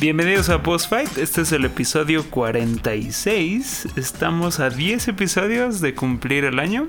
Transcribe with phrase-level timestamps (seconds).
[0.00, 3.88] Bienvenidos a Post Fight, este es el episodio 46.
[3.96, 6.88] Estamos a 10 episodios de cumplir el año.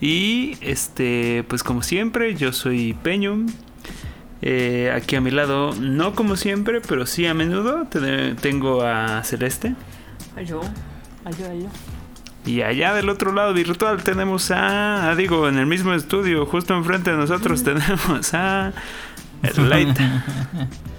[0.00, 3.46] Y este, pues como siempre, yo soy Peño.
[4.42, 7.86] Eh, aquí a mi lado, no como siempre, pero sí a menudo,
[8.40, 9.74] tengo a Celeste.
[10.44, 10.60] Yo,
[11.38, 11.68] yo, yo.
[12.44, 16.74] Y allá del otro lado virtual tenemos a, ah, digo, en el mismo estudio, justo
[16.74, 18.72] enfrente de nosotros tenemos a
[19.56, 19.98] Light.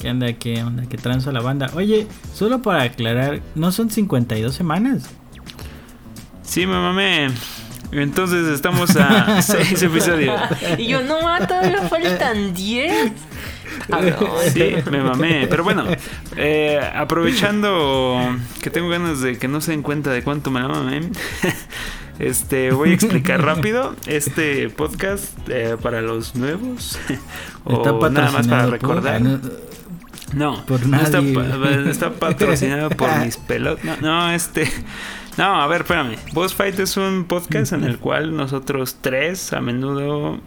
[0.00, 0.32] ¿Qué onda?
[0.32, 0.84] ¿Qué onda?
[0.88, 1.70] ¿Qué tranza la banda?
[1.74, 5.10] Oye, solo para aclarar, ¿no son 52 semanas?
[6.42, 7.28] Sí, me mamé.
[7.90, 10.40] Entonces estamos a 6 episodios.
[10.78, 13.12] Y yo, no, todavía faltan 10.
[14.52, 15.46] Sí, me mamé.
[15.48, 15.84] Pero bueno,
[16.36, 18.20] eh, aprovechando
[18.62, 21.10] que tengo ganas de que no se den cuenta de cuánto me la mamé,
[22.20, 26.98] este, voy a explicar rápido este podcast eh, para los nuevos.
[27.64, 29.22] o nada más para recordar.
[30.34, 34.00] No, por no está, patrocinado por mis pelotas.
[34.00, 34.70] No, no, este.
[35.36, 36.16] No, a ver, espérame.
[36.32, 40.40] Boss Fight es un podcast en el cual nosotros tres a menudo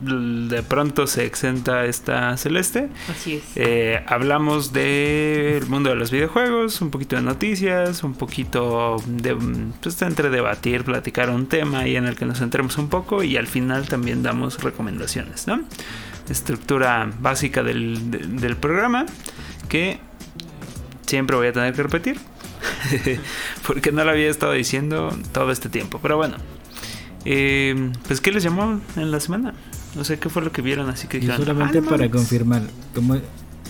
[0.00, 2.88] de pronto se exenta esta celeste.
[3.10, 3.44] Así es.
[3.56, 9.36] Eh, hablamos del mundo de los videojuegos, un poquito de noticias, un poquito de
[9.80, 13.36] pues, entre debatir, platicar un tema y en el que nos centremos un poco y
[13.36, 15.64] al final también damos recomendaciones, ¿no?
[16.28, 19.06] Estructura básica del, del, programa
[19.68, 19.98] que
[21.06, 22.18] siempre voy a tener que repetir
[23.66, 25.98] porque no lo había estado diciendo todo este tiempo.
[26.02, 26.36] Pero bueno,
[27.24, 29.54] eh, pues ¿qué les llamó en la semana?
[29.94, 32.62] No sé qué fue lo que vieron, así que solamente ah, para confirmar,
[32.94, 33.18] como,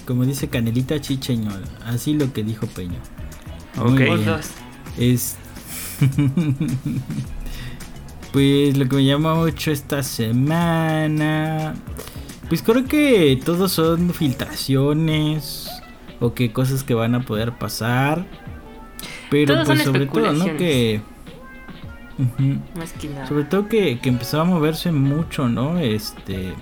[0.06, 1.50] como dice Canelita Chicheño,
[1.84, 2.98] así lo que dijo Peño.
[3.78, 4.00] Ok.
[4.98, 5.36] Es...
[8.32, 11.74] pues lo que me llamó mucho esta semana
[12.48, 15.70] pues creo que todos son filtraciones
[16.20, 18.26] o que cosas que van a poder pasar.
[19.30, 20.44] Pero pues sobre todo, ¿no?
[20.56, 21.00] Que...
[23.28, 25.78] Sobre todo que, que empezó a moverse mucho, ¿no?
[25.78, 26.54] Este...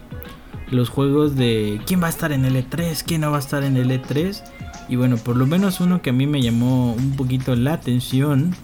[0.70, 3.62] Los juegos de quién va a estar en el E3, quién no va a estar
[3.62, 4.42] en el E3.
[4.88, 8.54] Y bueno, por lo menos uno que a mí me llamó un poquito la atención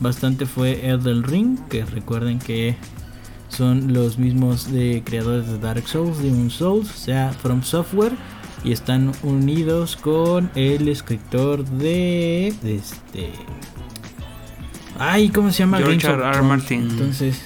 [0.00, 2.76] bastante fue Elden Ring, que recuerden que
[3.48, 8.12] son los mismos de creadores de Dark Souls, Demon Souls, o sea, From Software.
[8.64, 13.32] Y están unidos con el escritor de, este.
[14.98, 15.78] Ay, ¿cómo se llama?
[15.78, 16.42] George R.
[16.42, 16.90] Martin.
[16.90, 17.42] Entonces,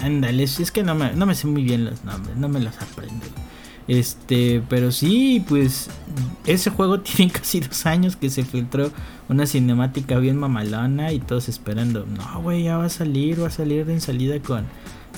[0.00, 2.74] ándale, es que no me, no me sé muy bien los nombres, no me los
[2.80, 3.26] aprendo.
[3.88, 5.88] Este, pero sí, pues
[6.46, 8.90] ese juego tiene casi dos años que se filtró
[9.28, 12.06] una cinemática bien mamalona y todos esperando.
[12.06, 14.66] No, güey, ya va a salir, va a salir en salida con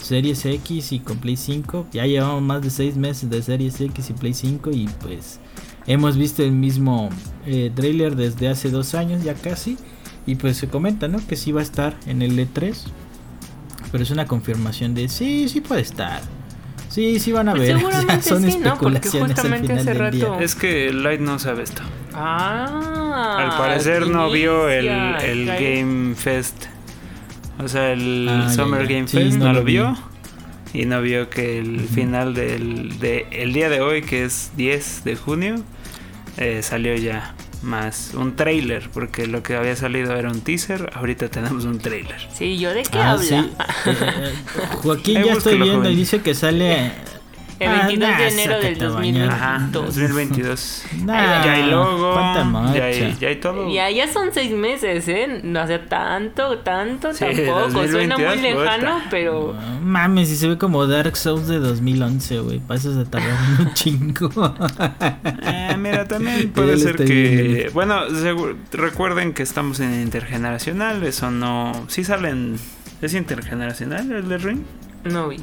[0.00, 1.86] Series X y con Play 5.
[1.92, 5.40] Ya llevamos más de seis meses de Series X y Play 5 y pues
[5.86, 7.10] hemos visto el mismo
[7.46, 9.76] eh, trailer desde hace dos años ya casi.
[10.24, 11.18] Y pues se comenta, ¿no?
[11.26, 12.76] Que sí va a estar en el E3.
[13.90, 16.22] Pero es una confirmación de sí, sí puede estar.
[16.92, 17.78] Sí, sí van a pues ver.
[17.78, 18.76] Seguramente Son sí, ¿no?
[18.76, 20.38] Porque justamente hace rato.
[20.40, 21.82] Es que Light no sabe esto.
[22.12, 23.36] Ah.
[23.38, 26.66] Al parecer no vio el, el Game Fest.
[27.58, 29.96] O sea, el ah, Summer Game Fest no, lo vio.
[30.74, 35.04] Y no vio que el final del de, el día de hoy, que es 10
[35.04, 35.54] de junio,
[36.36, 41.28] eh, salió ya más un trailer, porque lo que había salido era un teaser, ahorita
[41.28, 42.16] tenemos un trailer.
[42.34, 43.48] Sí, ¿yo de qué ah, habla?
[44.82, 46.92] Joaquín ya estoy viendo y dice que sale
[47.64, 49.28] el 22 ah, de enero del 2022.
[49.32, 50.84] Ajá, 2022.
[51.06, 52.14] ya hay logo.
[52.74, 53.72] Ya hay, ya hay, todo.
[53.72, 55.40] Ya, ya son seis meses, ¿eh?
[55.42, 57.86] No hace tanto, tanto tampoco.
[57.88, 59.54] Suena muy lejano, pero.
[59.82, 62.58] mames, si se ve como Dark Souls de 2011, güey.
[62.60, 63.28] Para eso se tardó
[63.58, 64.30] un chingo.
[65.42, 67.70] eh, mira, también puede ser que.
[67.72, 68.00] Bueno,
[68.72, 71.02] recuerden que estamos en intergeneracional.
[71.04, 71.72] Eso no.
[71.88, 72.56] Sí salen.
[73.00, 74.60] ¿Es intergeneracional el de Ring?
[75.04, 75.38] No vi.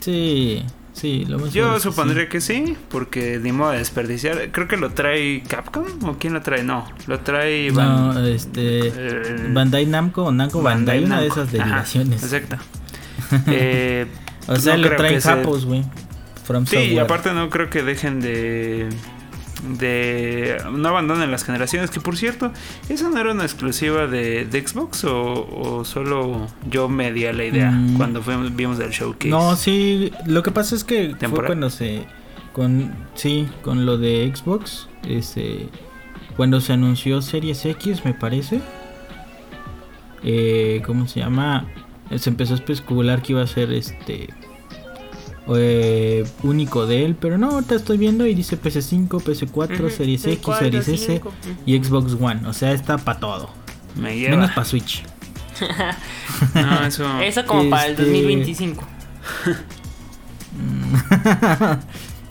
[0.00, 0.64] Sí.
[0.94, 4.52] Sí, lo Yo supondría que sí, porque ni modo de desperdiciar.
[4.52, 6.62] Creo que lo trae Capcom o quién lo trae.
[6.62, 7.70] No, lo trae.
[7.72, 8.88] no, este.
[8.88, 12.22] Eh, Bandai Namco o Namco Bandai, una de esas derivaciones.
[12.22, 12.56] exacto.
[13.48, 14.06] eh,
[14.46, 15.84] o sea, lo traen Japos, güey.
[16.66, 18.88] Sí, y aparte no creo que dejen de
[19.64, 22.52] de no abandonen las generaciones que por cierto
[22.88, 27.96] esa no era una exclusiva de, Xbox o, solo yo me di la idea mm.
[27.96, 32.06] cuando fuimos, vimos el showcase no sí lo que pasa es que fue cuando se
[32.52, 35.68] con sí con lo de Xbox este
[36.36, 38.60] cuando se anunció Series X me parece
[40.22, 41.66] eh, cómo se llama
[42.16, 44.28] se empezó a especular que iba a ser este
[45.54, 50.24] eh, único de él, pero no, ahorita estoy viendo y dice PS5, PS4, Ujú, Series
[50.26, 51.36] X, PS4, Series S 5, ujú.
[51.66, 53.50] y Xbox One, o sea, está para todo.
[53.96, 55.02] Me Menos para Switch.
[56.54, 57.20] No, eso.
[57.20, 58.84] Eso como para el Este- 2025.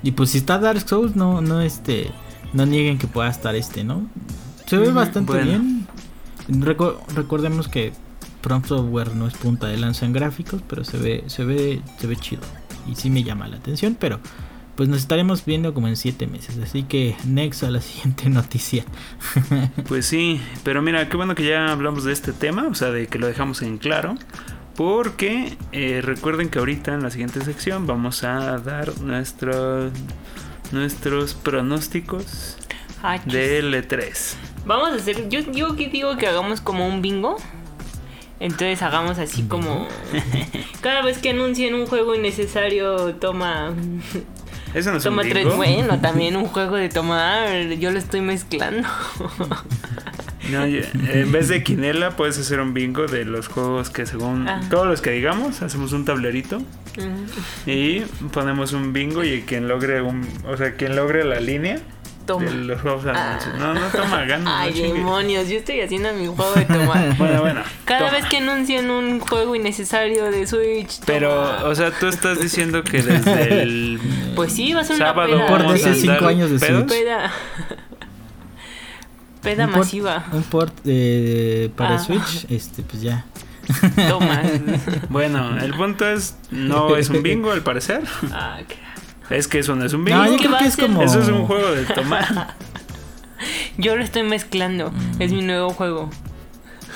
[0.03, 2.11] y pues si está Dark Souls, no, no este,
[2.51, 4.09] no nieguen que pueda estar este, ¿no?
[4.65, 5.45] Se ve bastante bueno.
[5.45, 5.87] bien.
[7.15, 7.93] Recordemos que
[8.41, 12.07] From Software no es punta de lanza en gráficos, pero se ve, se ve, se
[12.07, 12.41] ve chido.
[12.87, 14.19] Y sí me llama la atención, pero
[14.75, 16.57] pues nos estaremos viendo como en 7 meses.
[16.57, 18.85] Así que next a la siguiente noticia.
[19.87, 23.07] Pues sí, pero mira, qué bueno que ya hablamos de este tema, o sea, de
[23.07, 24.15] que lo dejamos en claro.
[24.75, 29.91] Porque eh, recuerden que ahorita en la siguiente sección vamos a dar nuestro,
[30.71, 32.57] nuestros pronósticos
[33.25, 34.35] del E E3.
[34.65, 35.29] Vamos a hacer.
[35.29, 37.37] Yo, yo digo que hagamos como un bingo.
[38.43, 39.87] Entonces hagamos así como.
[40.81, 43.73] Cada vez que anuncien un juego innecesario, toma.
[44.73, 45.45] Eso no es un Toma tres.
[45.45, 45.55] bingo.
[45.55, 47.69] Bueno, también un juego de tomar.
[47.79, 48.85] Yo lo estoy mezclando.
[50.51, 54.59] No, en vez de quinela puedes hacer un bingo de los juegos que según Ah.
[54.69, 56.61] todos los que digamos, hacemos un tablerito
[57.65, 58.01] y
[58.33, 61.79] ponemos un bingo y quien logre un, o sea, quien logre la línea
[62.25, 62.45] Toma.
[62.45, 63.29] de los juegos Ah.
[63.31, 63.55] anuncios.
[63.59, 64.59] No, no toma gana.
[64.61, 67.15] Ay, no demonios, yo estoy haciendo mi juego de tomar.
[67.17, 67.61] Bueno, bueno.
[67.85, 68.11] Cada toma.
[68.13, 70.99] vez que anuncien un juego innecesario de Switch.
[71.05, 73.99] Pero, o sea, tú estás diciendo que desde el
[74.35, 75.47] Pues sí, va a ser una sábado peda.
[75.47, 76.81] Por vamos desde a cinco andar años de pedos.
[76.83, 76.99] Switch.
[77.03, 77.31] Peda.
[79.41, 80.25] Peda Un port- masiva.
[80.31, 81.99] Un port eh, para Ah.
[81.99, 83.25] Switch, este, pues ya.
[84.09, 84.41] Toma.
[85.09, 88.01] Bueno, el punto es no es un bingo al parecer.
[88.31, 88.77] Ah, qué-
[89.29, 90.19] Es que eso no es un bingo.
[90.19, 91.01] No, yo ¿Qué creo que es como.
[91.01, 92.55] Eso es un juego de tomar.
[93.77, 94.91] Yo lo estoy mezclando.
[94.91, 95.21] Mm.
[95.21, 96.09] Es mi nuevo juego.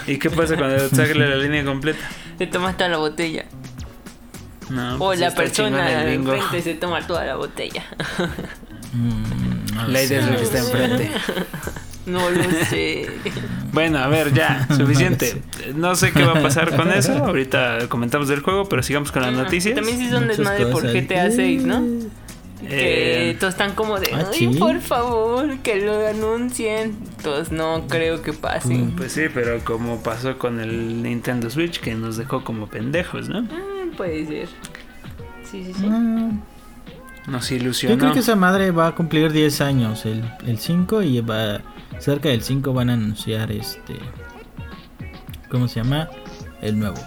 [0.05, 1.99] ¿Y qué pasa cuando saque la línea completa?
[2.37, 3.45] Te tomas toda la botella.
[4.69, 7.85] No, o pues la está chingón persona de enfrente se toma toda la botella.
[8.93, 11.11] Mm, no La idea es lo que está enfrente.
[12.07, 13.07] No lo sé.
[13.73, 15.41] Bueno, a ver, ya, suficiente.
[15.75, 17.13] No sé qué va a pasar con eso.
[17.13, 19.75] Ahorita comentamos del juego, pero sigamos con las Ah, noticias.
[19.75, 20.83] También sí son Muchas desmadre por.
[20.91, 21.83] GTA 6, ¿no?
[22.67, 24.57] Que Eh, todos están como de, ah, ay, sí.
[24.57, 26.95] por favor, que lo anuncien.
[27.21, 28.73] Todos no creo que pase.
[28.73, 28.95] Mm.
[28.95, 33.43] Pues sí, pero como pasó con el Nintendo Switch, que nos dejó como pendejos, ¿no?
[33.43, 34.47] Mm, puede ser.
[35.43, 35.87] Sí, sí, sí.
[35.87, 36.41] No,
[37.27, 37.97] Nos Yo ilusionó.
[37.97, 41.61] creo que esa madre va a cumplir 10 años, el, el 5, y va,
[41.99, 43.95] cerca del 5 van a anunciar este...
[45.49, 46.09] ¿Cómo se llama?
[46.61, 46.97] El nuevo,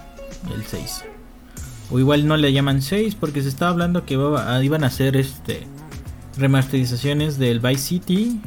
[0.55, 1.05] el 6.
[1.91, 4.87] O igual no le llaman 6 porque se estaba hablando que iba a- iban a
[4.89, 5.67] hacer este
[6.39, 8.41] remasterizaciones del Vice City.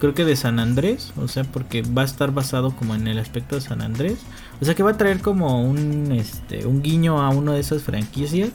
[0.00, 3.18] Creo que de San Andrés, o sea, porque va a estar basado como en el
[3.18, 4.18] aspecto de San Andrés.
[4.60, 7.82] O sea que va a traer como un este un guiño a una de esas
[7.82, 8.50] franquicias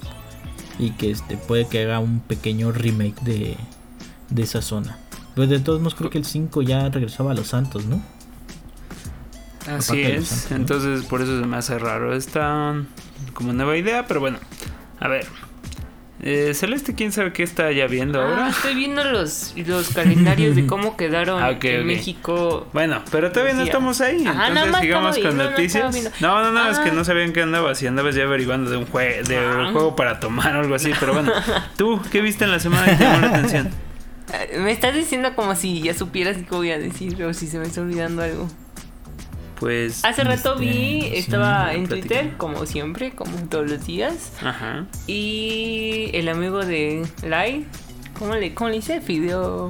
[0.79, 3.55] y que este puede que haga un pequeño remake de,
[4.29, 4.97] de esa zona.
[5.35, 8.01] Pues de todos modos creo que el 5 ya regresaba a Los Santos, ¿no?
[9.67, 10.27] Así es.
[10.27, 10.55] Santos, ¿no?
[10.57, 12.75] Entonces, por eso se me hace raro esta
[13.33, 14.37] como nueva idea, pero bueno.
[14.99, 15.25] A ver.
[16.25, 18.49] Eh, Celeste, ¿quién sabe qué está ya viendo Ah, ahora?
[18.49, 21.85] estoy viendo los, los calendarios de cómo quedaron Ah, ok, en.
[21.87, 22.67] México.
[22.71, 24.25] Bueno, pero todavía no estamos ahí.
[24.25, 26.21] Ajá, nada entonces más sigamos con viendo, no, no estaba noticias.
[26.21, 26.93] No, no, no, es que Ah.
[26.93, 27.77] no sabían qué andabas.
[27.79, 29.65] Si andabas ya averiguando de un, jue de Ah.
[29.67, 30.91] un juego para tomar o algo así.
[30.97, 31.31] Pero bueno,
[31.77, 33.69] ¿tú qué viste en la semana que te llamó la atención?
[34.31, 37.59] Eh, Me estás diciendo como si ya supieras qué voy a decir o si se
[37.59, 38.47] me está olvidando algo.
[39.59, 40.03] Pues.
[40.03, 42.07] Hace rato Este, vi, sí, estaba en platica.
[42.15, 44.33] Twitter, como siempre, como todos los días.
[44.43, 44.85] Ajá.
[45.07, 47.65] Y el amigo de Lai,
[48.17, 48.99] ¿cómo le, cómo le dice?
[49.01, 49.69] Fideo.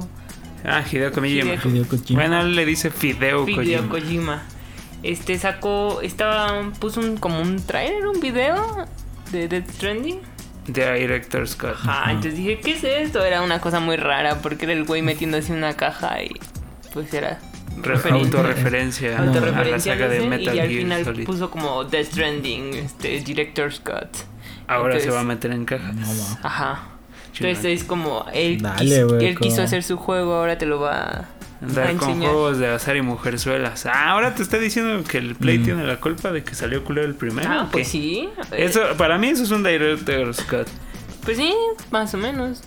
[0.64, 1.56] Ah, Hideo Kojima.
[1.60, 2.20] Kojima.
[2.20, 3.88] Bueno, él le dice Fideo Fideo Kojima.
[3.88, 4.42] Kojima.
[5.02, 8.86] Este sacó, estaba, puso un, como un trailer, un video
[9.30, 10.20] de Death Stranding.
[10.66, 11.76] Director Scott.
[11.84, 13.24] Ajá, entonces dije, ¿qué es esto?
[13.24, 16.30] Era una cosa muy rara porque era el güey metiéndose en una caja y
[16.92, 17.38] pues era
[18.10, 21.26] autorreferencia a la saga de Metal y al Gear final Solid.
[21.26, 24.08] puso como Death Stranding, este, Director Scott.
[24.66, 25.92] Ahora se va a meter en caja.
[25.92, 26.06] No.
[26.42, 26.88] Ajá.
[27.36, 30.78] Entonces es como, él, Dale, quiso, güey, él quiso hacer su juego, ahora te lo
[30.78, 31.24] va
[31.98, 33.86] con juegos de azar y mujerzuelas.
[33.86, 35.64] Ah, ahora te está diciendo que el Play Mm.
[35.64, 37.48] tiene la culpa de que salió culero el primero.
[37.50, 38.28] Ah, ¿o pues sí.
[38.56, 40.68] Eso, para mí eso es un Director Scott.
[41.24, 41.52] Pues sí,
[41.90, 42.62] más o menos.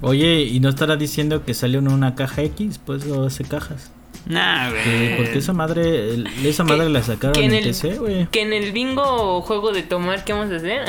[0.00, 2.78] Oye, ¿y no estará diciendo que salió en una caja X?
[2.84, 3.90] Pues o hace cajas.
[4.26, 5.16] Nah, Que- güey.
[5.16, 8.26] porque esa madre, el- esa madre la sacaron que en el- PC, güey.
[8.26, 10.82] Que en el bingo juego de tomar, ¿qué vamos a hacer?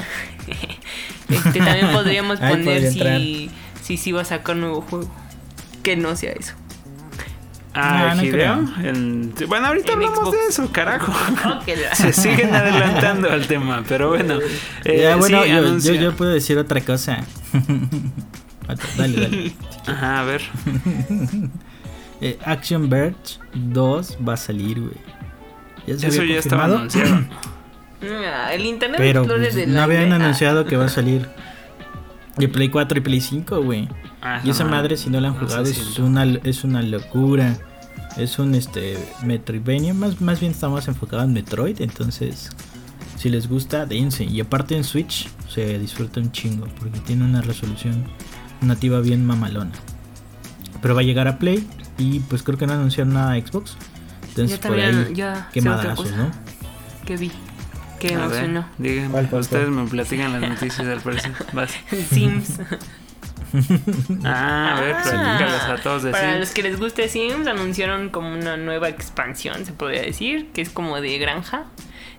[1.29, 3.49] este, también podríamos poner si,
[3.81, 5.09] si sí va a sacar nuevo juego.
[5.83, 6.53] Que no sea eso.
[7.73, 8.31] Ah, No, no Hideo.
[8.75, 8.89] creo.
[8.89, 10.31] en- Bueno, ahorita En hablamos Xbox.
[10.37, 11.13] de eso, carajo.
[11.93, 14.39] Se siguen adelantando al tema, pero bueno.
[14.85, 15.43] eh, ya, bueno,
[15.79, 17.23] sí, yo, yo, puedo decir otra cosa.
[18.97, 19.53] Dale, dale.
[19.87, 20.41] Ajá, a ver.
[22.21, 24.93] Eh, Action Verge 2 va a salir, güey.
[25.87, 27.23] Ya se Eso había ya estaba anunciado.
[28.03, 30.15] Ah, El Internet Pero pues, de no la habían neta.
[30.15, 31.29] anunciado que va a salir
[32.39, 33.87] de Play 4 y Play 5, güey.
[34.43, 37.57] Y esa madre, si no la han no jugado, es una, es una locura.
[38.17, 42.49] Es un este Metroidvania, más, más bien está más enfocado en Metroid, entonces
[43.19, 44.23] si les gusta, dense.
[44.23, 48.05] Y aparte en Switch se disfruta un chingo, porque tiene una resolución
[48.61, 49.71] nativa bien mamalona.
[50.81, 51.67] Pero va a llegar a Play
[51.97, 53.75] y pues creo que no anunciaron nada a Xbox.
[54.29, 56.31] Entonces Yo por también, ahí, ya qué madrazos, ¿no?
[57.05, 57.31] Que vi.
[58.07, 58.67] Ver, emocionó.
[58.77, 59.75] díganme, ¿Cuál, cuál, ustedes cuál?
[59.83, 61.31] me platican las noticias al parecer.
[61.53, 61.71] Vas.
[62.11, 62.59] Sims.
[64.23, 66.39] Ah, a ver, Ah, platícalas a todos de Para Sims.
[66.39, 70.69] los que les guste Sims, anunciaron como una nueva expansión, se podría decir, que es
[70.69, 71.65] como de granja.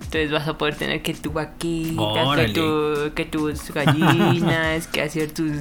[0.02, 5.30] Entonces vas a poder tener que tu vaquita, que, tu, que tus gallinas, que hacer
[5.30, 5.52] tus,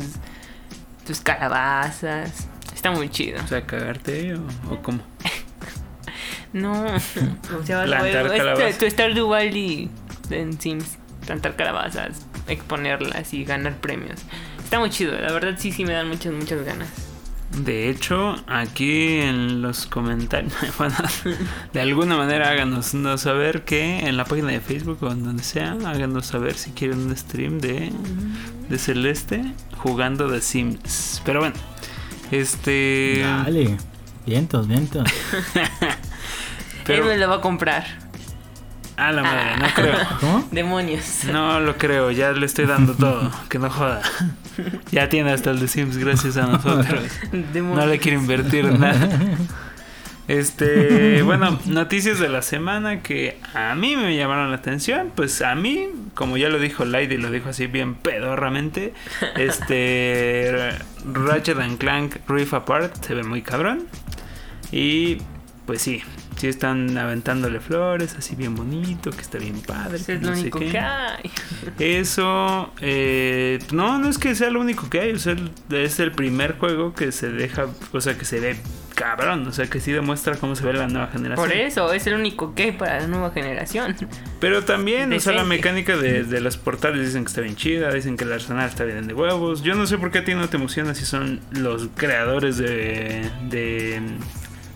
[1.06, 2.48] tus calabazas.
[2.74, 3.40] Está muy chido.
[3.44, 4.42] O sea, cagarte o,
[4.74, 5.00] o cómo.
[6.52, 7.00] No, o
[7.64, 8.78] sea, vas a Plantar poder calabazas.
[8.80, 9.88] tu Stardew Valley
[10.32, 14.22] en Sims, plantar calabazas, exponerlas y ganar premios.
[14.64, 17.10] Está muy chido, la verdad sí, sí me dan muchas, muchas ganas.
[17.64, 20.96] De hecho, aquí en los comentarios, bueno,
[21.74, 25.44] de alguna manera háganos no saber que en la página de Facebook o en donde
[25.44, 27.92] sea, háganos saber si quieren un stream de,
[28.70, 29.44] de Celeste
[29.78, 31.24] jugando de Sims.
[31.26, 31.56] Pero bueno,
[32.30, 33.22] este...
[33.24, 33.78] Dale,
[34.28, 35.10] vientos, vientos.
[36.86, 38.09] Pero, Él me lo va a comprar.
[39.00, 39.98] A la madre, no creo.
[40.20, 40.48] ¿Cómo?
[40.52, 41.26] Demonios.
[41.26, 44.02] No lo creo, ya le estoy dando todo, que no joda.
[44.92, 47.02] Ya tiene hasta el de Sims gracias a nosotros.
[47.54, 47.78] Demonios.
[47.78, 49.08] No le quiero invertir nada.
[50.28, 55.12] Este, bueno, noticias de la semana que a mí me llamaron la atención.
[55.16, 58.94] Pues a mí, como ya lo dijo Light y lo dijo así bien pedorramente,
[59.38, 60.70] este
[61.06, 63.86] Ratchet and Clank Rift Apart se ve muy cabrón.
[64.72, 65.18] Y
[65.66, 66.04] pues sí,
[66.40, 69.98] sí están aventándole flores, así bien bonito, que está bien padre.
[69.98, 71.30] Eso es no único que hay.
[71.80, 75.36] Eso, eh, no, no es que sea lo único que hay, o sea,
[75.70, 78.56] es el primer juego que se deja, o sea, que se ve
[78.96, 81.48] cabrón, o sea, que sí demuestra cómo se ve la nueva generación.
[81.48, 83.96] Por eso, es el único que hay para la nueva generación.
[84.40, 87.94] Pero también, o sea, la mecánica de, de los portales dicen que está bien chida,
[87.94, 89.62] dicen que el arsenal está bien de huevos.
[89.62, 93.30] Yo no sé por qué a ti no te emociona si son los creadores de,
[93.50, 94.02] de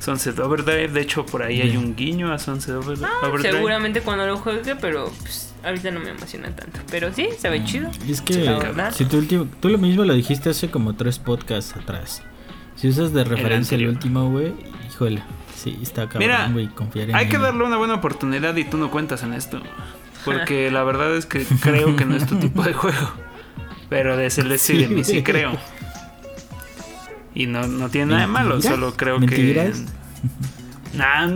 [0.03, 0.89] Sunset Overdrive.
[0.89, 2.79] De hecho, por ahí hay un guiño a Sunset Ah,
[3.27, 3.51] Overdrive.
[3.51, 6.79] seguramente cuando lo juegue, pero pues, ahorita no me emociona tanto.
[6.91, 7.89] Pero sí, se ve chido.
[8.07, 8.91] Es que La verdad.
[8.93, 12.22] si tú, último- tú lo mismo lo dijiste hace como tres podcasts atrás.
[12.75, 14.53] Si usas de referencia el último, güey,
[14.88, 15.24] híjole,
[15.55, 18.77] sí, está Mira, cabrón, güey, confiar en Hay que darle una buena oportunidad y tú
[18.77, 19.62] no cuentas en esto.
[20.25, 23.12] Porque la verdad es que creo que no es tu tipo de juego.
[23.89, 25.51] Pero de Celeste y de mí sí creo.
[27.36, 29.80] Y no, no tiene nada de malo, solo creo ¿Mentiras?
[29.80, 29.86] que.
[30.94, 31.28] Nah,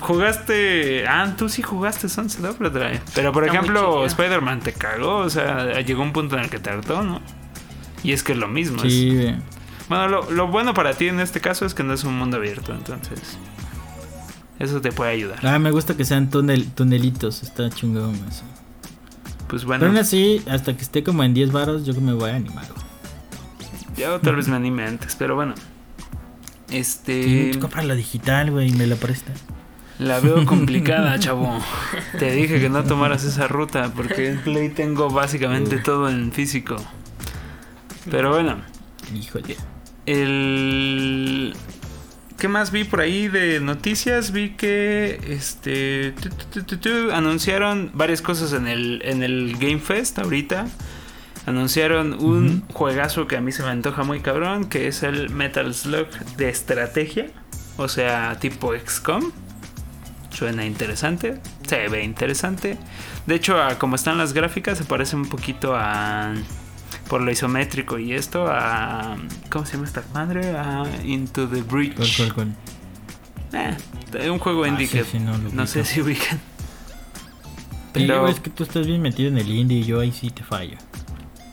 [0.00, 1.06] jugaste.
[1.08, 3.00] Ah, tú sí jugaste Sunset Overdrive.
[3.14, 4.04] Pero por Está ejemplo.
[4.04, 5.16] Spider-Man te cagó.
[5.20, 7.22] O sea, llegó un punto en el que te hartó, ¿no?
[8.02, 8.82] Y es que es lo mismo.
[8.84, 9.34] es- Sí, güey.
[9.88, 12.36] bueno, lo, lo bueno para ti en este caso es que no es un mundo
[12.36, 13.38] abierto, entonces.
[14.58, 15.38] Eso te puede ayudar.
[15.46, 18.42] Ah, me gusta que sean tunel, tunelitos, está chingón eso.
[19.48, 22.12] Pues Pero aún bueno, así, hasta que esté como en 10 varos, yo que me
[22.12, 22.66] voy a animar.
[22.74, 22.86] güey.
[23.98, 25.54] Yo tal vez me anime antes, pero bueno.
[26.70, 27.22] Este.
[27.22, 29.32] Sí, la digital, güey, y me la presta.
[29.98, 31.58] La veo complicada, chavo.
[32.18, 36.76] Te dije que no tomaras esa ruta porque en Play tengo básicamente todo en físico.
[38.10, 38.56] Pero bueno,
[39.14, 39.56] Híjole.
[40.06, 41.54] el
[42.38, 44.30] ¿Qué más vi por ahí de noticias?
[44.30, 49.56] Vi que este tu, tu, tu, tu, tu, anunciaron varias cosas en el en el
[49.58, 50.68] Game Fest ahorita.
[51.48, 55.72] Anunciaron un juegazo que a mí se me antoja muy cabrón, que es el Metal
[55.72, 57.28] Slug de estrategia,
[57.78, 59.32] o sea, tipo XCOM.
[60.30, 62.76] Suena interesante, se ve interesante.
[63.26, 66.34] De hecho, a como están las gráficas, se parece un poquito a.
[67.08, 69.16] Por lo isométrico y esto, a.
[69.50, 70.50] ¿Cómo se llama esta madre?
[70.54, 71.94] A Into the Breach.
[71.96, 72.56] ¿Cuál, cuál, cuál?
[74.22, 76.38] Eh, un juego Ah, indie sí, que sí, no no sé si ubican.
[77.94, 80.44] Pero- es que tú estás bien metido en el indie y yo ahí sí te
[80.44, 80.76] fallo.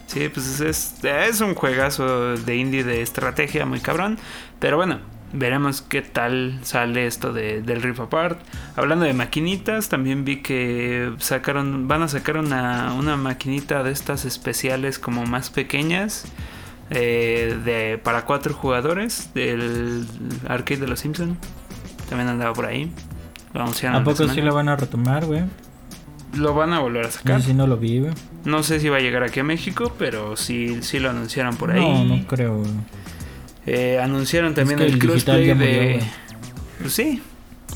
[0.06, 4.18] Sí, pues es, es un juegazo de indie de estrategia muy cabrón.
[4.60, 5.00] Pero bueno,
[5.32, 8.38] veremos qué tal sale esto de, del Rift Apart.
[8.76, 14.24] Hablando de maquinitas, también vi que sacaron, van a sacar una, una maquinita de estas
[14.24, 16.26] especiales como más pequeñas.
[16.90, 20.06] eh, de, para cuatro jugadores del
[20.48, 21.36] arcade de los Simpsons.
[22.08, 22.92] también andaba por ahí.
[23.52, 25.44] Lo ¿A poco sí lo van a retomar, güey?
[26.36, 27.42] Lo van a volver a sacar.
[27.42, 28.12] sí no lo vi, güey.
[28.44, 31.72] No sé si va a llegar aquí a México, pero sí, sí lo anunciaron por
[31.72, 31.80] ahí.
[31.80, 32.70] No, no creo, güey.
[33.66, 36.00] Eh, anunciaron también que el, crossplay murió, de.
[36.80, 37.20] pues sí,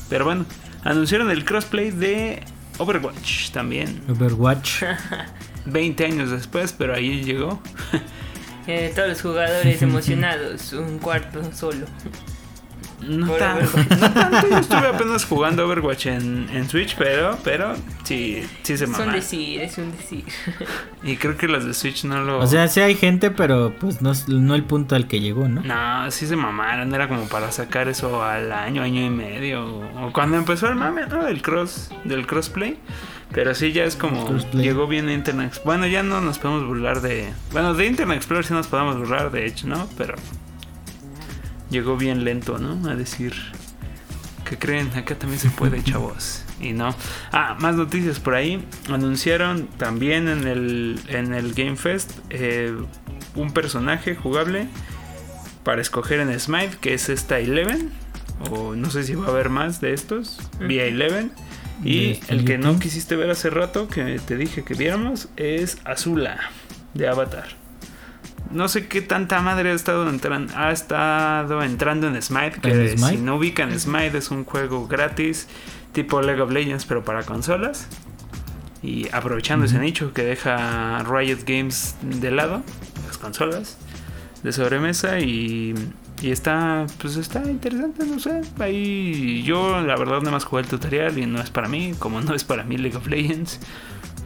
[0.09, 0.45] pero bueno.
[0.83, 2.43] Anunciaron el crossplay de
[2.77, 4.01] Overwatch también.
[4.09, 4.83] Overwatch.
[5.65, 7.61] 20 años después, pero ahí llegó.
[8.67, 11.87] Eh, todos los jugadores emocionados, un cuarto solo.
[13.01, 13.89] No, Por tan- Overwatch.
[13.99, 18.83] no tanto, yo estuve apenas jugando Overwatch en, en Switch, pero, pero sí, sí se
[18.85, 19.13] Es un mama.
[19.13, 20.23] decir, es un decir.
[21.03, 22.39] Y creo que los de Switch no lo.
[22.39, 25.61] O sea, sí hay gente, pero pues no, no el punto al que llegó, ¿no?
[25.61, 29.65] No, sí se mamaron, era como para sacar eso al año, año y medio.
[29.65, 31.23] O, o cuando empezó el mame, ¿no?
[31.25, 32.77] Del cross, del crossplay.
[33.33, 34.61] Pero sí ya es como Crossplay.
[34.63, 35.47] llegó bien Internet.
[35.47, 35.79] Explorer.
[35.79, 37.31] Bueno, ya no nos podemos burlar de.
[37.53, 39.87] Bueno, de Internet Explorer sí nos podemos burlar, de hecho, ¿no?
[39.97, 40.15] Pero
[41.71, 42.87] llegó bien lento, ¿no?
[42.89, 43.33] A decir
[44.47, 46.43] que creen, acá también se puede, chavos.
[46.59, 46.93] Y no.
[47.31, 48.63] Ah, más noticias por ahí.
[48.89, 52.75] Anunciaron también en el, en el Game Fest eh,
[53.33, 54.67] un personaje jugable
[55.63, 57.91] para escoger en Smite, que es esta Eleven.
[58.51, 60.39] O no sé si va a haber más de estos.
[60.59, 61.31] Vía Eleven.
[61.83, 66.37] Y el que no quisiste ver hace rato, que te dije que viéramos, es Azula
[66.93, 67.60] de Avatar.
[68.53, 72.97] No sé qué tanta madre ha estado entrando, ha estado entrando en Smite, que ¿En
[72.97, 73.17] Smite?
[73.17, 75.47] si no ubican Smite es un juego gratis
[75.93, 77.87] tipo League of Legends pero para consolas.
[78.83, 82.63] Y aprovechando ese nicho que deja Riot Games de lado,
[83.05, 83.77] las consolas
[84.41, 85.75] de sobremesa y,
[86.21, 88.41] y está pues está interesante, no sé.
[88.59, 92.21] Ahí yo la verdad nada más jugué el tutorial y no es para mí, como
[92.21, 93.59] no es para mí League of Legends,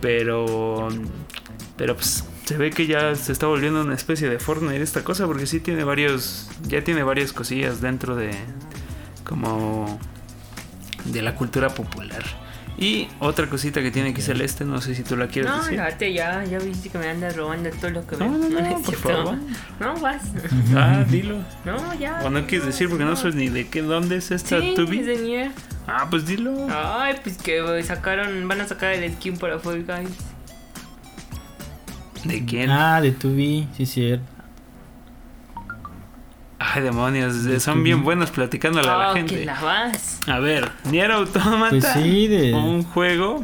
[0.02, 0.88] pero
[1.76, 5.26] pero pues se ve que ya se está volviendo una especie de Fortnite esta cosa
[5.26, 8.32] porque sí tiene varios ya tiene varias cosillas dentro de
[9.24, 10.00] como
[11.06, 12.24] de la cultura popular.
[12.78, 15.78] Y otra cosita que tiene aquí Celeste, no sé si tú la quieres No, decir.
[15.78, 18.68] date ya, ya viste que me andas robando todo lo que No, me no, no,
[18.80, 19.38] es por favor.
[19.80, 20.24] No, vas.
[20.76, 21.38] Ah, dilo.
[21.64, 22.20] No, ya.
[22.26, 25.00] O no quieres decir porque no sabes ni de qué dónde es esta Sí, Tubi.
[25.00, 25.52] es de Nier.
[25.88, 26.68] Ah, pues dilo.
[26.70, 30.10] Ay, pues que sacaron, van a sacar el skin para Fall Guys.
[32.26, 32.70] ¿De quién?
[32.72, 34.26] Ah, de Tubi, sí, cierto.
[36.58, 37.84] Ay, demonios, De son Tubi.
[37.84, 39.40] bien buenos platicándole a la Oh, gente.
[39.40, 40.20] que la vas.
[40.28, 41.70] A ver, Nier Automata.
[41.70, 43.44] Pues sí, de- Un juego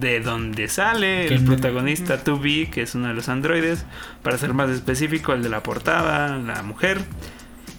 [0.00, 3.84] de donde sale Que el no- protagonista 2B, que es uno de los androides.
[4.22, 7.02] Para ser más específico, el de la portada, la mujer.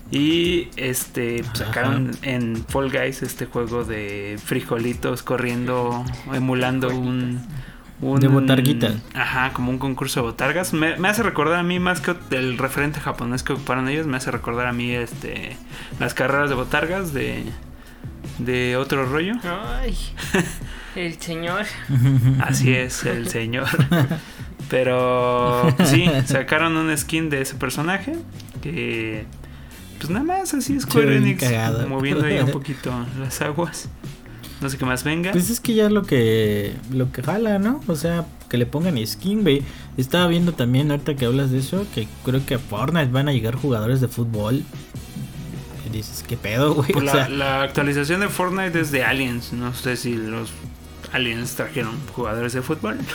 [0.09, 1.55] Y este Ajá.
[1.55, 7.41] sacaron en Fall Guys este juego de frijolitos corriendo, emulando un,
[8.01, 8.95] un- De botarguitas.
[9.13, 10.73] Ajá, como un concurso de botargas.
[10.73, 14.17] Me, me hace recordar a mí más que el referente japonés que ocuparon ellos, me
[14.17, 15.57] hace recordar a mí este
[15.99, 17.43] las carreras de botargas de
[18.39, 19.33] de otro rollo.
[19.43, 19.97] Ay,
[20.95, 21.65] el señor.
[22.41, 23.67] Así es, el señor.
[24.69, 28.15] Pero pues sí, sacaron un skin de ese personaje
[28.61, 29.25] que
[29.97, 31.87] pues nada más así Square Enix cagado.
[31.87, 33.89] moviendo ahí un poquito las aguas.
[34.61, 35.31] No sé qué más venga.
[35.31, 37.81] Pues es que ya lo que lo que jala, ¿no?
[37.87, 39.63] O sea, que le pongan skin, güey.
[39.97, 43.33] Estaba viendo también ahorita que hablas de eso, que creo que a Fortnite van a
[43.33, 44.63] llegar jugadores de fútbol.
[45.85, 46.91] Y dices, ¿qué pedo, güey?
[46.91, 49.53] Pues O la, sea, la actualización de Fortnite es de Aliens.
[49.53, 50.49] No sé si los
[51.13, 52.97] Aliens trajeron jugadores de fútbol.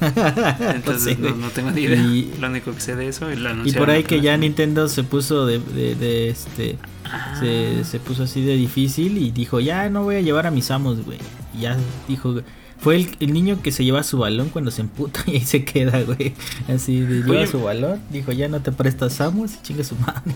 [0.74, 2.00] Entonces no, tengo ni idea.
[2.00, 4.36] Y- Lo único que sé de eso y lo Y por ahí que ya.
[4.36, 7.36] Nintendo se puso de, de, de, este Ah.
[7.38, 10.70] se, se puso así de difícil y dijo, ya no voy a llevar a mis
[10.70, 11.18] amos, güey.
[11.56, 11.76] Y ya
[12.08, 12.40] dijo,
[12.78, 15.64] fue el, el niño que se lleva su balón cuando se emputa y ahí se
[15.64, 16.34] queda, güey.
[16.66, 17.46] Así de lleva Oye.
[17.46, 20.34] su balón, dijo, ya no te prestas amos y chinga su madre.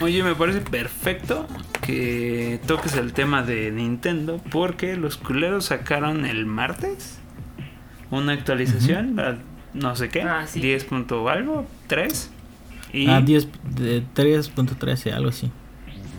[0.00, 1.46] Oye, me parece perfecto
[1.80, 7.18] que toques el tema de Nintendo porque los culeros sacaron el martes
[8.14, 9.16] una actualización,
[9.74, 10.60] no sé qué, Ah, sí.
[10.60, 12.30] 10 punto algo, 3
[12.92, 15.50] y Ah, 10, de 3.13, algo así.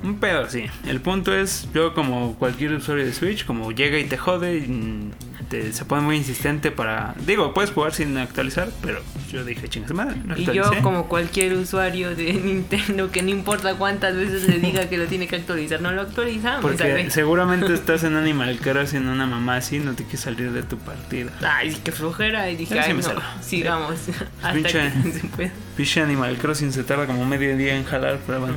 [0.05, 0.65] Un pedo así.
[0.87, 5.11] El punto es, yo como cualquier usuario de Switch, como llega y te jode, y,
[5.49, 7.13] te- se pone muy insistente para...
[7.25, 8.99] Digo, puedes jugar sin actualizar, pero
[9.31, 14.15] yo dije, chingas madre, Y yo, como cualquier usuario de Nintendo, que no importa cuántas
[14.15, 16.61] veces le diga que lo tiene que actualizar, no lo actualizamos.
[16.61, 17.13] Porque ¿sabes?
[17.13, 21.31] seguramente estás en Animal Crossing una mamá así, no te quieres salir de tu partida.
[21.41, 22.49] Ay, qué flojera.
[22.49, 23.01] Y dije, ay, no,
[23.41, 23.95] sigamos.
[24.41, 25.51] Hasta pinche- que se pueda.
[25.75, 28.55] Piche Animal Crossing se tarda como medio día en jalar, pero bueno.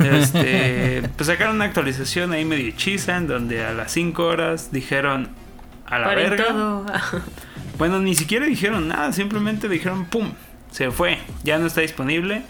[0.00, 5.28] Este, pues sacaron una actualización ahí medio hechiza en donde a las 5 horas dijeron
[5.86, 6.46] a la Paren verga.
[6.48, 6.86] todo.
[7.78, 10.32] Bueno, ni siquiera dijeron nada, simplemente dijeron pum,
[10.70, 12.42] se fue, ya no está disponible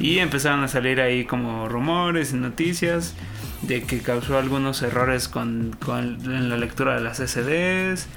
[0.00, 3.14] y empezaron a salir ahí como rumores y noticias
[3.62, 8.08] de que causó algunos errores con, con en la lectura de las SDs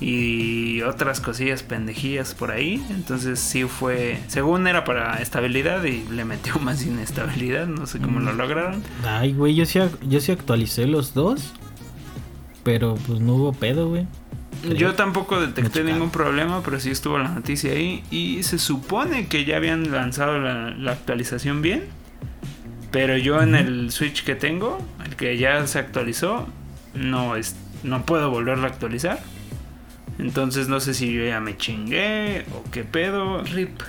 [0.00, 2.84] y otras cosillas pendejillas por ahí.
[2.90, 8.20] Entonces sí fue, según era para estabilidad y le metió más inestabilidad, no sé cómo
[8.20, 8.36] lo Mm.
[8.36, 8.82] lograron.
[9.06, 11.52] Ay, güey, yo sí, yo sí actualicé los dos.
[12.62, 14.06] Pero pues no hubo pedo, güey.
[14.62, 14.74] Creo.
[14.74, 19.44] Yo tampoco detecté ningún problema, pero sí estuvo la noticia ahí y se supone que
[19.44, 21.84] ya habían lanzado la, la actualización bien.
[22.90, 26.46] Pero yo en el Switch que tengo, el que ya se actualizó,
[26.94, 29.20] no es no puedo volverlo a actualizar.
[30.18, 33.42] Entonces no sé si yo ya me chingué o qué pedo.
[33.42, 33.80] Rip.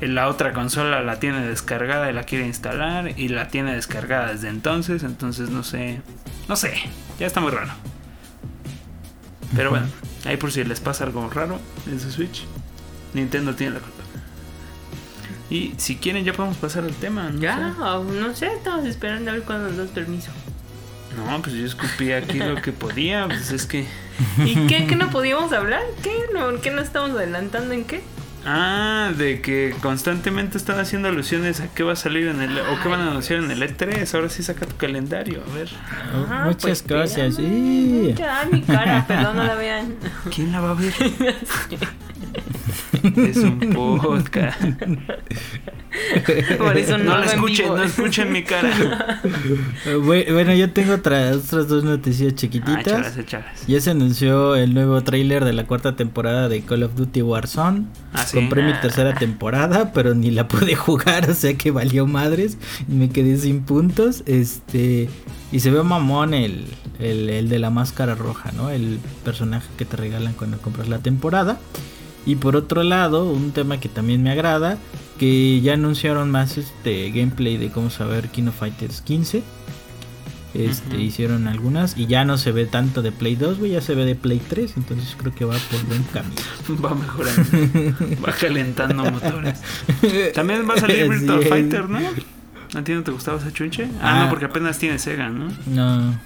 [0.00, 4.48] La otra consola la tiene descargada y la quiere instalar y la tiene descargada desde
[4.48, 6.00] entonces, entonces no sé,
[6.48, 6.74] no sé,
[7.20, 7.70] ya está muy raro.
[9.54, 9.86] Pero bueno,
[10.24, 12.44] ahí por si les pasa algo raro en su Switch,
[13.14, 14.02] Nintendo tiene la culpa.
[15.50, 17.38] Y si quieren ya podemos pasar al tema, ¿no?
[17.38, 20.32] Ya, no sé, estamos esperando a ver cuándo nos das permiso.
[21.16, 23.86] No, pues yo escupí aquí lo que podía, pues es que
[24.44, 24.86] ¿Y qué?
[24.86, 25.82] ¿Qué no podíamos hablar?
[26.02, 26.12] ¿Qué?
[26.32, 28.02] ¿No, ¿Qué nos estamos adelantando en qué?
[28.44, 32.80] Ah, de que constantemente están haciendo alusiones a qué va a salir en el o
[32.82, 34.12] qué van a anunciar en el E3.
[34.14, 35.68] Ahora sí saca tu calendario, a ver.
[36.24, 37.18] Ajá, Muchas pues, cosas.
[37.18, 37.36] espérame.
[37.36, 38.14] sí.
[38.16, 39.94] Ya, mi cara, perdón, no la vean.
[40.34, 40.92] ¿Quién la va a ver?
[43.02, 43.58] es un
[44.00, 44.60] podcast.
[46.58, 47.76] Por eso no, No lo escuchen, vivo.
[47.76, 49.20] no escuchen mi cara.
[49.84, 53.16] Bue- Bueno, yo tengo otras, otras dos noticias Ah, chiquititas.
[53.18, 53.66] échalas.
[53.66, 57.84] Ya se anunció el nuevo tráiler de la cuarta temporada de Call of Duty Warzone.
[58.14, 58.36] Ah, sí.
[58.36, 58.80] Compré mi Ah.
[58.80, 62.56] tercera temporada, pero ni la pude jugar, o sea que valió madres
[62.88, 64.22] y me quedé sin puntos.
[64.26, 65.10] Este
[65.52, 66.64] y se ve mamón el,
[66.98, 68.70] el, el de la máscara roja, ¿no?
[68.70, 71.58] El personaje que te regalan cuando compras la temporada.
[72.26, 74.78] Y por otro lado, un tema que también me agrada,
[75.18, 79.42] que ya anunciaron más este gameplay de cómo saber King of Fighters 15.
[80.54, 83.94] Este, hicieron algunas y ya no se ve tanto de Play 2, güey, ya se
[83.94, 86.34] ve de Play 3, entonces creo que va por buen camino.
[86.84, 87.42] Va mejorando.
[88.22, 89.62] Va calentando motores.
[90.34, 91.42] También va a salir Virtual.
[91.44, 92.00] Fighter, ¿no?
[92.74, 93.88] ¿A ti no te gustaba esa chunche?
[94.02, 94.24] Ah, Ah.
[94.24, 95.48] no, porque apenas tiene Sega, ¿no?
[95.66, 96.20] No.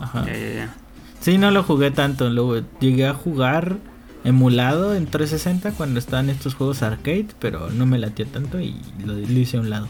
[0.00, 0.26] Ajá.
[0.26, 0.74] Ya, ya, ya.
[1.20, 2.28] Sí, no lo jugué tanto.
[2.28, 3.78] Lo llegué a jugar
[4.24, 9.14] emulado en 360 cuando estaban estos juegos arcade, pero no me latió tanto y lo,
[9.14, 9.88] lo hice a un lado.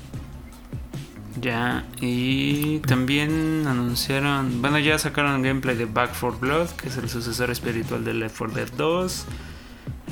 [1.40, 7.08] Ya, y también anunciaron, bueno, ya sacaron gameplay de Back 4 Blood, que es el
[7.08, 9.24] sucesor espiritual de Left 4 Dead 2.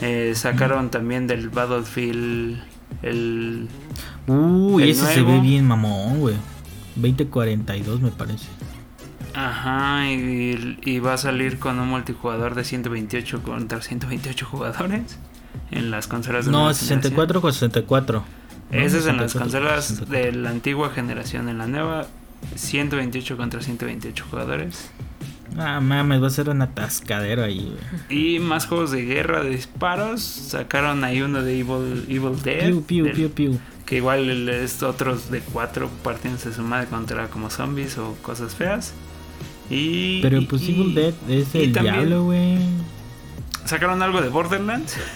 [0.00, 2.60] Eh, sacaron también del Battlefield
[3.02, 3.68] el...
[4.26, 6.36] Uy, El ese se ve bien mamón, güey.
[6.96, 8.46] 2042 me parece.
[9.34, 15.18] Ajá, y, y va a salir con un multijugador de 128 contra 128 jugadores
[15.70, 18.24] en las consolas de No, nueva 64 con 64.
[18.70, 18.86] generación.
[18.86, 20.16] Ese es en las 64 con consolas 64.
[20.32, 22.06] de la antigua generación, en la nueva
[22.54, 24.90] 128 contra 128 jugadores.
[25.58, 27.74] Ah, mames, va a ser un atascadero ahí,
[28.08, 28.36] güey.
[28.36, 30.22] Y más juegos de guerra, de disparos.
[30.22, 32.68] Sacaron ahí uno de Evil, Evil Dead.
[32.68, 33.58] Piu, piu, del- piu, piu.
[33.84, 38.94] Que igual es otros de cuatro partiéndose su madre contra como zombies o cosas feas.
[39.72, 42.58] Y, Pero y- pues y Evil Dead es y el también diablo, güey.
[43.64, 44.96] Sacaron algo de Borderlands.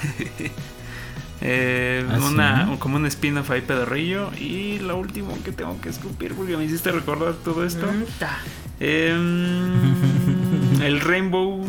[1.42, 2.76] Eh, ¿Ah, una, sí?
[2.78, 4.30] como un spin-off ahí pedorrillo.
[4.40, 7.86] Y lo último que tengo que escupir porque me hiciste recordar todo esto.
[8.80, 11.64] Em, el Rainbow.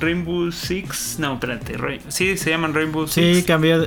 [0.00, 1.16] Rainbow Six.
[1.20, 1.76] No, espérate.
[1.76, 3.46] Ra- sí, se llaman Rainbow Sí, Six.
[3.46, 3.86] cambió.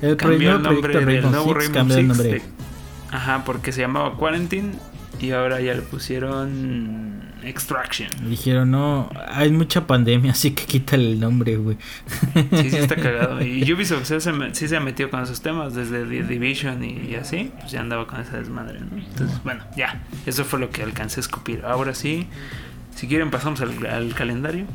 [0.00, 2.16] El cambió el nombre del Rainbow nuevo Six Rainbow cambió el Six.
[2.16, 2.32] nombre.
[2.34, 2.42] de-
[3.10, 4.70] ajá, porque se llamaba Quarantine.
[5.20, 8.08] Y ahora ya le pusieron Extraction.
[8.28, 11.76] Dijeron, no, hay mucha pandemia, así que quítale el nombre, güey.
[12.34, 13.40] Sí, sí está cagado.
[13.42, 17.10] Y Ubisoft sí se, sí se ha metido con esos temas desde The Division y,
[17.10, 17.50] y así.
[17.60, 18.96] Pues ya andaba con esa desmadre, ¿no?
[18.96, 20.02] Entonces, bueno, ya.
[20.26, 21.64] Eso fue lo que alcancé a escupir.
[21.64, 22.26] Ahora sí,
[22.94, 24.66] si quieren pasamos al, al calendario.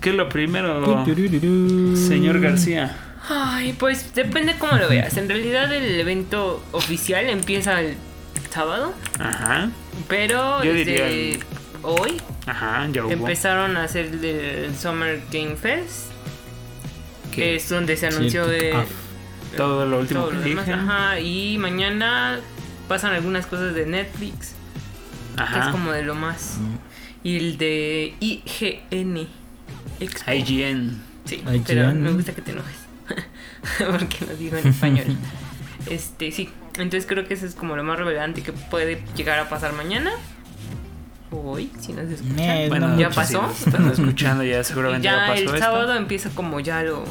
[0.00, 1.04] ¿Qué es lo primero,
[1.96, 2.96] señor García?
[3.28, 5.16] Ay, pues depende cómo lo veas.
[5.16, 7.94] En realidad el evento oficial empieza el
[8.50, 9.70] sábado, Ajá,
[10.08, 11.44] pero Yo desde el-
[11.82, 13.12] hoy ajá, ya hubo.
[13.12, 16.10] empezaron a hacer el, Summer Game Fest,
[17.30, 18.90] que Que es donde se Sí, el anunció de kick-off.
[19.56, 20.78] todo lo último todo que lo demás, dije.
[20.78, 22.40] ajá, y mañana
[22.88, 24.54] pasan algunas cosas de Netflix,
[25.36, 26.58] que es Ajá, como de lo más.
[27.24, 29.28] Y el de IGN
[30.00, 30.30] Expo.
[30.32, 31.00] IGN.
[31.24, 31.64] Sí, IGN.
[31.66, 32.76] pero me gusta que te enojes.
[33.78, 35.06] Porque lo digo en español.
[35.90, 36.50] este, sí.
[36.74, 40.10] Entonces creo que eso es como lo más relevante que puede llegar a pasar mañana.
[41.30, 42.38] O hoy, si nos escuchan.
[42.40, 43.50] Eh, Bueno, no ¿Ya pasó?
[43.50, 45.58] Están escuchando ya seguramente ya, ya pasó el esto.
[45.58, 47.04] sábado empieza como ya lo.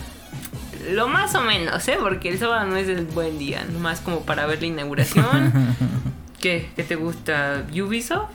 [0.92, 1.98] Lo más o menos, ¿eh?
[2.00, 3.64] Porque el sábado no es el buen día.
[3.72, 5.76] Nomás como para ver la inauguración.
[6.42, 6.70] ¿Qué?
[6.76, 7.64] ¿Qué te gusta?
[7.72, 8.30] ¿Ubisoft?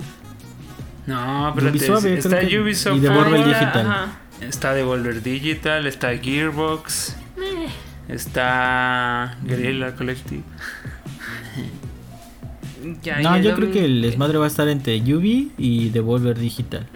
[1.07, 2.97] No, pero Ubisoft, yo está que- Ubisoft.
[2.97, 3.87] y Devolver Digital.
[3.87, 4.07] Ajá.
[4.41, 7.69] Está Devolver Digital, está Gearbox, Eh,
[8.09, 10.43] está Guerrilla Collective.
[13.03, 16.39] ya, no, ya yo creo que el desmadre va a estar entre Yubi y Devolver
[16.39, 16.87] Digital.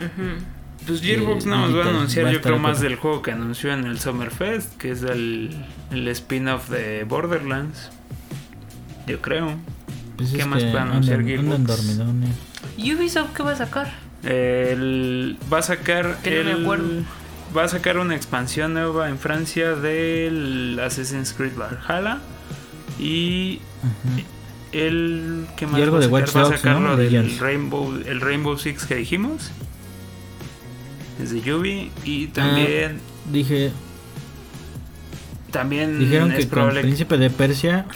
[0.86, 3.22] Pues Gearbox Eh, nada más va a anunciar va a yo creo más del juego
[3.22, 5.50] que anunció en el Summerfest, que es el,
[5.90, 7.90] el spin-off de Borderlands.
[9.06, 9.56] Yo creo.
[10.16, 11.86] Pues ¿Qué más puede anunciar andan, andan Gearbox?
[11.86, 12.30] dormidones.
[12.78, 13.92] ¿Ubisoft qué va a sacar?
[14.22, 16.88] El, va a sacar Que no me el- acuerdo.
[17.56, 22.18] Va a sacar una expansión nueva en Francia del Assassin's Creed Valhalla
[22.98, 23.60] y
[24.72, 26.20] el ¿qué más Y algo va a de sacar?
[26.22, 26.88] Watch va a Dogs, sacar ¿no?
[26.90, 27.40] lo del Legends.
[27.40, 29.50] Rainbow el Rainbow Six que dijimos
[31.22, 33.72] es de Yubi y también Dije,
[35.50, 35.98] también Ah.
[35.98, 37.86] dijeron es que con probable Príncipe de Persia,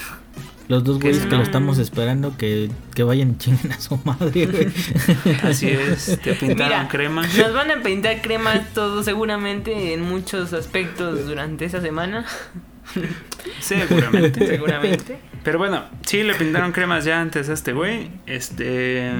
[0.68, 4.46] los dos güeyes que lo estamos esperando, que, que vayan y chinguen a su madre,
[4.46, 4.68] güey.
[5.42, 10.52] así es te pintaron Mira, crema Nos van a pintar crema todos seguramente en muchos
[10.52, 12.24] aspectos durante esa semana.
[13.60, 15.18] seguramente Seguramente.
[15.42, 19.10] pero bueno sí le pintaron cremas ya antes a este güey este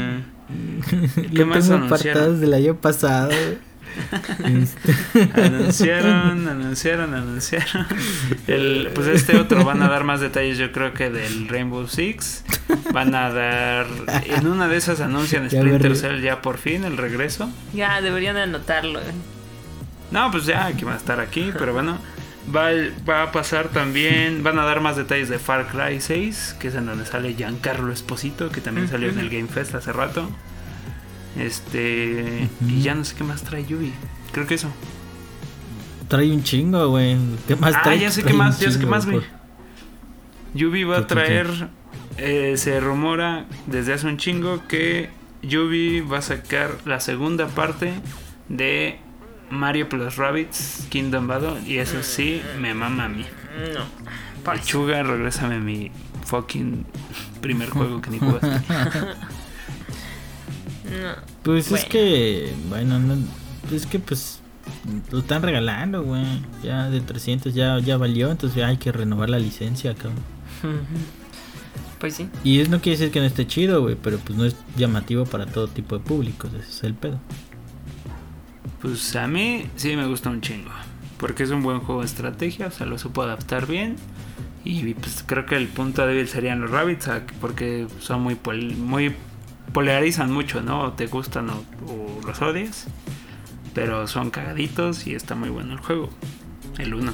[1.33, 1.83] Lo más tengo anunciaron?
[1.85, 3.33] apartados del año pasado,
[5.35, 7.87] anunciaron, anunciaron, anunciaron.
[8.46, 12.44] El, pues este otro van a dar más detalles, yo creo que del Rainbow Six.
[12.92, 13.87] Van a dar.
[14.26, 15.96] En una de esas anuncian Ya Splinter.
[15.96, 17.50] Cell ya por fin, el regreso.
[17.72, 19.00] Ya, deberían de anotarlo.
[19.00, 19.04] eh.
[20.11, 21.98] No, pues ya que va a estar aquí, pero bueno.
[22.54, 22.68] Va,
[23.09, 24.42] va a pasar también.
[24.42, 27.90] Van a dar más detalles de Far Cry 6, que es en donde sale Giancarlo
[27.92, 30.30] Esposito, que también salió en el Game Fest hace rato.
[31.38, 32.49] Este.
[32.68, 33.92] Y ya no sé qué más trae Yubi.
[34.33, 34.68] Creo que eso.
[36.09, 37.16] trae un chingo, güey.
[37.49, 37.99] ¿Qué más Ah, trae?
[37.99, 39.20] ya sé qué más, ya sé qué más, güey.
[40.55, 41.49] Yubi va a traer,
[42.18, 45.11] eh, se rumora desde hace un chingo que
[45.42, 47.92] Yubi va a sacar la segunda parte
[48.49, 48.99] de
[49.51, 53.25] Mario Plus Rabbits Kingdom Battle y eso sí me mama a mí.
[53.75, 53.81] No.
[54.44, 54.59] paso.
[54.61, 55.90] Lechuga, regrésame mi
[56.27, 56.85] fucking
[57.40, 58.61] primer juego que ni jugaste.
[61.02, 61.12] No.
[61.42, 63.16] Pues es que, bueno, no,
[63.72, 64.40] es que pues
[65.11, 66.24] lo están regalando, güey.
[66.62, 70.22] Ya de 300 ya, ya valió, entonces ya hay que renovar la licencia, cabrón.
[71.98, 72.28] Pues sí.
[72.42, 75.24] Y eso no quiere decir que no esté chido, güey, pero pues no es llamativo
[75.24, 77.18] para todo tipo de públicos, ese es el pedo.
[78.80, 80.70] Pues a mí sí me gusta un chingo.
[81.18, 83.96] Porque es un buen juego de estrategia, o sea, lo supo adaptar bien.
[84.64, 88.76] Y pues creo que el punto débil serían los rabbits, ah, porque son muy pol-
[88.76, 89.14] muy
[89.74, 90.84] polarizan mucho, ¿no?
[90.84, 92.87] O te gustan o, o los odias.
[93.74, 96.08] Pero son cagaditos y está muy bueno el juego.
[96.78, 97.12] El 1.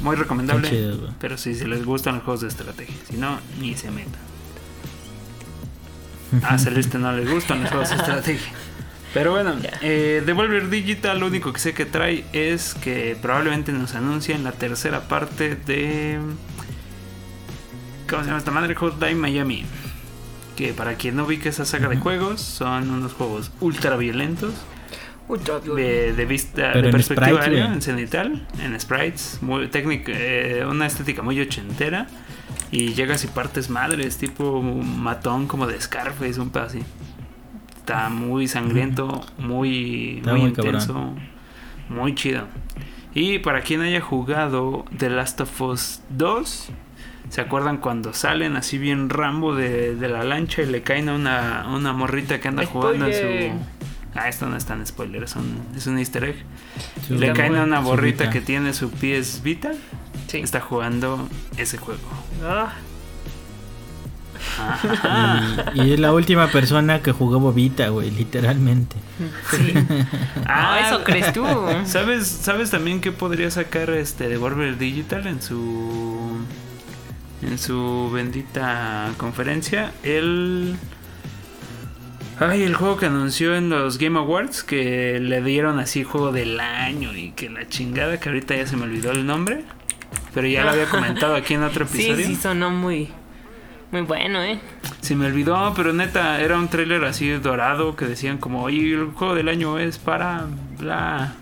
[0.00, 0.68] Muy recomendable.
[0.68, 1.10] Güey.
[1.20, 2.94] pero si se les gustan los juegos de estrategia.
[3.08, 4.20] Si no, ni se metan.
[6.44, 8.52] A Celeste no le gustan los juegos de estrategia.
[9.14, 13.94] Pero bueno, eh, Devolver Digital lo único que sé que trae es que probablemente nos
[13.94, 16.18] anuncien la tercera parte de...
[18.08, 18.74] ¿Cómo se llama esta madre?
[18.74, 19.64] Hotline Miami.
[20.56, 24.54] Que para quien no ubique esa saga de juegos, son unos juegos ultra violentos.
[25.28, 27.74] Ultra De, de vista, Pero de en perspectiva sprites, aérea, güey.
[27.74, 32.06] en cenital, en sprites, muy técnica, eh, una estética muy ochentera.
[32.70, 36.82] Y llegas y partes madres, tipo un matón como de Scarface, un pedo así.
[37.76, 41.14] Está muy sangriento, muy, muy intenso,
[41.88, 42.44] muy chido.
[43.14, 46.68] Y para quien haya jugado The Last of Us 2,
[47.30, 51.14] ¿se acuerdan cuando salen así bien Rambo de, de la lancha y le caen a
[51.14, 53.66] una, una morrita que anda jugando en su...
[54.18, 56.36] Ah, esto no es tan spoiler, es un, es un easter egg.
[57.10, 59.72] Le caen a una borrita que tiene su PS Vita.
[60.28, 60.38] Sí.
[60.38, 62.00] Está jugando ese juego.
[62.42, 62.72] Ah.
[65.74, 68.96] Y, y es la última persona que jugó Bobita, güey, literalmente.
[69.50, 69.74] sí.
[70.46, 71.44] Ah, eso crees tú.
[71.84, 76.15] ¿Sabes, ¿Sabes también que podría sacar este Devolver Digital en su
[77.42, 79.92] en su bendita conferencia?
[80.02, 80.76] El
[82.38, 86.60] Ay, el juego que anunció en los Game Awards que le dieron así juego del
[86.60, 89.64] año y que la chingada que ahorita ya se me olvidó el nombre,
[90.34, 92.26] pero ya lo había comentado aquí en otro Sí, episodio.
[92.26, 93.08] sí, sonó muy,
[93.90, 94.58] muy bueno, ¿eh?
[95.00, 99.06] Se me olvidó, pero neta, era un tráiler así dorado que decían como, oye, el
[99.12, 100.44] juego del año es para
[100.78, 101.36] bla.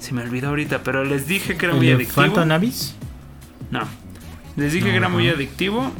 [0.00, 2.26] Se me olvidó ahorita, pero les dije que era muy ¿El de adictivo.
[2.34, 2.96] Phantom Abyss?
[3.70, 3.82] No.
[4.56, 5.90] Les dije No, que era muy adictivo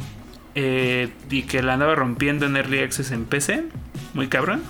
[0.55, 3.65] eh, y que la andaba rompiendo en Early Access en PC.
[4.13, 4.61] Muy cabrón.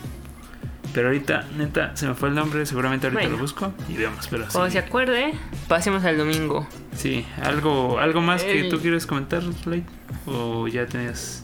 [0.94, 2.66] Pero ahorita, neta, se me fue el nombre.
[2.66, 3.36] Seguramente ahorita Bueno.
[3.36, 4.28] lo busco y veamos.
[4.28, 5.34] Pero Cuando sí, se acuerde,
[5.68, 6.68] pasemos al domingo.
[6.96, 9.84] sí, algo, algo más que El- tú quieres comentar, Slade.
[10.26, 11.44] O ya tenías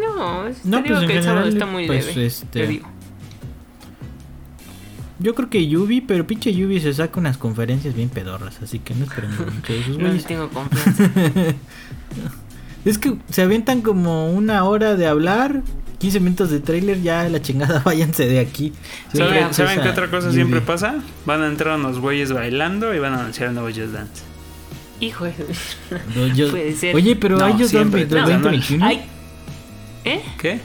[0.00, 2.26] No, No, te digo pues, en que el sábado general, está muy pues, leve.
[2.26, 2.88] este- Te digo.
[5.18, 8.94] Yo creo que Yubi, pero pinche Yubi se saca unas conferencias bien pedorras, así que
[8.94, 10.24] no esperemos mucho de esos No güeyes.
[10.26, 11.10] tengo confianza.
[12.84, 15.62] Es que se avientan como una hora de hablar,
[15.98, 18.72] 15 minutos de trailer, ya la chingada, váyanse de aquí.
[19.10, 20.34] Siempre ¿Saben, es ¿saben esa qué otra cosa Yubi.
[20.36, 20.94] siempre pasa?
[21.24, 24.22] Van a entrar unos güeyes bailando y van a anunciar el nuevo Just Dance.
[25.00, 25.32] Hijo de...
[26.14, 26.94] No, yo- Puede ser.
[26.94, 28.86] Oye, pero No, hay Just Dance siempre, 20- no, 2021.
[28.86, 29.00] Ay.
[30.04, 30.22] ¿Eh?
[30.38, 30.60] ¿Qué?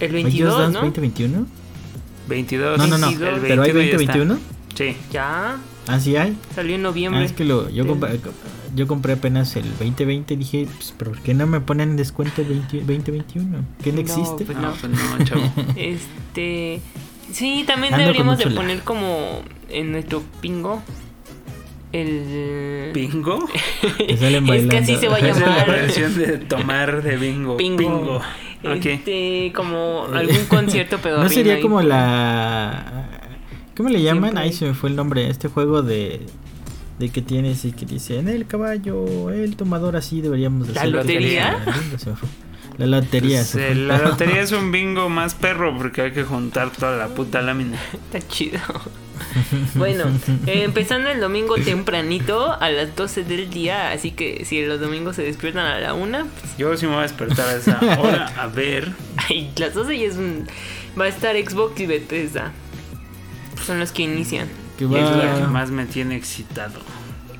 [0.00, 0.80] El ¿Hay Just 22, Dance ¿no?
[0.84, 1.46] 2021?
[2.30, 2.78] 22.
[2.78, 3.08] No, no, no.
[3.10, 4.16] El Pero hay 21 ya está.
[4.18, 4.38] 2021.
[4.74, 4.96] Sí.
[5.12, 5.58] Ya.
[5.86, 6.36] Ah, sí hay.
[6.54, 7.24] Salió en Ah, noviembre.
[7.24, 8.20] es que lo, yo, del- compré,
[8.74, 12.40] yo compré apenas el 2020 dije, pues, ¿pero por qué no me ponen en descuento
[12.42, 13.58] el 20 2021?
[13.82, 14.44] ¿Qué no No, existe?
[14.46, 14.74] pues No, no.
[14.74, 15.42] pues no, chavo.
[15.76, 16.80] Este.
[17.32, 20.82] Sí, también Ando deberíamos de poner como en nuestro pingo.
[21.92, 22.92] El.
[22.94, 23.48] ¿Bingo?
[24.06, 25.66] Es que así se va a Esa es la llamar.
[25.70, 27.56] versión de tomar de bingo.
[27.56, 27.78] Pingo.
[27.78, 28.20] Bingo.
[28.64, 28.86] Ok.
[28.86, 31.24] Este, como algún concierto pedorrino.
[31.28, 33.08] ¿No sería ahí como la...
[33.76, 34.32] ¿Cómo le llaman?
[34.32, 34.42] Siempre.
[34.42, 35.28] Ahí se me fue el nombre.
[35.28, 36.26] Este juego de...
[36.98, 40.82] De que tienes y que dice, en el caballo, el tomador así deberíamos de ¿La
[40.82, 40.92] hacer".
[40.92, 41.58] lotería?
[42.76, 43.38] La lotería.
[43.38, 47.08] Pues, eh, la lotería es un bingo más perro porque hay que juntar toda la
[47.08, 47.78] puta lámina.
[47.92, 48.58] Está chido.
[49.74, 50.04] bueno,
[50.46, 53.90] eh, empezando el domingo tempranito a las 12 del día.
[53.90, 57.00] Así que si los domingos se despiertan a la 1, pues, Yo sí me voy
[57.00, 58.92] a despertar a esa hora a ver.
[59.16, 60.46] ay, las 12 ya es un.
[60.98, 62.52] Va a estar Xbox y Bethesda.
[63.64, 64.48] Son los que inician.
[64.78, 66.80] Que es la que más me tiene excitado.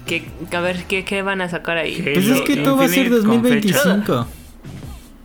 [0.06, 1.96] Que, a ver, ¿qué, qué van a sacar ahí?
[1.96, 2.12] ¿Qué?
[2.14, 4.26] Pues es que todo va a ser Infinite con 2025.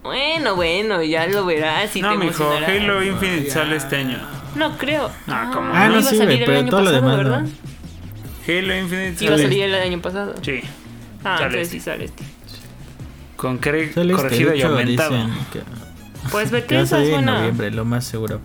[0.04, 2.48] Bueno, bueno, ya lo verás y no, te mijo.
[2.48, 4.35] Halo Infinite sale este año.
[4.56, 5.10] No creo.
[5.28, 7.18] Ah, ¿cómo Ah, no, iba a salir güey, el pero año todo lo pasado, demás
[7.18, 7.24] no.
[7.30, 7.46] ¿verdad?
[8.48, 10.36] Halo Infinite Iba a salir el año pasado.
[10.42, 10.62] Sí,
[11.24, 11.78] Ah, sale entonces este.
[11.80, 12.24] sí sale este.
[13.36, 15.12] con cre- Sale este, corregido de y aumentado.
[15.16, 15.62] dicen que,
[16.32, 18.40] Pues Bethesda salir en suena noviembre, lo más seguro.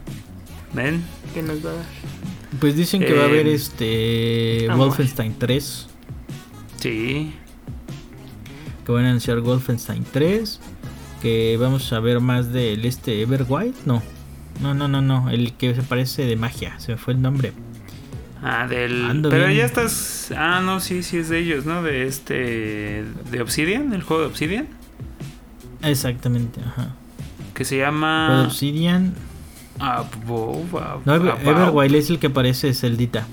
[0.72, 1.02] ¿Ven?
[1.34, 1.84] que nos va a dar.
[2.58, 4.88] Pues dicen que va a haber Eh, este amor.
[4.88, 5.86] Wolfenstein 3.
[6.80, 7.34] Sí.
[8.84, 10.58] Que van a anunciar Wolfenstein 3.
[11.22, 13.74] Que vamos a ver más del este Everwild.
[13.84, 14.02] No.
[14.60, 15.30] No, no, no, no.
[15.30, 16.78] El que se parece de magia.
[16.80, 17.52] Se me fue el nombre.
[18.42, 19.04] Ah, del.
[19.04, 19.58] Ando Pero bien.
[19.58, 20.32] ya estás.
[20.36, 21.82] Ah, no, sí, sí es de ellos, ¿no?
[21.82, 23.04] De este.
[23.30, 24.68] De Obsidian, el juego de Obsidian.
[25.82, 26.90] Exactamente, ajá.
[27.54, 28.44] Que se llama.
[28.46, 29.14] Obsidian.
[29.78, 31.14] Above, Ab- No.
[31.14, 33.26] Everwild es el que parece Celdita.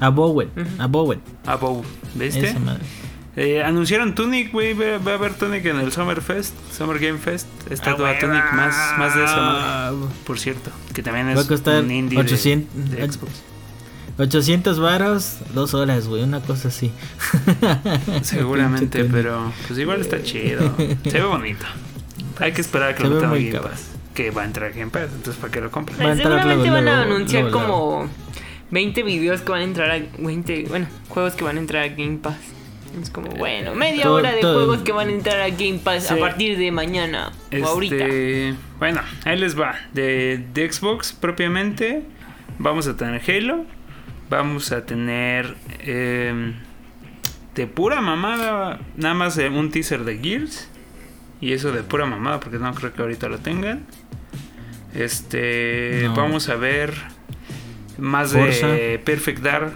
[0.00, 0.48] Abowed.
[0.56, 0.66] Ujú.
[0.82, 1.18] Abowed.
[1.46, 1.84] Above.
[2.14, 2.46] ¿Viste?
[2.48, 2.82] Esa madre.
[3.36, 4.74] Eh, anunciaron Tunic, güey.
[4.74, 7.46] Va, va a haber Tunic en el Summer Fest, Summer Game Fest.
[7.70, 9.92] Está Ah, toda Tunic más, más de ah,
[10.24, 13.32] Por cierto, que también es Va a costar un indie de- 800 de, Xbox.
[14.16, 16.92] 800 varos, dos horas, güey, una cosa así.
[18.22, 20.72] Seguramente, pero pues igual está chido.
[20.76, 21.66] Se ve bonito.
[22.38, 23.68] Hay que esperar a que Se lo metan Game.
[23.68, 23.88] Pass.
[24.14, 26.88] Que va a entrar a Game Pass, entonces ¿para qué lo entrar Seguramente luego, van
[26.88, 28.08] a luego, anunciar luego, como
[28.70, 31.88] 20 videos que van a entrar a 20, bueno, juegos que van a entrar a
[31.88, 32.36] Game Pass.
[33.00, 35.80] Es como, bueno, media todo- hora de todo- juegos que van a entrar a Game
[35.82, 36.14] Pass Sí.
[36.14, 37.96] a partir de mañana o ahorita.
[37.96, 39.74] Este, bueno, ahí les va.
[39.92, 42.02] De, de Xbox propiamente,
[42.58, 43.64] vamos a tener Halo.
[44.30, 46.54] Vamos a tener eh,
[47.54, 50.68] de pura mamada, nada más eh, un teaser de Gears.
[51.40, 53.84] Y eso de pura mamada, porque no creo que ahorita lo tengan.
[54.94, 56.14] Este, No.
[56.14, 56.94] vamos a ver
[57.98, 58.68] más Forza.
[58.68, 59.72] de Perfect Dark.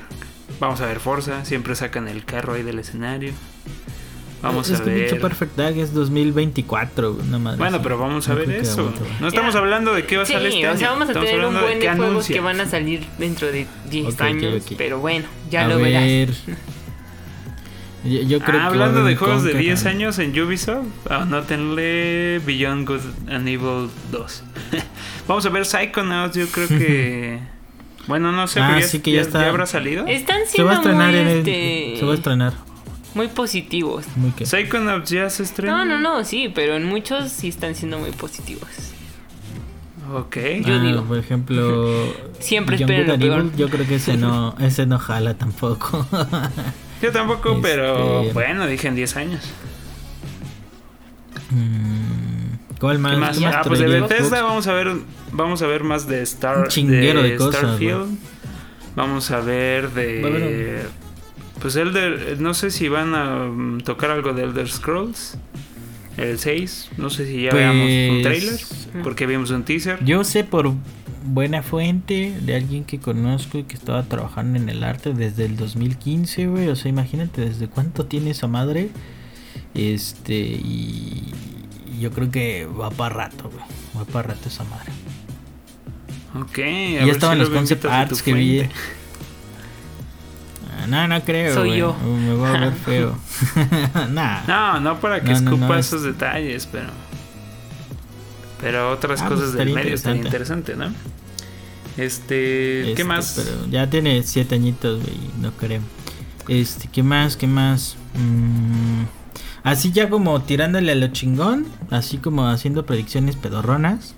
[0.61, 3.33] Vamos a ver Forza, siempre sacan el carro ahí del escenario.
[4.42, 5.21] Vamos es a que ver.
[5.21, 8.92] Perfect Dark es 2024, güey, una madre Bueno, pero vamos a No ver eso.
[9.21, 10.79] No estamos hablando de qué va a Sí, salir este o año.
[10.79, 12.35] sea, vamos a Estamos tener un de buen de qué juegos anuncia.
[12.35, 15.79] que van a salir dentro de 10 Ok, ok, años, pero bueno, ya A lo
[15.79, 16.03] verás.
[16.05, 16.31] ver.
[18.05, 19.90] Yo, yo creo Ah, que hablando de juegos de Conker, 10 ¿no?
[19.90, 24.42] años en Ubisoft, anótenle Beyond Good and Evil 2.
[25.27, 27.40] Vamos a ver Psychonauts, yo creo que...
[28.09, 29.49] Bueno, no sé, Ah, pero ya, sí que ya está.
[29.49, 30.07] habrá salido.
[30.07, 32.53] Están Se va a siendo estrenar muy, en el, este, Se va a estrenar.
[33.14, 34.07] muy positivos.
[34.16, 34.47] Muy que.
[34.47, 35.77] Psychonauts ya se estrenó.
[35.79, 38.68] No, no, no, sí, pero en muchos sí están siendo muy positivos.
[40.14, 40.37] Ok.
[40.64, 41.03] Yo Ah, digo.
[41.05, 42.14] Por ejemplo.
[42.40, 46.06] Siempre Good lo Yo creo que ese no, ese no jala tampoco.
[47.02, 49.44] Yo tampoco, Este- pero bueno, dije en 10 años.
[51.50, 52.17] Mm,
[52.79, 53.14] ¿Cuál más?
[53.14, 53.38] ¿Qué más?
[53.38, 54.92] ¿Qué más Ah, pues de Bethesda vamos a ver
[55.33, 58.18] vamos a ver más de Star Un chinguero de cosas, Starfield.
[58.96, 60.83] Vamos a ver de
[61.60, 65.38] pues Elder no sé si van a mm, tocar algo de Elder Scrolls
[66.18, 68.60] el 6, no sé si ya Pues, veamos un trailer
[69.04, 70.04] porque vimos un teaser.
[70.04, 70.72] Yo sé por
[71.24, 75.56] buena fuente de alguien que conozco y que estaba trabajando en el arte desde el
[75.56, 76.68] 2015, güey.
[76.68, 78.90] O sea, imagínate desde cuánto tiene esa madre.
[79.74, 81.33] Este, y,
[81.99, 83.65] yo creo que va para rato, güey.
[83.96, 84.92] Va para rato esa madre.
[86.38, 86.59] Ok.
[86.59, 88.61] Y ya estaban los concept arts que vi.
[90.81, 91.55] Ah, no, no creo.
[91.55, 91.79] Soy güey.
[91.81, 91.94] yo.
[92.03, 93.19] Me voy a ver feo.
[94.11, 94.42] nah.
[94.46, 96.90] No, no para que No, escupa no, esos detalles, pero.
[98.61, 100.92] Pero otras Ah, pues cosas del medio estaría interesante, ¿no?
[101.96, 102.83] Este.
[102.85, 103.35] ¿Qué Este, más?
[103.44, 105.17] Pero ya tiene siete añitos, güey.
[105.40, 105.81] No creo.
[106.49, 107.37] Este, ¿qué más?
[107.37, 107.96] ¿Qué más?
[108.15, 109.03] Mm,
[109.71, 111.66] así ya como tirándole a lo chingón.
[111.90, 114.14] Así como haciendo predicciones pedorronas.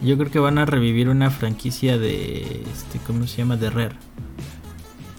[0.00, 2.62] Yo creo que van a revivir una franquicia de.
[2.72, 3.56] Este, ¿Cómo se llama?
[3.56, 3.96] De Rare.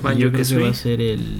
[0.02, 0.64] Banjo Yo creo que Kazooie.
[0.64, 1.40] va a ser el.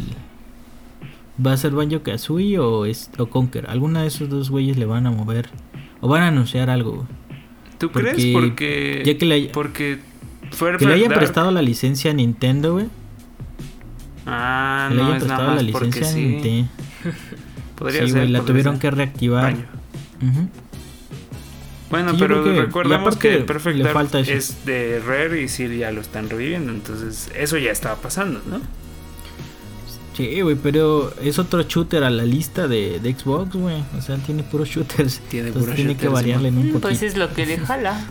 [1.46, 3.70] Va a ser Banjo Kazooie o, es- o Conker.
[3.70, 5.50] Alguna de esos dos güeyes le van a mover.
[6.02, 7.08] O van a anunciar algo.
[7.78, 8.34] ¿Tú porque- crees?
[8.34, 9.04] Porque.
[9.06, 10.00] ya que le haya- Porque.
[10.80, 12.88] Que le hayan prestado la licencia a Nintendo, güey.
[14.26, 16.20] Ah, Que le no, hayan es nada prestado más la licencia a sí.
[16.26, 16.70] Nintendo.
[17.80, 18.20] Podría Sí, ser.
[18.20, 18.82] güey, la podría tuvieron ser.
[18.82, 19.56] que reactivar.
[21.90, 25.48] Bueno, Sí, pero que- recordemos aparte que Perfect le Dark falta es de Rare y
[25.48, 26.72] sí ya lo están reviviendo.
[26.72, 28.62] Entonces, eso ya estaba pasando, ¿no?
[30.16, 33.82] Sí, güey, pero es otro shooter a la lista de, de Xbox, güey.
[33.98, 35.20] O sea, tiene puros shooters.
[35.30, 36.90] Tiene puros tiene que variarle en un Mm, poquito.
[36.90, 38.06] Pues es lo que le jala.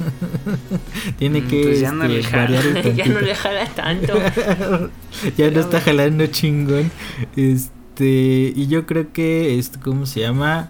[1.18, 2.42] Tiene Mm, que pues ya no este, le jala.
[2.62, 4.14] variar ya no le jala tanto.
[5.36, 6.90] ya no está jalando chingón.
[7.36, 7.70] Este,
[8.04, 10.68] y yo creo que, este, ¿cómo se llama?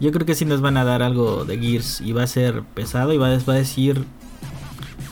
[0.00, 2.62] Yo creo que sí nos van a dar algo de Gears y va a ser
[2.74, 4.04] pesado y va, a- va a decir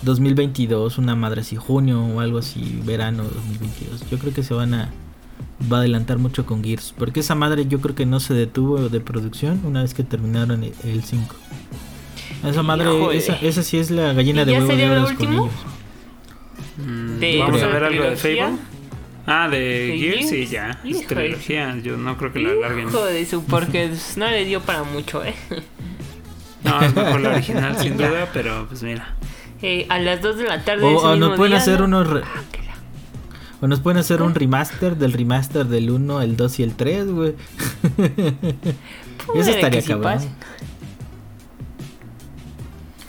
[0.03, 4.09] 2022, una madre así, junio o algo así, verano 2022.
[4.11, 4.91] Yo creo que se van a
[5.71, 8.89] va a adelantar mucho con Gears, porque esa madre yo creo que no se detuvo
[8.89, 11.37] de producción una vez que terminaron el- el 5.
[12.45, 12.87] Esa madre,
[13.17, 15.27] esa, esa sí es la gallina ¿Y de ya huevos de sería lo oro con
[15.27, 15.51] último?
[16.79, 18.17] Mm, De Vamos a ver algo de.
[18.17, 18.57] Fable.
[19.33, 20.81] Ah, de, ¿De Gears, sí, ya.
[20.85, 21.77] Es trilogía.
[21.83, 22.89] Yo no creo que la alarguen.
[22.89, 25.35] Hijo de su, porque pues, no le dio para mucho, ¿eh?
[26.65, 29.15] No, es mejor la original, sin duda, pero pues mira.
[29.63, 30.85] Eh, a las 2 de la tarde.
[30.85, 31.85] O, o nos pueden día, hacer ¿no?
[31.87, 32.43] unos re- Ah,
[33.63, 37.07] o nos pueden hacer un remaster del remaster del 1, el 2 y el 3,
[37.11, 37.35] güey.
[39.27, 40.03] Puede Eso estaría cabrón.
[40.03, 40.29] pase.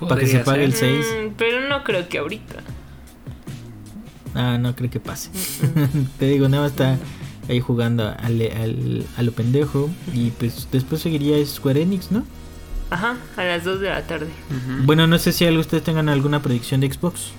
[0.07, 1.03] Para que se pague el ser.
[1.03, 1.05] 6.
[1.31, 2.55] Mm, pero no creo que ahorita.
[4.35, 5.29] Ah, no creo que pase.
[6.19, 6.97] Te digo, nada más está
[7.49, 9.89] ahí jugando al, al- a lo pendejo.
[10.13, 12.23] Y pues después seguiría Square Enix, ¿no?
[12.89, 14.27] Ajá, a las 2 de la tarde.
[14.83, 17.31] Bueno, no sé si algo ustedes tengan alguna predicción de Xbox.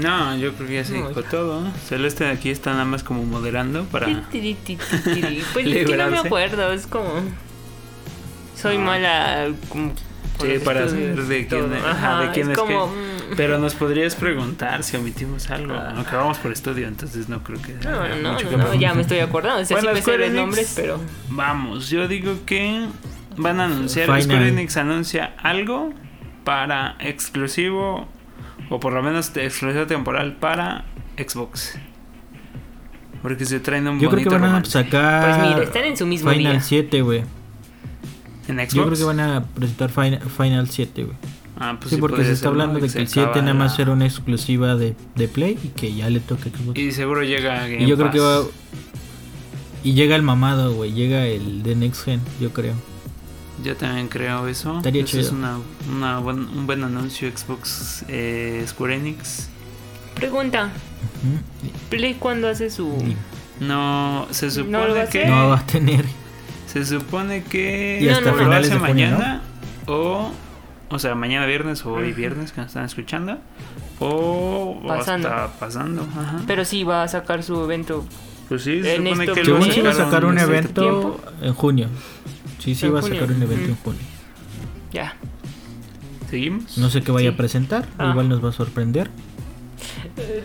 [0.00, 1.64] No, yo creo que ya se No, dijo todo.
[1.88, 4.06] Celeste aquí está nada más como moderando para.
[4.30, 7.08] Pues es que no me acuerdo, es como.
[8.60, 8.80] Soy Ah.
[8.80, 9.48] mala.
[9.68, 9.92] Como,
[10.40, 12.98] Sí, para saber de quién es- ajá, de quién es como, qué.
[13.32, 15.74] mm, Pero nos podrías preguntar si omitimos algo.
[15.74, 15.92] Ah.
[15.96, 17.74] Aunque vamos por estudio, entonces no creo que.
[17.74, 19.62] No, no, mucho no, que no, ya me estoy acordando.
[19.62, 21.00] O sea, Bueno, sí me sé Square los Enix, nombres, pero.
[21.28, 22.86] Vamos, yo digo que
[23.36, 24.06] van a anunciar.
[24.06, 24.22] Final.
[24.22, 25.92] Square Enix anuncia algo
[26.44, 28.08] para exclusivo.
[28.70, 30.84] O por lo menos de exclusivo temporal para
[31.18, 31.78] Xbox.
[33.22, 34.70] Porque se traen un Yo creo que bonito van a romance.
[34.72, 36.60] sacar Pues mira, están en su mismo Final día.
[36.60, 37.22] 7, güey.
[38.48, 38.74] ¿En Xbox?
[38.74, 41.16] Yo creo que van a presentar Final, Final 7, güey.
[41.58, 42.62] Ah, pues sí, porque podría se está ser, ¿no?
[42.62, 45.58] hablando de que el 7 acaba nada más la- era una exclusiva de, de Play
[45.62, 46.78] y que ya le toca Xbox.
[46.78, 48.42] Y seguro llega a Game Y yo creo que va.
[49.84, 50.92] Y llega el mamado, güey.
[50.92, 52.74] Llega el de Next Gen, yo creo.
[53.62, 54.78] Yo también creo eso.
[54.78, 55.38] Estaría Eso es chido.
[55.38, 55.58] una,
[55.94, 59.48] una buen- un buen anuncio Xbox eh, Square Enix.
[60.14, 60.70] Pregunta.
[61.90, 62.92] ¿Play cuándo hace su.?
[63.60, 65.28] No, se ¿No lo supone va a que hacer?
[65.28, 66.04] No va a tener.
[66.72, 69.42] Se supone que Y hasta o lo finales hace de junio, mañana
[69.86, 70.30] o
[70.88, 73.38] o sea, mañana viernes o hoy viernes que nos están escuchando
[73.98, 75.28] o Pasando.
[75.28, 76.40] hasta pasando, ajá.
[76.46, 78.04] Pero sí va a sacar su evento.
[78.48, 80.50] Pues sí, se en supone esto que lo si va a sacar un en este
[80.52, 81.20] evento tiempo.
[81.40, 81.88] en junio.
[82.58, 84.00] Sí, sí va a sacar un evento en junio.
[84.92, 85.14] Ya.
[86.28, 86.76] ¿Seguimos?
[86.78, 87.34] No sé qué vaya Sí.
[87.34, 87.86] a presentar.
[87.98, 88.10] Ah.
[88.10, 89.10] Igual nos va a sorprender.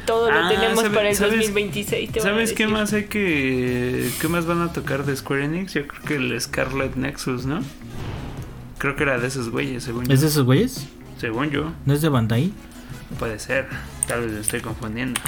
[0.05, 2.11] Todo lo Ah, tenemos ¿sabe- para el sabes- 2026.
[2.11, 5.43] te van a ¿Sabes qué más hay que qué más van a tocar de Square
[5.45, 5.73] Enix?
[5.73, 7.59] Yo creo que el Scarlet Nexus, ¿no?
[8.77, 10.13] Creo que era de esos güeyes, según yo.
[10.13, 10.87] ¿Es de esos güeyes?
[11.19, 12.51] Según yo, ¿No es de Bandai?
[13.19, 13.67] puede ser.
[14.07, 15.19] Tal vez me estoy confundiendo.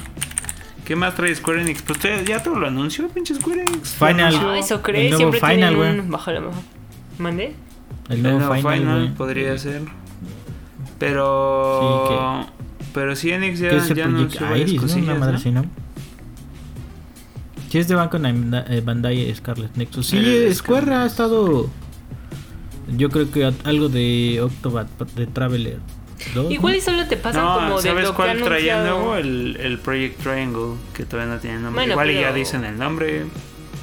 [0.85, 1.81] ¿Qué más trae Square Enix?
[1.81, 3.89] Pues ya- ya todo lo anunció, pinche Square Enix.
[3.89, 4.19] Final.
[4.35, 4.49] anunció.
[4.51, 5.09] Ah, eso El crees.
[5.11, 6.09] nuevo Siempre Final, tienen.
[7.17, 7.55] ¿Mandé?
[8.09, 9.81] El El nuevo Final, Final, podría ser.
[10.97, 12.45] Pero.
[12.99, 15.03] Pero Enix ya, Que es el ya anunció varias Iris, ¿no?
[15.03, 15.37] Una madre ¿no?
[15.37, 15.65] así, ¿no?
[17.69, 20.07] Sí, es de Banco eh, Bandai Scarlet Nexus.
[20.07, 21.69] Sí, El Square Scarlet ha estado.
[22.97, 25.77] Yo creo que algo de Octobat, de Traveler
[26.33, 26.45] 2.
[26.45, 26.51] ¿no?
[26.51, 29.15] Igual y solo te pasan No, como de ¿sabes lo que cuál ha traía nuevo?
[29.15, 31.73] El, el Project Triangle, que todavía no tiene nombre.
[31.81, 33.25] Bueno, Igual y ya pero- dicen el nombre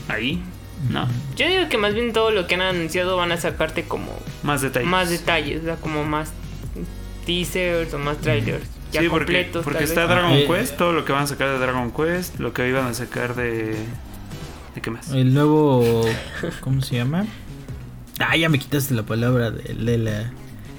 [0.08, 0.42] ahí.
[0.90, 4.12] No, Yo digo que más bien todo lo que han anunciado van a sacarte como
[4.42, 4.88] más detalles.
[4.88, 6.32] más detalles, o sea, como más
[7.24, 8.66] teasers o más trailers.
[8.92, 9.64] Ya sí, porque, completos.
[9.64, 10.10] porque está vez.
[10.10, 12.86] Dragon Eh, Quest, todo lo que van a sacar de Dragon Quest, lo que iban
[12.86, 13.76] a sacar de...
[14.74, 15.10] ¿De qué más?
[15.10, 16.04] El nuevo.
[16.60, 17.24] ¿Cómo se llama?
[18.18, 20.30] Ah, ya me quitaste la palabra de, de la.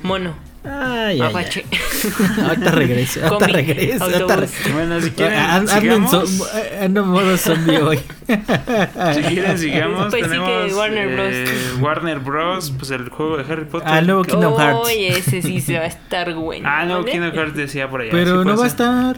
[0.04, 0.36] Mono,
[0.70, 1.30] Ay, ay, ay.
[1.30, 1.66] apache.
[2.48, 4.04] Ahorita regreso, ahorita regreso.
[4.04, 4.52] ahorita autobús.
[4.66, 6.12] re- Bueno, si quieren, Ah, Ando en sigamos.
[6.12, 6.48] zo-
[6.84, 8.00] ando en modo zombie hoy.
[8.28, 10.08] Si quieren, sigamos.
[10.10, 11.28] Pues sí que Warner Bros.
[11.32, 11.46] eh,
[11.80, 12.72] Warner Bros.
[12.78, 13.88] Pues el juego de Harry Potter.
[13.90, 14.80] Ah, luego Kingdom Hearts.
[14.86, 16.68] Oye, ese sí se va a estar bueno.
[16.70, 17.12] Ah, no, ¿vale?
[17.12, 18.12] Kingdom Hearts decía por allá.
[18.12, 19.18] Pero sí no va a estar.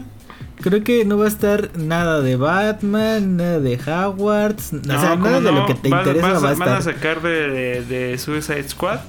[0.62, 4.74] Creo que no va a estar nada de Batman, nada de Hogwarts.
[4.74, 6.82] No, o sea, ¿cómo nada de lo que te interesa vas- va a Van a
[6.82, 9.00] sacar de, de, de Suicide Squad.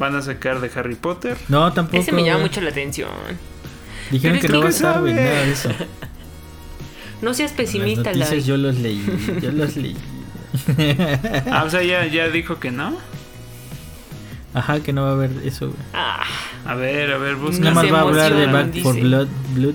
[0.00, 1.36] Van a sacar de Harry Potter.
[1.48, 1.96] No, tampoco.
[1.98, 3.10] Ese me llama mucho la atención.
[4.10, 5.70] Dijeron Pero que es no va a estar, güey, nada de eso.
[7.22, 8.42] No seas pesimista, Las noticias Lai.
[8.44, 9.04] yo los leí,
[9.42, 9.94] yo los leí.
[11.52, 12.96] Ah, o sea, ya, ya dijo que no.
[14.54, 15.78] Ajá, que no va a haber eso, güey.
[15.92, 16.24] Ah,
[16.64, 17.60] A ver, a ver, busca.
[17.62, 18.98] Nada más va a hablar de Back for.
[18.98, 19.28] Blood.
[19.54, 19.74] Blood.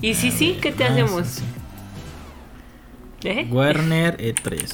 [0.00, 1.26] y si sí, ¿qué te Ah, hacemos?
[1.26, 1.42] sí,
[3.22, 3.28] sí.
[3.28, 3.48] ¿Eh?
[3.50, 4.70] Warner E E3.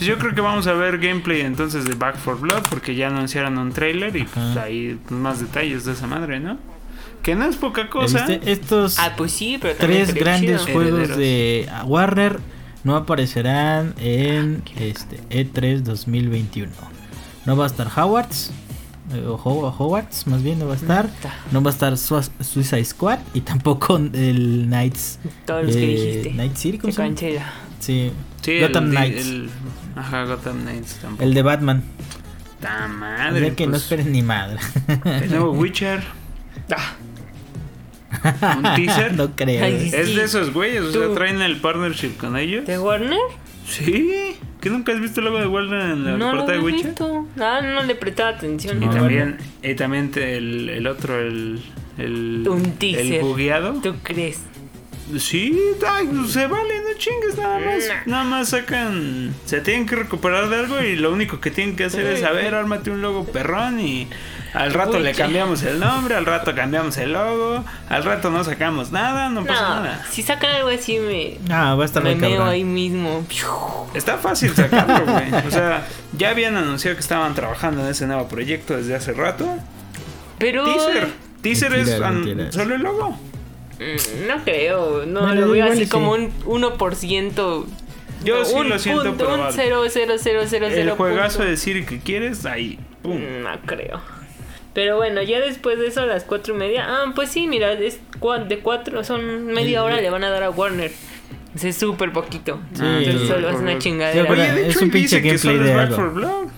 [0.00, 3.08] Pues yo creo que vamos a ver gameplay entonces de Back for Blood porque ya
[3.08, 6.56] anunciaron un trailer y pues ahí más detalles de esa madre, ¿no?
[7.22, 8.26] Que no es poca cosa.
[8.26, 8.50] ¿Viste?
[8.50, 10.72] Estos Ah, pues sí, pero tres grandes chido.
[10.72, 11.18] juegos Herederos.
[11.18, 12.40] de Warner
[12.82, 16.72] no aparecerán en este E3 2021.
[17.44, 18.52] No va a estar Hogwarts.
[19.12, 21.08] eh, O Ho- Hogwarts, más bien no va a estar.
[21.20, 25.18] Ta, No va a estar Suicide Squad y tampoco el Knights.
[25.44, 26.32] Todos los que eh, dijiste.
[26.34, 27.14] Night City, ¿cómo Se se llama?
[27.14, 27.52] cancela.
[27.80, 28.12] Sí.
[28.42, 29.26] Sí, Gotham el, Knights.
[29.26, 29.50] el-
[29.96, 31.22] ajá, Gotham Knights tampoco.
[31.24, 31.82] El de Batman.
[32.60, 33.40] Ta madre.
[33.40, 34.58] sea que no pues, esperen ni madre.
[35.04, 36.02] El nuevo Witcher.
[36.70, 36.94] Ah,
[38.56, 39.14] Un teaser.
[39.16, 39.64] no creo.
[39.64, 39.96] Ay, sí.
[39.96, 42.66] Es de esos güeyes, o sea, traen el partnership con ellos.
[42.66, 43.18] ¿De Warner?
[43.66, 44.36] Sí.
[44.60, 46.86] ¿Que nunca has visto el logo de Warner en la no portada de Witcher?
[46.88, 47.26] visto.
[47.40, 48.82] Ah, no le prestaba atención.
[48.82, 51.62] Y No, también, y también el, el otro, el.
[51.98, 53.14] El, Un teaser.
[53.14, 53.74] el bugueado.
[53.82, 54.40] ¿Tú crees?
[55.18, 55.58] Sí,
[55.88, 57.88] ay, se vale, no chingues nada más.
[57.88, 57.94] Nah.
[58.06, 59.34] Nada más sacan.
[59.46, 62.30] Se tienen que recuperar de algo y lo único que tienen que hacer es: a
[62.32, 64.08] ver, ármate un logo perrón y.
[64.52, 68.42] Al rato Uy, le cambiamos el nombre, al rato cambiamos el logo, al rato no
[68.42, 70.04] sacamos nada, no pasa No, nada.
[70.10, 73.24] si sacan algo así me, No, va a estar me meo ahí mismo.
[73.94, 75.46] Está fácil sacarlo, güey.
[75.46, 75.86] O sea,
[76.18, 79.56] ya habían anunciado que estaban trabajando en ese nuevo proyecto desde hace rato.
[80.38, 81.08] Pero Teaser.
[81.42, 82.50] Teaser es Mentira, an- mentira.
[82.52, 83.16] solo el logo.
[83.80, 85.90] Mm, no creo, no Bueno, lo veo así sí.
[85.90, 87.66] como un 1%.
[88.22, 89.52] Yo sí un lo siento punto, un probable.
[89.56, 92.78] 0, 0, 0, 0, El juegazo de Siri que quieres, ahí.
[93.02, 93.18] Pum.
[93.42, 94.00] No creo.
[94.74, 96.84] Pero bueno, ya después de eso, a las cuatro y media.
[96.86, 97.98] Ah, pues sí, mira, es
[98.48, 100.92] de cuatro, son media hora le van a dar a Warner.
[101.60, 102.60] Es súper poquito.
[102.74, 102.82] Sí.
[102.84, 104.28] Entonces solo es una Sí, chingadera.
[104.28, 105.96] pero- Oye, de Es hecho, un ahí dice pinche que solo gameplay es de Back
[105.96, 106.48] for Blood.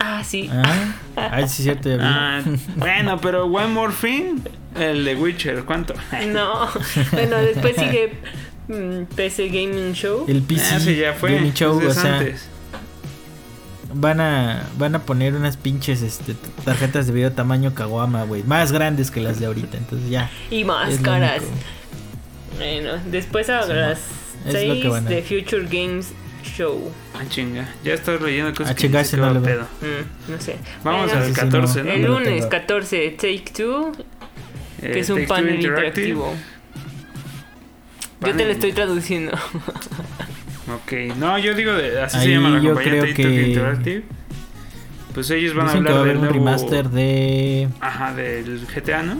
[0.00, 0.50] Ah, sí.
[0.52, 2.02] Ah, ah, sí, cierto, ya vi.
[2.04, 2.42] Ah,
[2.76, 4.38] bueno, pero One More Thing,
[4.78, 5.94] el de Witcher, ¿cuánto?
[6.28, 6.68] No.
[7.12, 8.12] Bueno, después sigue
[8.68, 10.24] mm, PC Gaming Show.
[10.28, 11.34] El PC Ah, sí, ya fue.
[11.34, 12.48] Gaming Show, ese o sea, antes.
[13.92, 18.70] van a van a poner unas pinches este, tarjetas de video tamaño caguama, güey, más
[18.72, 20.30] grandes que las de ahorita, entonces ya.
[20.50, 20.74] Y lo
[21.38, 21.56] único.
[22.56, 23.98] Bueno, después a Sí, las
[24.46, 26.12] es lo que 6 van a- de Future Games
[26.44, 26.90] Show.
[27.14, 27.68] Ah, chinga.
[27.84, 29.00] Ya estás leyendo cosas Ah, que chinga,
[29.34, 29.62] no pedo.
[29.62, 30.56] Mm, no sé.
[30.84, 31.90] Vamos Bueno, al sí, sí, 14, no.
[31.92, 32.48] El lunes tengo.
[32.48, 33.92] 14, Take Two,
[34.82, 36.34] Eh, que es un Take Two panel interactivo.
[38.22, 39.32] Yo te lo estoy traduciendo.
[39.32, 43.48] Ok, no, yo digo, de, así se llama la yo compañía creo Take Two que-
[43.48, 44.02] Interactive.
[45.14, 46.58] Pues ellos van Dicen a que va a hablar haber del un nuevo...
[46.60, 49.16] remaster de Ajá, del GTA, ¿no?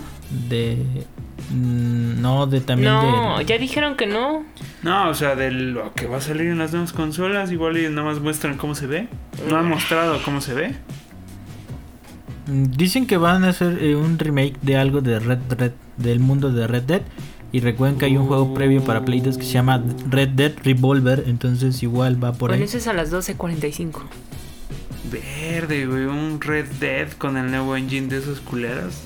[0.48, 0.76] de
[1.50, 4.44] mm, no, de también no, de ya dijeron que no.
[4.84, 7.88] No, o sea, de lo que va a salir en las nuevas consolas, igual y
[7.88, 9.08] nada más muestran cómo se ve.
[9.48, 10.74] No han mostrado cómo se ve.
[12.50, 16.52] Dicen que van a hacer eh, un remake de algo de Red Red del mundo
[16.52, 17.02] de Red Dead
[17.52, 20.52] y recuerden que hay un juego previo para Play 2 que se llama Red Dead
[20.62, 22.68] Revolver, entonces igual va por bueno, ahí.
[22.68, 24.02] eso es a las 12.45.
[25.10, 29.02] Verde, güey, un Red Dead con el nuevo engine de esos culeras.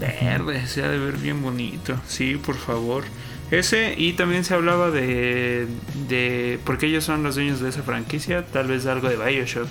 [0.00, 1.98] Verde, se ha de ver bien bonito.
[2.06, 3.04] Sí, por favor.
[3.50, 5.66] Ese, y también se hablaba de,
[6.08, 6.58] de.
[6.64, 9.68] Porque ellos son los dueños de esa franquicia, tal vez algo de Bioshock.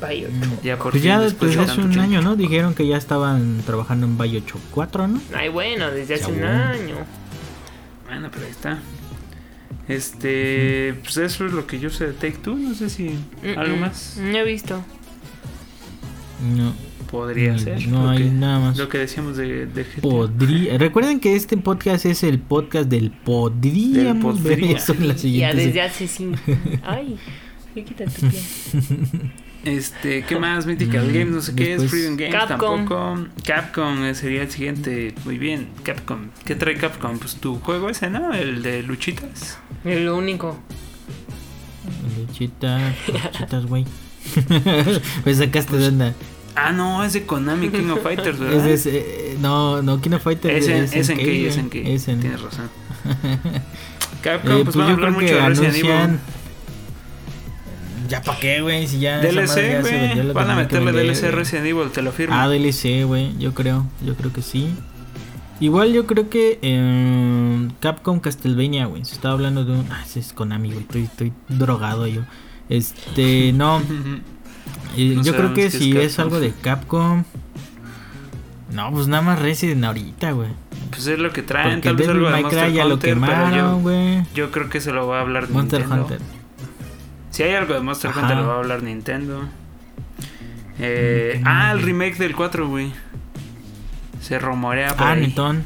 [0.00, 0.62] Bioshock.
[0.62, 2.00] Ya por Pues ya después de hace un tiempo.
[2.02, 2.36] año, ¿no?
[2.36, 5.20] Dijeron que ya estaban trabajando en Bioshock 4, ¿no?
[5.34, 6.96] Ay, bueno, desde hace un año.
[8.06, 8.78] Bueno, pero ahí está.
[9.88, 12.56] Este, pues eso es lo que yo sé de Take Two.
[12.56, 14.18] No sé si Mm, algo mm, más.
[14.20, 14.82] No he visto.
[16.56, 16.72] No.
[17.10, 17.86] Podría Ni- ser.
[17.86, 18.76] no lo hay que, nada más.
[18.76, 20.00] Lo que decíamos de, de GTA.
[20.02, 20.76] Podría.
[20.76, 24.76] Recuerden que este podcast es el podcast del podríamos ver podría.
[24.76, 25.66] eso en la Ya siguiente.
[25.66, 26.38] desde hace cinco.
[26.82, 27.16] Ay,
[27.74, 28.40] ¿qué quita tu pie?
[29.66, 30.64] Este, ¿qué más?
[30.64, 31.90] Mythical Mm, Games, no sé qué es.
[31.90, 32.86] Freedom Games Capcom.
[32.86, 33.26] tampoco.
[33.44, 35.12] Capcom eh, sería el siguiente.
[35.24, 36.28] Muy bien, Capcom.
[36.44, 37.18] ¿Qué trae Capcom?
[37.18, 38.32] Pues tu juego ese, ¿no?
[38.32, 39.58] El de luchitas.
[39.84, 40.56] Es lo único.
[42.16, 43.84] Luchita, luchitas, güey.
[45.24, 46.14] pues sacaste de onda.
[46.54, 48.66] Ah, no, es de Konami King of Fighters, ¿verdad?
[48.68, 51.64] Es, eh, no, no, King of Fighters Es en, es en SNK, que, es güey.
[51.64, 51.94] en que.
[51.94, 52.70] Es en- Tienes razón.
[54.22, 55.74] Capcom, Eh, pues, pues van a hablar mucho de Resident.
[55.76, 56.18] Evil.
[58.08, 59.20] Ya pa' qué, güey, si ya.
[59.20, 60.32] DLC, güey.
[60.32, 61.30] Van a meterle DLC a.
[61.30, 62.34] Resident Evil, te lo firmo.
[62.34, 64.74] Ah, DLC, güey, yo creo, yo creo que sí.
[65.58, 69.86] Igual yo creo que eh, Capcom Castlevania, güey, se estaba hablando de un...
[69.90, 72.22] Ah, ese es Konami, güey, estoy, estoy drogado yo.
[72.68, 73.80] Este, no,
[74.96, 77.24] eh, No yo creo que es si es, algo de Capcom...
[78.70, 80.48] No, pues nada más Resident ahorita, güey.
[80.90, 83.26] Pues es lo que traen, Porque tal vez algo de Monster ya lo Hunter, pero
[83.26, 86.02] quemaron, yo, creo que se lo va a hablar Monster Nintendo.
[86.02, 86.20] Hunter.
[87.36, 88.22] Si hay algo de Monster Ajá.
[88.22, 89.46] Hunter, lo va a hablar Nintendo.
[90.78, 92.92] Eh, Mm, ah, el remake del 4, güey.
[94.22, 95.20] Se rumorea por Ah, ahí.
[95.20, 95.64] Nintón.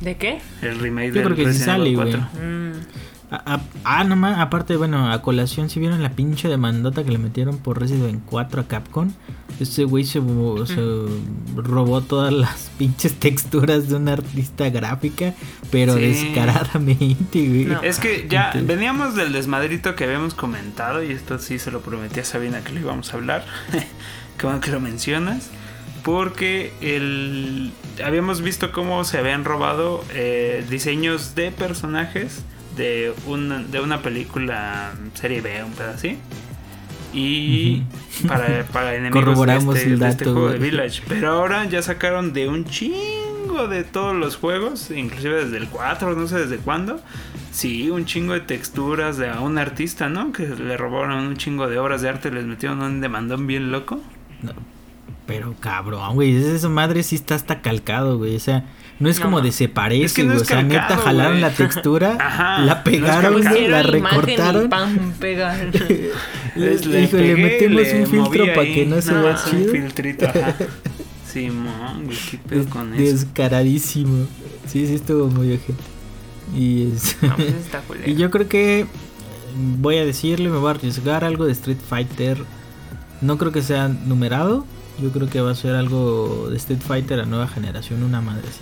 [0.00, 0.40] ¿De qué?
[0.62, 2.12] El remake Yo del creo que sí Resident sale, Evil güey.
[2.12, 2.28] 4.
[2.42, 2.72] Mm,
[3.30, 7.78] Ah, nomás, aparte, bueno, a colación, si vieron la pinche demandota que le metieron por
[7.78, 9.10] Resident 4 a Capcom,
[9.60, 10.20] ese güey se,
[10.66, 11.06] se
[11.56, 15.34] robó todas las pinches texturas de una artista gráfica,
[15.70, 16.00] pero Sí.
[16.00, 17.64] descaradamente, güey.
[17.66, 17.82] No.
[17.82, 21.80] Es que ya Entonces- veníamos del desmadrito que habíamos comentado y esto sí se lo
[21.80, 23.44] prometí a Sabina que lo íbamos a hablar.
[24.38, 25.50] Qué bueno que lo mencionas.
[26.02, 27.72] Porque el,
[28.02, 32.42] habíamos visto cómo se habían robado eh, diseños de personajes
[32.78, 36.18] de una, de una película serie B, un pedazo así.
[37.12, 37.82] Y
[38.26, 40.58] para, para enemigos de Corroboramos este, el de este dato, juego de.
[40.58, 41.02] Village.
[41.08, 46.14] Pero ahora ya sacaron de un chingo de todos los juegos, inclusive desde el 4,
[46.14, 47.00] no sé desde cuándo.
[47.50, 50.32] Sí, un chingo de texturas de a un artista, ¿no?
[50.32, 53.72] Que le robaron un chingo de obras de arte y les metieron un demandón bien
[53.72, 54.00] loco.
[54.42, 54.52] No,
[55.26, 58.36] pero cabrón, güey, esa madre sí está hasta calcado, güey.
[58.36, 58.64] O sea,
[59.00, 59.42] no es No, como ma.
[59.44, 62.82] de se parece, Es que no o sea, neta, jalaron la textura, Ajá, no la
[62.84, 64.68] pegaron, güey, la recortaron.
[64.68, 65.70] pam, pegar.
[66.56, 69.72] Les- Le, dijo, le metemos le un filtro para que no se vea chido.
[71.32, 73.02] Simón, güey, qué pedo Des- con eso.
[73.02, 74.26] descaradísimo.
[74.66, 75.74] Sí, sí estuvo muy ojete.
[76.56, 77.16] Y es...
[77.22, 77.36] No,
[77.86, 78.86] pues y yo creo que
[79.78, 82.38] voy a decirle, me voy a arriesgar algo de Street Fighter.
[83.20, 84.64] No creo que sea numerado.
[85.02, 88.42] Yo creo que va a ser algo de Street Fighter a nueva generación, una madre
[88.48, 88.60] así.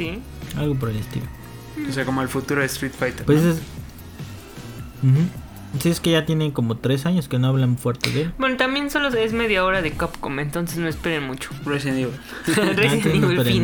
[0.00, 0.18] Sí.
[0.56, 1.26] Algo por el estilo.
[1.88, 3.26] O sea, como el futuro de Street Fighter.
[3.26, 3.50] Pues ¿no?
[3.50, 3.56] es...
[5.02, 5.20] Ujú.
[5.78, 8.32] Sí, es que ya tiene como tres años que no hablan fuerte de él.
[8.38, 11.50] Bueno, también solo es media hora de Capcom, entonces no esperen mucho.
[11.64, 12.14] Resident Evil.
[12.76, 13.62] Resident Antes no Evil esperen fin.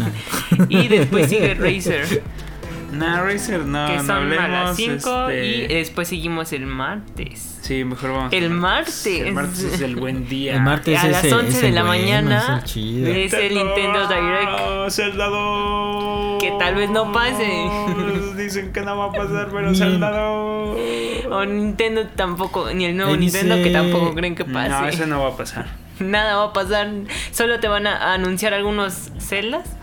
[0.59, 0.67] nada.
[0.69, 2.23] Y después sigue Razer,
[2.93, 4.77] Nah, Razer, no, que no son a las hablemos.
[5.03, 7.59] 5 este, y después seguimos el martes.
[7.63, 8.33] Sí, mejor vamos.
[8.33, 9.07] El al martes.
[9.07, 10.55] El martes es el buen día.
[10.55, 13.09] El martes a es las el- 11 es de la bueno, mañana es el chido.
[13.09, 14.91] es el Nintendo Direct.
[14.91, 16.43] Zelda 2.
[16.43, 17.69] Que tal vez no pase.
[18.37, 20.79] Dicen que no va a pasar, pero Ni- Zelda 2.
[21.31, 24.69] O Nintendo tampoco, ni el nuevo Ahí dice- Nintendo que tampoco creen que pase.
[24.69, 25.67] No, ese no va a pasar.
[25.99, 26.89] Nada va a pasar.
[27.33, 29.77] Solo te van a anunciar algunos celdas.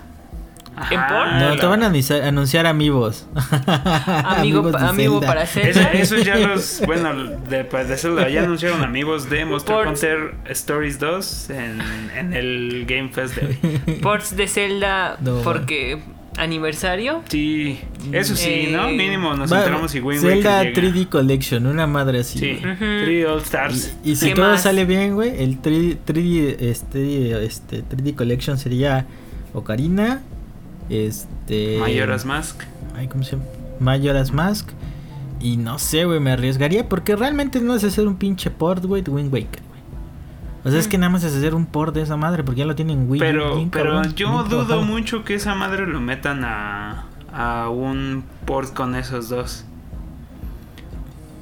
[0.90, 1.28] ¿En Ajá, por?
[1.34, 3.28] No, la- te van a anunciar, amigos.
[3.68, 5.28] Amigo, Amigos de amigo Zelda.
[5.28, 5.92] para Eso, Zelda.
[5.92, 6.82] eso ya los.
[6.86, 7.14] Bueno,
[7.50, 11.82] de, pues, de Zelda ya anunciaron amigos de Monster Por- Hunter Stories 2 en,
[12.18, 13.96] en el Game Fest de hoy.
[14.02, 16.02] Ports de Zelda No, porque
[16.38, 17.22] aniversario.
[17.30, 17.80] Sí,
[18.12, 18.88] eso sí, ¿no?
[18.90, 20.96] Eh, Mínimo nos Va- enteramos y Wind Zelda Waker llega.
[20.96, 22.40] 3D Collection, una madre así.
[22.40, 22.74] Sí, güey.
[22.74, 22.84] Ujú.
[22.84, 23.96] 3D All Stars.
[24.04, 24.64] Y, y si ¿Qué todo más?
[24.64, 29.06] sale bien, güey, el 3D, 3D, este, este, 3D Collection sería
[29.54, 30.22] Ocarina,
[30.90, 31.78] este...
[31.80, 32.62] Majora's Mask.
[32.96, 33.44] Ay, ¿cómo se llama?
[33.80, 34.70] Majora's Mask.
[35.40, 39.02] Y no sé, güey, me arriesgaría porque realmente no es hacer un pinche port, güey,
[39.02, 39.82] de Wind Waker, güey.
[40.64, 42.66] O sea, es que nada más es hacer un port de esa madre porque ya
[42.66, 43.20] lo tienen Wii.
[43.20, 48.74] Pero, pero cabrón, yo dudo mucho que esa madre lo metan a, a un port
[48.74, 49.66] con esos dos.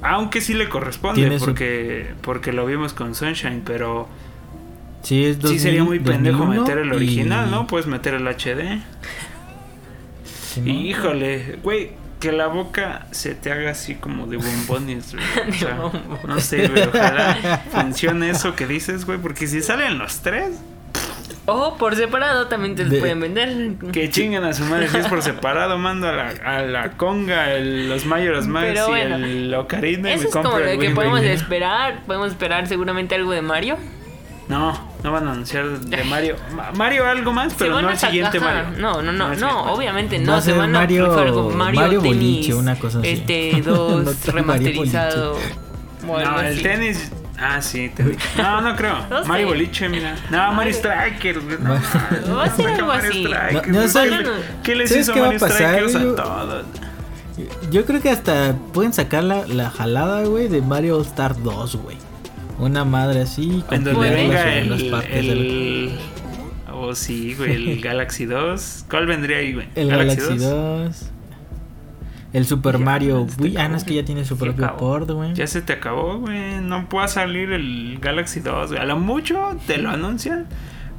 [0.02, 4.08] Aunque sí le corresponde, su- porque, porque lo vimos con Sunshine, pero
[5.02, 7.66] Sí, es sí sería 2000, muy pendejo 2001 meter el original, y- ¿no?
[7.68, 8.80] Puedes meter el HD.
[10.54, 10.70] Sí, ¿no?
[10.72, 11.90] Híjole, güey,
[12.20, 15.24] que la boca se te haga así como de bombones, güey.
[15.48, 16.24] O De sea, bombones.
[16.24, 20.50] no sé, güey, ojalá funcione eso que dices, güey, porque si salen los tres,
[21.46, 23.72] O por separado también te los De- pueden vender.
[23.92, 27.50] que chinguen a su madre, si es por separado, mando a la, a la conga,
[27.52, 28.24] el- los Max
[28.54, 32.02] Pero y bueno, el Ocarina y Eso me es como lo el que podemos esperar.
[32.06, 33.76] Podemos esperar seguramente algo de Mario.
[34.48, 36.36] No, no van a anunciar de Mario.
[36.54, 38.78] Ma- Mario algo más, pero no el siguiente ajá, Mario.
[38.78, 40.40] No, no, no, no, obviamente no.
[40.40, 43.08] Se van a Mario- Mario, Boliche, una cosa así.
[43.08, 45.36] Este, dos remasterizado.
[46.06, 46.62] No, el así.
[46.62, 47.12] tenis.
[47.38, 48.16] Ah, sí, te vi.
[48.36, 48.96] No, no creo.
[49.10, 49.28] No sé.
[49.28, 50.14] Mario Boliche, mira.
[50.30, 51.42] No, Mario Mario- Striker.
[51.60, 53.24] No, Va- a ser algo así.
[53.24, 53.88] Strikers, No, no güey.
[53.88, 54.02] sé.
[54.02, 54.30] ¿Qué le-
[54.62, 56.64] ¿Qué les ¿Sabes hizo qué va a Mario pasar, Strikers a yo- todos?
[57.70, 61.76] Yo creo que hasta pueden sacar la, la jalada, güey, de Mario All Star 2,
[61.76, 61.96] güey.
[62.58, 63.62] Una madre así.
[63.70, 64.90] En donde venga en las el.
[64.90, 65.90] partes del- el...
[66.74, 68.86] Oh, sí, güey, el Galaxy 2.
[68.90, 69.68] ¿Cuál vendría ahí, güey?
[69.76, 71.10] El Galaxy 2.
[72.32, 73.56] El Super Ya, Mario este Wii.
[73.58, 74.78] Ah, no, es que ya tiene su propio acabó.
[74.78, 75.34] port, güey.
[75.34, 76.60] Ya se te acabó, güey.
[76.62, 78.80] No puede salir el Galaxy 2, güey.
[78.80, 80.46] A lo mucho te lo anuncian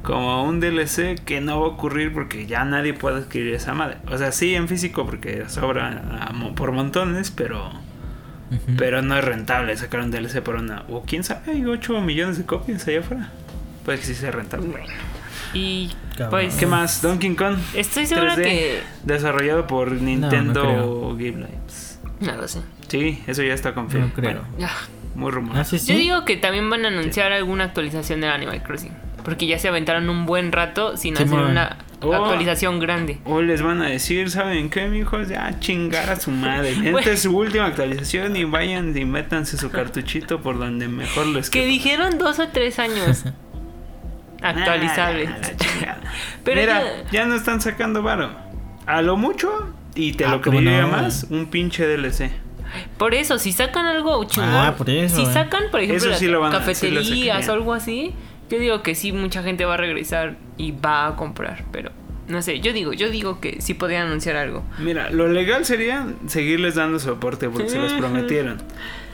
[0.02, 3.96] como un DLC que no va a ocurrir porque ya nadie puede adquirir esa madre.
[4.10, 7.70] O sea, sí en físico porque sobra a mo- por montones, pero
[8.76, 10.84] Pero no es rentable sacar un DLC por una.
[10.88, 13.30] O quién sabe, hay 8 millones de copias allá afuera.
[13.84, 14.68] Puede que sí sea rentable.
[15.52, 15.90] Y
[16.30, 16.54] pues.
[16.56, 17.00] ¿Qué más?
[17.02, 17.56] Donkey Kong.
[17.74, 18.82] Estoy segura 3D, que.
[19.04, 21.10] Desarrollado por Nintendo creo.
[21.16, 21.98] Game Labs.
[22.20, 22.60] No lo sé.
[22.88, 24.10] Sí, eso ya está confirmado.
[24.10, 24.44] No creo.
[24.56, 24.68] Bueno,
[25.14, 25.56] muy rumor.
[25.56, 25.92] Ah, sí, sí.
[25.92, 28.92] Yo digo que también van a anunciar alguna actualización del Animal Crossing.
[29.24, 31.50] Porque ya se aventaron un buen rato sin Sí, hacer man.
[31.52, 31.78] una
[32.10, 32.14] Oh.
[32.14, 33.18] actualización grande.
[33.24, 35.28] Hoy les van a decir, ¿saben qué, mijos?
[35.28, 36.70] Ya chingar a su madre.
[36.72, 37.10] Esta Bueno.
[37.10, 41.66] es su última actualización y vayan y métanse su cartuchito por donde mejor les Que
[41.66, 43.24] dijeron dos o tres años.
[44.42, 45.28] Actualizable.
[45.28, 45.96] Ah.
[46.44, 48.30] Pero Mira, ya- ya no están sacando varo.
[48.86, 50.88] A lo mucho, y te Ah, lo ¿cómo creería no?
[50.88, 52.30] más, un pinche DLC.
[52.98, 54.50] Por eso, si sacan algo chingón.
[54.50, 55.32] Ah, por eso, si eh.
[55.32, 58.12] sacan, por ejemplo, sí lo sí lo cafeterías o algo así,
[58.50, 61.64] yo digo que sí, mucha gente va a regresar y va a comprar.
[61.72, 61.90] Pero
[62.28, 64.64] no sé, yo digo, yo digo que sí podrían anunciar algo.
[64.78, 68.58] Mira, lo legal sería seguirles dando soporte porque se los prometieron.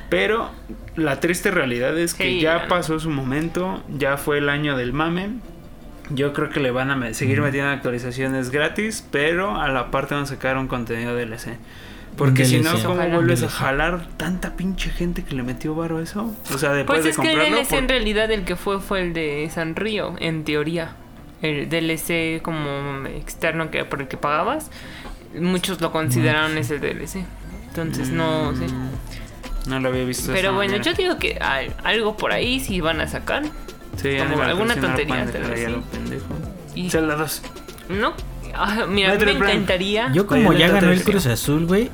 [0.09, 0.51] Pero
[0.97, 4.93] la triste realidad es que Sí, ya pasó su momento, ya fue el año del
[4.93, 5.31] mame.
[6.11, 10.25] Yo creo que le van a seguir metiendo actualizaciones gratis, pero a la parte van
[10.25, 11.57] a sacar un contenido DLC.
[12.21, 12.71] Porque si no.
[12.83, 13.15] ¿cómo Ojalá.
[13.17, 16.33] vuelves a jalar tanta pinche gente que le metió varo a eso?
[16.55, 17.53] O sea, después Pues de es que el.
[17.53, 20.93] DLC en realidad el que fue fue el de San Río, en teoría.
[21.43, 24.71] El DLC como externo que por el que pagabas,
[25.39, 27.25] muchos lo consideraron ese DLC.
[27.69, 28.67] Entonces no sé.
[28.67, 28.91] Mm,
[29.71, 30.33] No lo había visto.
[30.33, 30.91] Pero bueno, manera.
[30.91, 33.43] yo digo que al- algo por ahí sí van a sacar.
[33.97, 35.85] Sí, como alguna tontería, tal vez ahí a lo sí.
[35.93, 36.25] pendejo.
[36.75, 37.43] Y Zelda 2.
[37.91, 38.13] no,
[38.55, 40.11] ah, mira, me encantaría.
[40.13, 41.05] Yo como ya ganó el 3.
[41.05, 41.91] Cruz Azul, güey,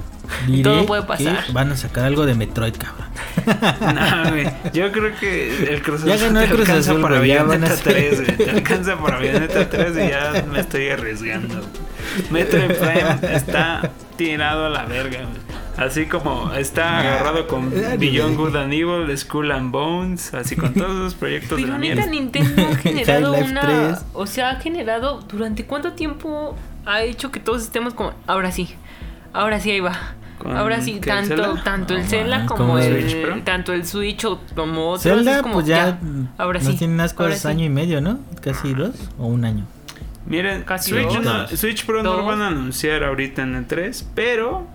[0.47, 1.45] diré Todo puede pasar.
[1.47, 3.07] que van a sacar algo de Metroid, cabrón.
[3.95, 4.47] No, güey.
[4.73, 7.41] Yo creo que el Cruz Ya Azul ganó el te Cruz alcanza Azul, para ya
[7.41, 8.37] a Bayonetta ser- 3, güey.
[8.39, 11.61] Te alcanza para Bayonetta 3 y ya me estoy arriesgando.
[12.31, 15.47] Metroid Prime está tirado a la verga, güey.
[15.77, 20.73] Así como está agarrado con Ah, Beyond Good and Evil, Skull and Bones, así con
[20.73, 22.07] todos los proyectos de Pero la neta.
[22.07, 23.61] Nintendo ha generado una...
[23.61, 23.99] 3.
[24.15, 25.21] O sea, ha generado...
[25.29, 26.57] ¿Durante cuánto tiempo
[26.87, 28.15] ha hecho que todos estemos como...
[28.27, 28.75] Ahora sí.
[29.37, 29.93] Ahora sí, ahí va.
[30.39, 31.63] ¿Con Ahora sí, qué, el tanto, Zelda?
[31.65, 33.43] tanto el Zelda como el, el Switch Pro.
[33.43, 35.03] tanto el Switch o como otros.
[35.03, 35.99] Zelda, es como, pues ya,
[36.37, 36.77] ahora no sí.
[36.77, 37.49] tiene unas cosas sí.
[37.49, 38.19] año y medio, ¿no?
[38.43, 39.65] Casi dos o un año.
[40.27, 41.23] Miren, Casi Switch, dos.
[41.25, 44.67] no- Switch Pro no lo van a anunciar ahorita en el 3, pero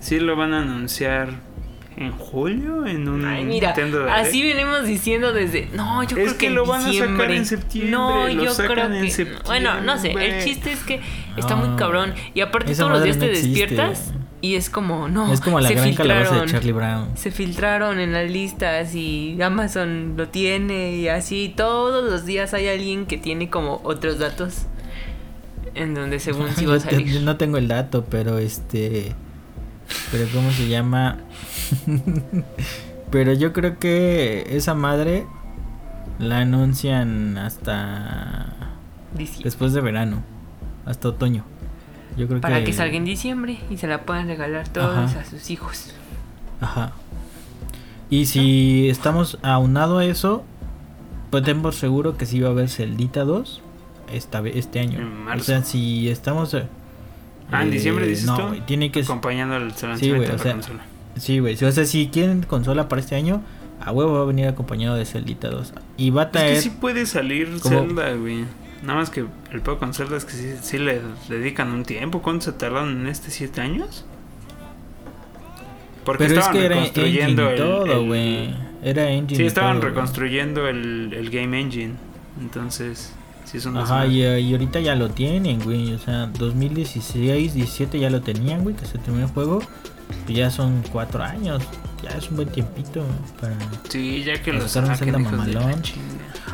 [0.00, 1.30] sí lo van a anunciar
[1.96, 4.16] en julio en un Ay, mira, Nintendo Direct.
[4.18, 5.68] así venimos diciendo desde.
[5.74, 8.52] No, yo Es creo que, que lo van a sacar en septiembre, No, lo yo
[8.54, 9.10] sacan creo en que.
[9.10, 9.44] septiembre.
[9.46, 10.12] Bueno, no sé.
[10.12, 11.00] El chiste es que
[11.36, 11.66] está No.
[11.66, 12.14] muy cabrón.
[12.34, 13.58] Y aparte, Esa todos los días no te existe.
[13.60, 15.32] despiertas y es como, no.
[15.32, 16.48] es como la se gran calabaza de filtraron.
[16.50, 17.16] Charlie Brown.
[17.16, 21.52] Se filtraron en las listas y Amazon lo tiene y así.
[21.56, 24.66] Todos los días hay alguien que tiene como otros datos.
[25.74, 27.20] En donde según sí va a Yo salir.
[27.22, 29.14] no tengo el dato, pero este.
[30.10, 31.18] Pero ¿cómo se llama?
[33.10, 35.26] pero yo creo que esa madre
[36.18, 38.54] la anuncian hasta
[39.42, 40.22] después de verano,
[40.86, 41.44] hasta otoño.
[42.16, 45.20] Yo creo Para que que salga en diciembre y se la puedan regalar todos Ajá.
[45.20, 45.94] a sus hijos.
[46.60, 46.92] Ajá.
[48.10, 50.44] Y si estamos aunado a eso,
[51.30, 53.62] pues tenemos seguro que sí va a haber Celdita 2
[54.12, 54.98] esta, este año.
[55.00, 55.40] En marzo.
[55.42, 56.52] O sea, si estamos...
[56.54, 56.66] eh,
[57.50, 58.60] Ah, en diciembre, dices no, tú?
[58.66, 59.00] tiene que...
[59.00, 60.84] acompañando el Sí, de o la sea, consola.
[61.16, 61.54] Sí, güey.
[61.62, 63.42] O sea, si quieren consola para este año,
[63.80, 65.72] a huevo va a venir acompañado de Celdita 2.
[65.96, 66.54] Y va a Es traer...
[66.54, 68.44] que sí puede salir como- Zelda, güey.
[68.82, 72.20] Nada más que el peor con Zelda es que sí, sí le dedican un tiempo.
[72.20, 73.30] ¿Cuánto se tardaron en este?
[73.30, 74.04] ¿Siete años?
[76.04, 78.54] Porque Pero es estaban que era reconstruyendo el- todo, güey.
[78.82, 81.94] Era engine Sí, estaban todo, reconstruyendo el, el Game Engine.
[82.40, 83.12] Entonces,
[83.44, 85.92] sí es un Ajá, y, y ahorita ya lo tienen, güey.
[85.94, 89.60] O sea, 2016, 17 ya lo tenían, güey, que se terminó el juego.
[90.28, 91.62] Ya son cuatro años.
[92.02, 93.04] Ya es un buen tiempito
[93.40, 93.54] para.
[93.88, 95.82] Sí, ya que lo sacar un saquen, Zelda mamalón.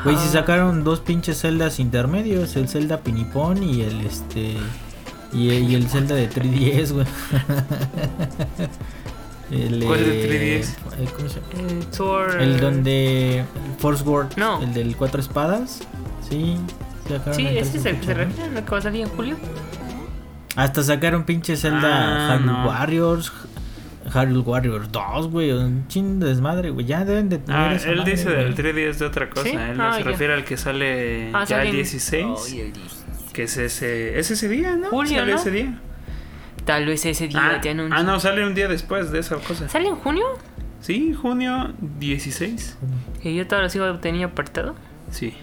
[0.04, 4.56] Güey, si sacaron dos pinches celdas intermedios, el Zelda Pinipón y el este.
[5.32, 7.06] Y, y el Zelda de 3DS, güey.
[9.50, 10.68] el, ¿Cuál de eh, 3DS?
[10.98, 11.70] eh, ¿Cómo se llama?
[11.70, 12.40] El Sword.
[12.40, 13.44] El donde.
[13.78, 14.36] Force Word.
[14.36, 14.62] No.
[14.62, 15.80] El del cuatro espadas.
[16.28, 16.56] Sí.
[17.08, 18.64] sacaron Sí, ese es el que se refiere, ¿no?
[18.64, 19.36] Que va a salir en julio.
[20.56, 22.66] Hasta sacaron pinche Zelda Ah, no.
[22.66, 23.32] Warriors.
[24.12, 25.50] Hyrule Warriors 2, güey.
[25.52, 26.86] Un chin de desmadre, güey.
[26.86, 28.36] Ya deben de tener Ah, esa él madre, dice güey.
[28.36, 29.42] del 3DS de otra cosa.
[29.44, 29.50] ¿Sí?
[29.50, 30.04] Él no Ah, se ya.
[30.10, 32.26] refiere al que sale Ah, ya sale el en- 16.
[32.52, 33.04] Ay, el 16.
[33.32, 34.88] Que es ese, es ese día, ¿no?
[34.88, 35.38] Julio, ¿Sale ¿no?
[35.38, 35.78] ese día?
[36.64, 37.98] Tal vez ese día Ah, te anuncien.
[37.98, 39.68] ah, no, sale un día después de esa cosa.
[39.68, 40.24] ¿Sale en junio?
[40.80, 42.76] Sí, junio 16.
[43.22, 44.74] ¿Y yo todavía lo sigo tenía apartado?
[45.10, 45.34] Sí.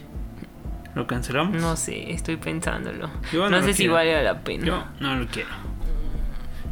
[0.94, 1.60] ¿Lo cancelamos?
[1.62, 3.10] No sé, estoy pensándolo.
[3.34, 3.96] Yo no no sé si quiero.
[3.96, 4.66] vale la pena.
[4.66, 5.50] Yo no lo quiero.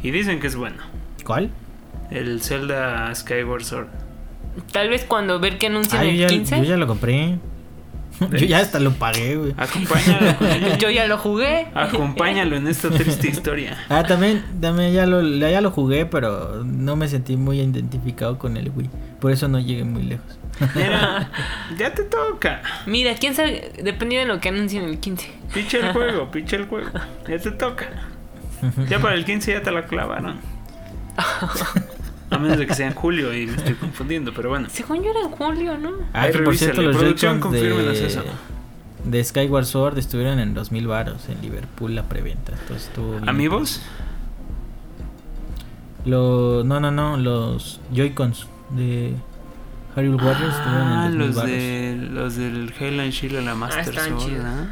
[0.02, 0.82] Y dicen que es bueno.
[1.24, 1.50] ¿Cuál?
[2.10, 3.86] El Zelda Skyward Sword.
[4.72, 6.58] Tal vez cuando ver que anuncian Ah, el ya, 15.
[6.58, 7.38] yo ya lo compré.
[8.20, 9.54] yo ya hasta lo pagué, güey.
[9.56, 10.36] Acompáñalo.
[10.78, 11.66] Yo ya lo jugué.
[11.74, 13.76] Acompáñalo en esta triste historia.
[13.88, 18.56] Ah, también, también ya lo, ya lo jugué, pero no me sentí muy identificado con
[18.56, 18.88] el Wii.
[19.20, 20.38] Por eso no llegué muy lejos.
[20.76, 21.28] Mira,
[21.78, 22.62] ya te toca.
[22.86, 25.28] Mira, quién sabe, dependiendo de lo que anuncien el 15.
[25.52, 26.90] Picha el juego, picha el juego.
[27.28, 27.88] Ya te toca.
[28.88, 30.38] Ya para el 15 ya te la clavaron.
[32.30, 34.68] A menos de que sea en julio y me estoy confundiendo, pero bueno.
[34.70, 35.92] Según yo era en julio, ¿no?
[36.12, 38.24] Ah, que por cierto, los producción, de, eso.
[39.04, 42.52] de Skyward Sword estuvieron en 2000 varos en Liverpool la preventa.
[42.52, 43.18] Entonces estuvo.
[43.28, 43.82] ¿Amigos?
[46.06, 49.14] Lo, no, no, no, los Joy-Cons de
[49.96, 51.50] Hyrule Warriors estuvieron Ah, en 2000 los, varos.
[51.50, 54.40] de, los del Highland Shield a la Master están Sword.
[54.44, 54.66] ¿ah?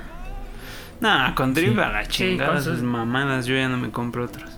[1.00, 1.80] Nah, con Drift Sí.
[1.80, 4.50] a la chingada, sus- mamadas, yo ya no me compro otros.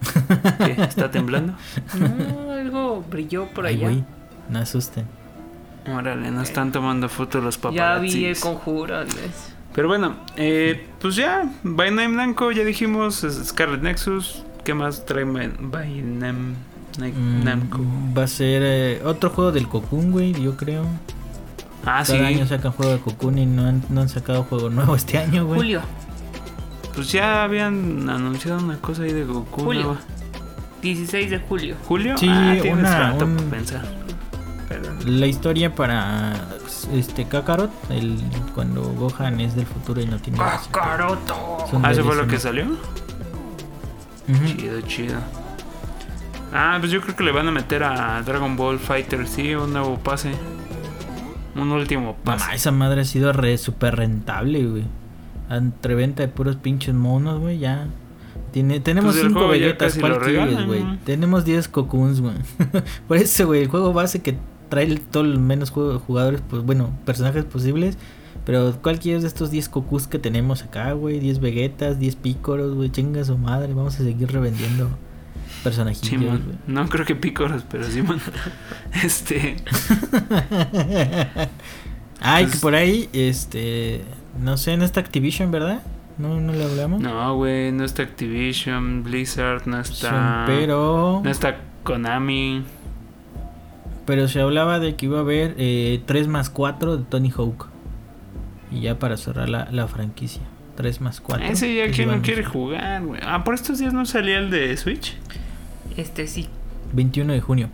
[0.64, 0.82] ¿Qué?
[0.82, 1.54] ¿Está temblando?
[1.98, 3.88] No, algo brilló por Ay, allá.
[3.88, 4.04] güey,
[4.48, 5.06] no asusten.
[5.90, 8.40] Órale, nos están tomando fotos los ya vi el paparazzis.
[8.40, 9.02] conjuro.
[9.04, 9.54] Les.
[9.74, 14.44] Pero bueno, eh, pues ya, By Name Namco, ya dijimos, es Scarlet Nexus.
[14.64, 16.02] ¿Qué más trae By
[16.98, 17.78] Mm, Namco?
[18.16, 20.84] va a ser eh, otro juego del Cocoon, güey, yo creo.
[21.86, 22.12] Ah, sí.
[22.14, 25.16] Cada año sacan juego de Cocoon y no han, no han sacado juego nuevo este
[25.18, 25.60] año, güey.
[25.60, 25.80] Julio,
[26.94, 29.62] Pues ya habían anunciado una cosa ahí de Goku.
[29.64, 29.82] Julio.
[29.84, 30.00] nueva.
[30.82, 31.76] 16 de julio.
[31.86, 32.16] ¿Julio?
[32.16, 33.84] Sí, ah, tienes una- rato un- para pensar.
[35.04, 36.34] La historia para
[36.94, 38.16] este Kakarot, el,
[38.54, 40.38] cuando Gohan es del futuro y no tiene.
[41.70, 42.64] Son Ah, ¿eso fue lo que salió?
[44.46, 45.18] Chido, chido.
[46.52, 49.72] Ah, pues yo creo que le van a meter a Dragon Ball Fighter, sí, un
[49.72, 50.32] nuevo pase.
[51.56, 52.38] Un último pase.
[52.44, 54.84] Mamá, esa madre ha sido re, súper rentable, güey.
[55.50, 57.88] Entre venta de puros pinches monos, güey, ya.
[58.52, 60.98] Tiene, tenemos Pues el 5 juego ya Vegetas, casi ¿cuál güey?
[61.04, 62.34] Tenemos 10 Cocoons, güey.
[63.08, 64.36] Por eso, güey, el juego base que
[64.68, 67.98] trae todos los menos jugadores, pues bueno, personajes posibles.
[68.46, 71.20] Pero ¿cuál quieres de estos 10 Cocus que tenemos acá, güey?
[71.20, 73.74] 10 Vegetas, 10 Pícoros, güey, chinga su madre.
[73.74, 74.88] Vamos a seguir revendiendo
[75.62, 76.40] personajitos.
[76.66, 78.20] No creo que Picoros, pero Simón.
[79.04, 79.56] este.
[82.20, 84.02] Ay, Pues- que por ahí, este.
[84.40, 85.82] No sé, no está Activision, ¿verdad?
[86.16, 87.00] No, no le hablamos.
[87.00, 90.44] No, güey, no está Activision, Blizzard, no está.
[90.46, 91.20] Pero.
[91.22, 92.62] No está Konami.
[94.06, 97.68] Pero se hablaba de que iba a haber eh, 3 más 4 de Tony Hawk.
[98.70, 100.42] Y ya para cerrar la, la franquicia.
[100.76, 101.46] 3 más 4.
[101.46, 103.20] Ese ya que se que no quiere jugar, güey.
[103.24, 105.16] Ah, por estos días no salía el de Switch.
[105.96, 106.48] Este sí.
[106.92, 107.68] 21 de junio.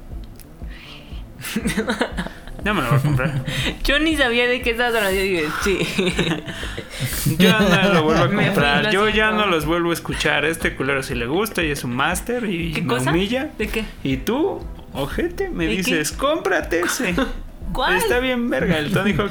[2.67, 3.45] Ya me lo voy a comprar.
[3.85, 5.17] Yo ni sabía de qué estabas hablando.
[5.17, 7.37] Yo dije, sí.
[7.39, 8.91] Yo no lo vuelvo a comprar.
[8.91, 10.45] Yo ya no los vuelvo a escuchar.
[10.45, 13.11] Este culero si le gusta y es un máster y ¿Qué me cosa?
[13.13, 13.51] humilla.
[13.57, 13.85] ¿De qué?
[14.03, 14.61] Y tú,
[14.93, 15.77] ojete, me ¿De qué?
[15.77, 17.15] dices, cómprate ese.
[17.73, 17.99] ¿Cuál?
[17.99, 19.31] Está bien verga el Tony Hawk.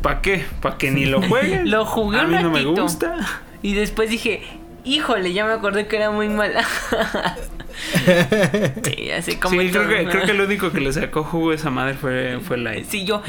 [0.00, 0.44] ¿Para qué?
[0.62, 1.64] ¿Para que ni lo juegues?
[1.64, 3.16] Lo jugué A un mí no me gusta.
[3.62, 4.44] Y después dije,
[4.84, 6.64] híjole, ya me acordé que era muy mala.
[8.84, 11.54] Sí, así como Sí, creo que, creo que el único que le sacó jugo a
[11.54, 13.22] esa madre fue, fue la Sí, yo.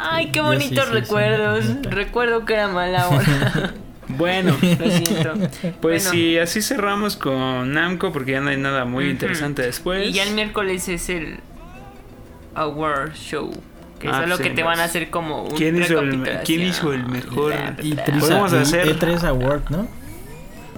[0.00, 1.64] Ay, qué bonitos sí, sí, sí, recuerdos.
[1.66, 1.90] neta.
[1.90, 3.74] Recuerdo que era mala ahora.
[4.08, 5.32] Bueno, Lo siento.
[5.80, 9.12] pues Bueno, sí, así cerramos con Namco porque ya no hay nada muy Ujú.
[9.12, 10.06] interesante después.
[10.08, 11.38] Y ya el miércoles es el
[12.54, 13.50] Award Show.
[13.98, 14.66] Que Ah, es lo sí, que te pues.
[14.66, 17.54] van a hacer como un ¿Quién hizo el- quién hizo el mejor?
[17.82, 17.94] Y.
[17.94, 19.88] Podemos hacer- E3 Award, ¿no?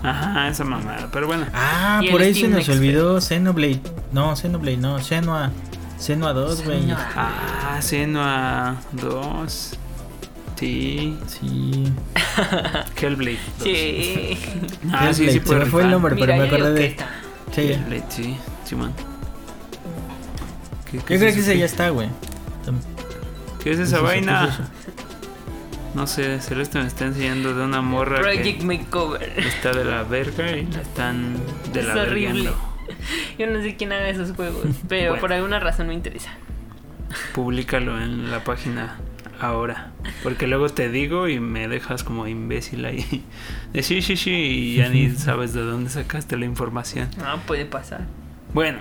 [0.04, 1.08] Ajá, esa mamada.
[1.10, 1.46] Pero bueno.
[1.54, 3.80] Ah, por ahí se Steam nos Next olvidó Xenoblade.
[4.12, 5.00] No, Xenoblade, no.
[5.00, 5.50] Senua.
[5.98, 6.90] Senua 2, güey.
[7.16, 9.78] Ah, Senua 2.
[10.56, 11.18] Sí.
[11.26, 11.92] Sí.
[13.00, 13.62] Hellblade 2.
[13.68, 14.38] Sí.
[14.92, 16.96] Ah, sí, sí, Hellblade, se me fue el nombre, Mira, pero me acordé de.
[17.52, 17.60] Sí.
[17.72, 18.92] Hellblade, sí, Simón.
[20.90, 22.08] ¿Qué, Yo qué creo es que ese ya está, güey.
[23.62, 24.54] ¿Qué es esa ¿Qué vaina?
[24.56, 24.83] ¿Qué es?
[25.94, 29.32] No sé, Celeste me está enseñando de una morra Project que Makeover.
[29.38, 31.36] está de la verga y la están
[31.72, 32.50] de Es la horrible.
[33.38, 35.20] Yo no sé quién haga esos juegos, pero Bueno.
[35.20, 36.30] por alguna razón me interesa.
[37.32, 38.96] Públicalo en la página
[39.40, 39.92] ahora.
[40.22, 43.24] Porque luego te digo y me dejas como imbécil ahí.
[43.72, 47.08] De sí, sí, sí, y ya ni sabes de dónde sacaste la información.
[47.24, 48.02] Ah, puede pasar.
[48.52, 48.78] Bueno,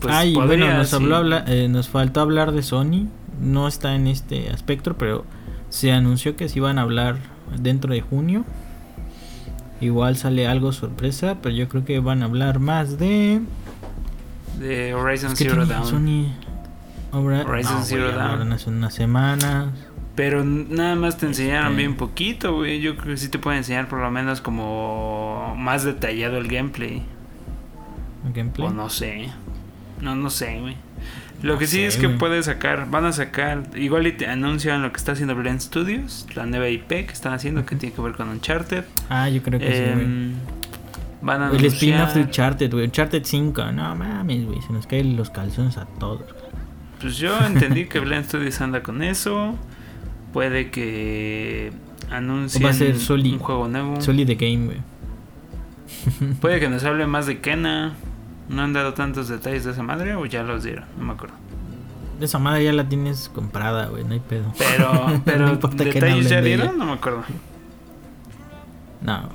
[0.00, 0.96] pues Ay, bueno, nos, sí.
[0.96, 3.08] habló habla- eh, nos faltó hablar de Sony.
[3.40, 5.24] No está en este aspecto, pero
[5.72, 7.16] se anunció que se iban a hablar
[7.58, 8.44] dentro de junio.
[9.80, 13.40] Igual sale algo sorpresa, pero yo creo que van a hablar más de...
[14.60, 15.86] de Horizon Es que Zero Dawn.
[15.86, 16.26] Sony...
[17.10, 18.52] Ahora- Horizon no, Zero Dawn.
[18.52, 19.68] hace unas semanas.
[20.14, 22.80] Pero nada más te enseñaron Este- bien poquito, güey.
[22.82, 27.02] Yo creo que sí te pueden enseñar por lo menos como más detallado el gameplay.
[28.34, 28.68] Gameplay.
[28.68, 29.30] O no sé.
[30.02, 30.76] No, no sé, güey.
[31.42, 34.92] Lo que sí es que puede sacar, van a sacar, igual y te anuncian lo
[34.92, 38.12] que está haciendo Blend Studios, la nueva IP que están haciendo que tiene que ver
[38.12, 38.84] con Uncharted.
[39.08, 40.04] Ah, yo creo que sí, güey.
[40.04, 40.32] Em,
[41.20, 42.84] van a El spin-off de Uncharted, güey.
[42.84, 43.72] Uncharted 5.
[43.72, 44.62] No mames, güey.
[44.62, 46.22] Se nos caen los calzones a todos.
[47.00, 49.56] pues yo entendí que Blend Studios anda con eso.
[50.32, 51.72] Puede que
[52.10, 54.00] anuncien Va a ser Soli- un juego nuevo.
[54.00, 54.78] Solid the Game, güey.
[56.40, 57.94] Puede que nos hable más de Kena.
[58.48, 60.84] ¿No han dado tantos detalles de esa madre o ya los dieron?
[60.98, 61.34] No me acuerdo.
[62.20, 64.04] Esa madre ya la tienes comprada, güey.
[64.04, 64.52] No hay pedo.
[64.58, 66.56] Pero, pero No importa que detalles hablen ya de ella.
[66.64, 67.24] dieron, no me acuerdo.
[69.00, 69.28] No,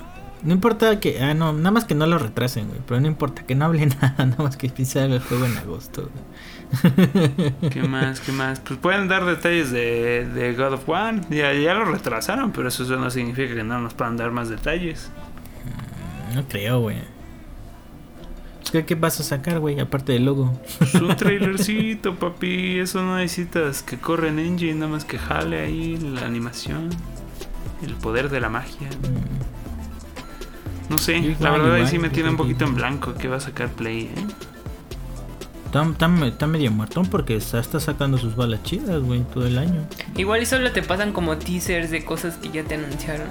[0.44, 1.22] no importa que.
[1.22, 2.80] Ah, no, nada más que no lo retrasen, güey.
[2.88, 6.10] Pero no importa que no hable nada, nada más que empiece el juego en agosto,
[6.10, 7.54] güey.
[7.72, 8.20] ¿Qué más?
[8.22, 8.60] ¿Qué más?
[8.60, 11.28] Pues pueden dar detalles de, de God of War.
[11.30, 15.10] Ya, ya lo retrasaron, pero eso no significa que no nos puedan dar más detalles.
[16.34, 16.98] No creo, güey.
[18.72, 19.80] ¿Qué, ¿Qué vas a sacar, güey?
[19.80, 20.60] Aparte del logo.
[20.80, 22.80] Pues un trailercito, papi.
[22.80, 26.90] Eso no necesitas que corra en Engine, nada más que jale ahí la animación.
[27.82, 28.90] El poder de la magia.
[28.90, 33.28] Mm, No sé, Igual, la verdad ahí sí me tiene un poquito en blanco que
[33.28, 34.12] va a sacar Play, ¿eh?
[35.66, 39.58] Está, está- está medio muertón porque está, está sacando sus balas chidas, güey, todo el
[39.58, 39.82] año.
[40.16, 43.28] Igual y solo te pasan como teasers de cosas que ya te anunciaron.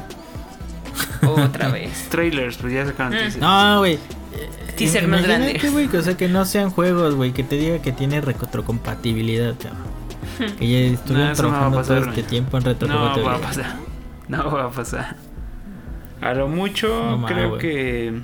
[1.26, 2.08] Otra vez.
[2.10, 3.16] Trailers, pues ya sacaron Mm.
[3.16, 3.38] teasers.
[3.38, 3.98] No, güey.
[4.76, 5.70] Teaser más Imagínate, grande.
[5.70, 9.54] güey, que, o sea, que no sean juegos, güey, que te diga que tiene retrocompatibilidad,
[9.58, 9.96] cabrón.
[10.58, 12.68] Que ya estuvieron No, eso no va a trabajando pasar, todo este tiempo en No
[12.68, 13.34] va retrocompatibilidad.
[13.34, 13.76] a pasar.
[14.28, 15.16] No va a pasar.
[16.20, 17.60] A lo mucho, No creo güey.
[17.60, 18.20] que.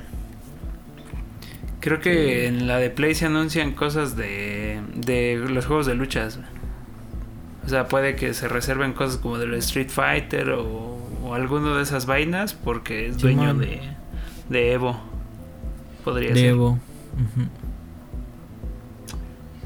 [1.81, 6.39] Creo que en la de Play se anuncian cosas de, de los juegos de luchas.
[7.65, 11.83] O sea, puede que se reserven cosas como del Street Fighter o, o alguno de
[11.83, 13.59] esas vainas porque es dueño Simón.
[13.61, 13.81] de,
[14.49, 15.01] de Evo.
[16.05, 16.55] Podría ser.
[16.55, 16.79] Ujú.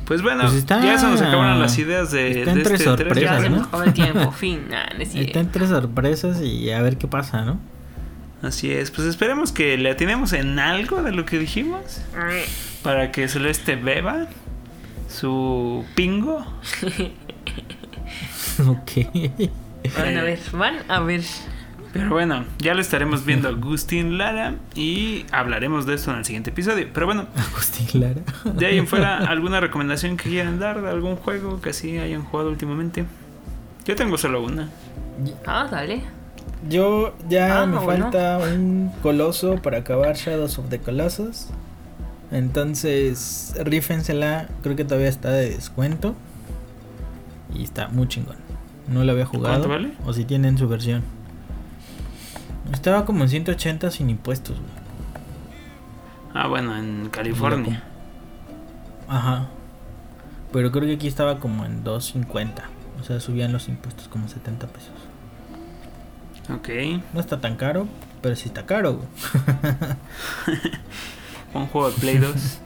[0.06, 2.84] Pues bueno, Pues está- ya se nos acabaron las ideas de, está de entre este
[2.84, 3.82] sorpresas, se ¿no?
[3.82, 4.30] el tiempo.
[4.38, 4.68] Fin.
[4.70, 7.58] Nah, no es Está entre sorpresas y a ver qué pasa, ¿no?
[8.42, 12.02] Así es, pues esperemos que le atinemos en algo de lo que dijimos.
[12.84, 14.28] Para que Celeste beba
[15.08, 16.46] su pingo.
[18.68, 18.92] ok.
[19.96, 21.22] Van a ver, van a ver.
[21.96, 26.24] Pero bueno, ya lo estaremos viendo a Agustín Lara y hablaremos de esto en el
[26.24, 26.88] siguiente episodio.
[26.92, 28.20] Pero bueno, Agustín Lara.
[28.44, 32.22] de ahí en fuera, ¿alguna recomendación que quieran dar de algún juego que así hayan
[32.22, 33.04] jugado últimamente?
[33.84, 34.68] Yo tengo solo una.
[35.46, 36.02] Ah, dale.
[36.68, 38.10] Yo ya Ah, me bueno.
[38.10, 41.48] falta un coloso para acabar Shadows of the Colossus.
[42.32, 44.48] Entonces, rífensela.
[44.62, 46.14] Creo que todavía está de descuento.
[47.54, 48.36] Y está muy chingón.
[48.88, 49.54] No lo había jugado.
[49.66, 49.92] ¿Cuánto vale?
[50.04, 51.02] O si tienen su versión.
[52.72, 54.70] Estaba como en 180 sin impuestos, güey.
[56.34, 57.82] Ah, bueno, en California.
[59.08, 59.46] Ajá.
[60.52, 62.62] Pero creo que aquí estaba como en 250.
[63.00, 64.92] O sea, subían los impuestos como 70 pesos.
[66.54, 66.68] Ok.
[67.12, 67.86] No está tan caro,
[68.22, 69.00] pero sí está caro.
[71.54, 72.58] Un juego de Play 2.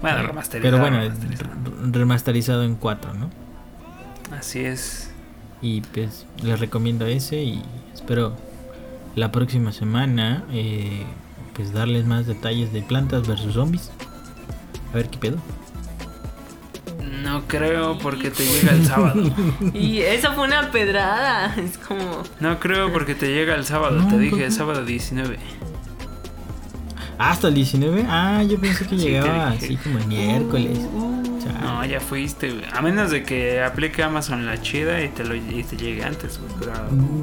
[0.00, 0.62] Bueno, remasterizado.
[0.62, 1.50] Pero bueno, remasterizado.
[1.64, 3.30] re- remasterizado en 4, ¿no?
[4.36, 5.07] Así es.
[5.60, 7.62] Y pues les recomiendo ese y
[7.94, 8.34] espero
[9.16, 11.04] la próxima semana eh,
[11.54, 13.90] pues darles más detalles de plantas versus zombies.
[14.92, 15.38] A ver qué pedo.
[17.22, 19.22] No creo porque te llega el sábado.
[19.74, 21.54] Y esa fue una pedrada.
[21.56, 22.22] Es como.
[22.40, 23.96] No creo porque te llega el sábado.
[23.96, 25.38] No, te ¿por dije sábado 19.
[27.18, 28.04] Hasta el 19.
[28.08, 30.78] Ah, yo pensé que Sí, llegaba así como el miércoles.
[30.92, 31.58] Uh, Chale.
[31.60, 32.64] No, ya fuiste, güey.
[32.72, 36.38] A menos de que aplique Amazon la chida y te, lo, y te llegue antes,
[36.38, 36.52] güey.
[36.60, 36.72] Pero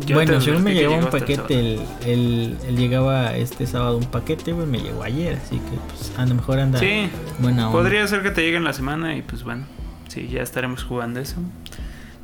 [0.05, 4.51] yo bueno, según me llegó un paquete, el, el, el llegaba este sábado un paquete,
[4.53, 7.77] güey, me llegó ayer, así que pues a lo mejor anda Sí, buena onda.
[7.77, 9.65] podría ser que te llegue en la semana y pues bueno,
[10.07, 11.35] sí, ya estaremos jugando eso.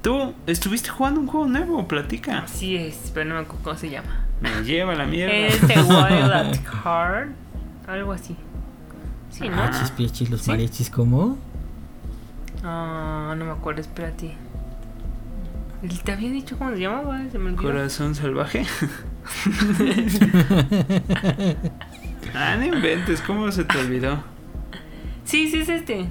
[0.01, 1.87] ¿Tú estuviste jugando un juego nuevo?
[1.87, 2.39] Platica.
[2.39, 4.25] Así es, pero no me acuerdo cómo se llama.
[4.41, 5.31] Me lleva la mierda.
[5.47, 7.29] Es The Wild at Heart.
[7.91, 8.37] Algo así.
[9.29, 9.57] Sí, ¿no?
[9.97, 10.49] Piachis, los ¿Sí?
[10.51, 11.37] mariachis, ¿cómo?
[12.63, 14.33] Ah, no me acuerdo, espérate.
[15.83, 17.21] ¿Y ¿Te había dicho cómo se llamaba?
[17.31, 17.63] Se me olvidó.
[17.63, 18.65] Corazón salvaje.
[22.33, 24.23] ah, no inventes, ¿cómo se te olvidó?
[25.25, 26.05] Sí, sí, es este.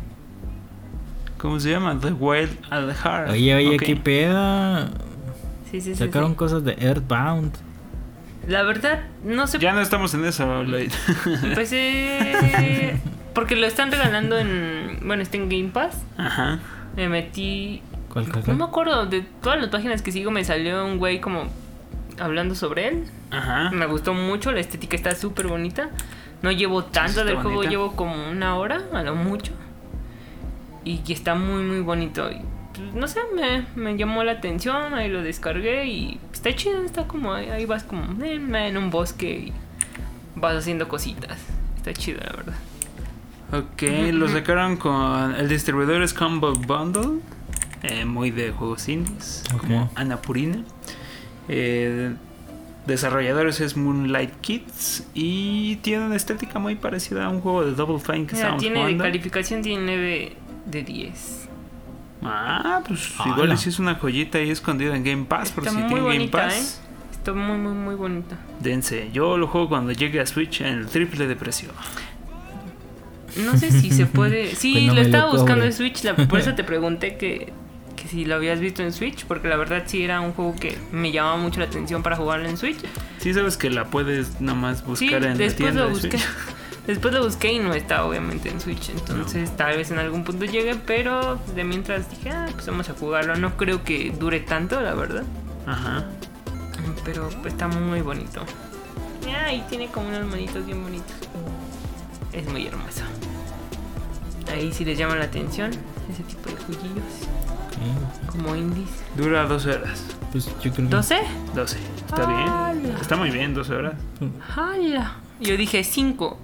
[1.39, 1.99] ¿Cómo se llama?
[1.99, 3.31] The Wild at the Heart.
[3.31, 3.83] Oye, oye, Ok.
[3.83, 4.87] qué pedo.
[5.71, 5.95] Sí, sí, sí.
[5.95, 6.37] Sacaron sí.
[6.37, 7.53] cosas de Earthbound.
[8.49, 9.59] La verdad, no sé.
[9.59, 10.93] Ya no estamos en eso, Lloyd.
[11.43, 12.97] Empecé.
[13.35, 14.99] Porque lo están regalando en.
[15.03, 16.03] Bueno, está en Game Pass.
[16.17, 16.59] Ajá.
[16.97, 17.83] Me metí.
[18.13, 21.21] ¿Cuál, cuál, No me acuerdo, de todas las páginas que sigo me salió un güey
[21.21, 21.45] como
[22.19, 23.05] hablando sobre él.
[23.31, 23.71] Ajá.
[23.71, 25.91] Me gustó mucho, la estética está súper bonita.
[26.43, 27.71] No llevo tanto del juego, bonita.
[27.71, 29.53] llevo como una hora, a lo mucho.
[30.85, 32.29] Y que está muy, muy bonito.
[32.75, 37.07] Pues, no sé, me, me llamó la atención, ahí lo descargué y está chido, está
[37.07, 39.53] como ahí, ahí vas como en, en un bosque y
[40.37, 41.39] vas haciendo cositas.
[41.77, 42.55] Está chido, la verdad.
[43.53, 45.35] Ok, lo sacaron con.
[45.35, 47.21] El distribuidor es Combo Bundle.
[47.83, 49.43] eh, muy de juegos indies.
[49.59, 50.63] Como Anapurina.
[51.49, 52.15] Eh,
[52.87, 55.09] desarrolladores es Moonlight Kids.
[55.15, 58.63] Y tiene una estética muy parecida a un juego de Double Fine que Mira, estábamos
[58.63, 61.40] tiene de calificación, tiene 9 de 10.
[62.23, 65.53] Ah, pues igual si es una joyita ahí escondida en Game Pass.
[65.53, 66.81] Por Está si muy tiene Game bonita, Pass.
[67.13, 68.37] Está muy, muy, muy bonita.
[68.61, 69.11] Dense.
[69.13, 71.71] Yo lo juego cuando llegue a Switch en el triple de precio.
[73.45, 74.55] No sé si se puede.
[74.57, 76.03] Sí, Cuando lo estaba buscando en Switch.
[76.05, 77.53] la- por eso te pregunté que,
[77.97, 79.25] que si lo habías visto en Switch.
[79.25, 82.49] Porque la verdad sí era un juego que me llamaba mucho la atención para jugarlo
[82.49, 82.79] en Switch.
[83.19, 86.19] Sí, sabes que la puedes nomás Sí, buscar en la después tienda lo de busqué.
[86.19, 86.25] Switch.
[86.87, 88.91] Después lo busqué y no está obviamente en Switch.
[88.91, 90.75] Entonces tal vez en algún punto llegue.
[90.75, 93.37] Pero de mientras dije, ah, pues vamos a jugarlo.
[93.37, 95.23] No creo que dure tanto, la verdad.
[95.67, 96.05] Ajá.
[97.05, 98.43] Pero está muy bonito.
[99.33, 101.15] Ah, y tiene como unos monitos bien bonitos.
[102.33, 103.03] Es muy hermoso.
[104.53, 105.71] Ahí sí les llama la atención
[106.13, 107.05] ese tipo de jueguillos.
[108.27, 108.89] Ok, Como indies.
[109.17, 110.05] Dura 12 horas.
[110.33, 110.97] Pues yo creo que.
[110.97, 111.19] ¿12?
[111.55, 111.79] 12.
[112.07, 112.73] Está ¡Hala!
[112.73, 112.97] bien.
[113.01, 113.95] Está muy bien, 12 horas.
[114.57, 115.17] ¡Hala!
[115.41, 116.39] Yo dije 5.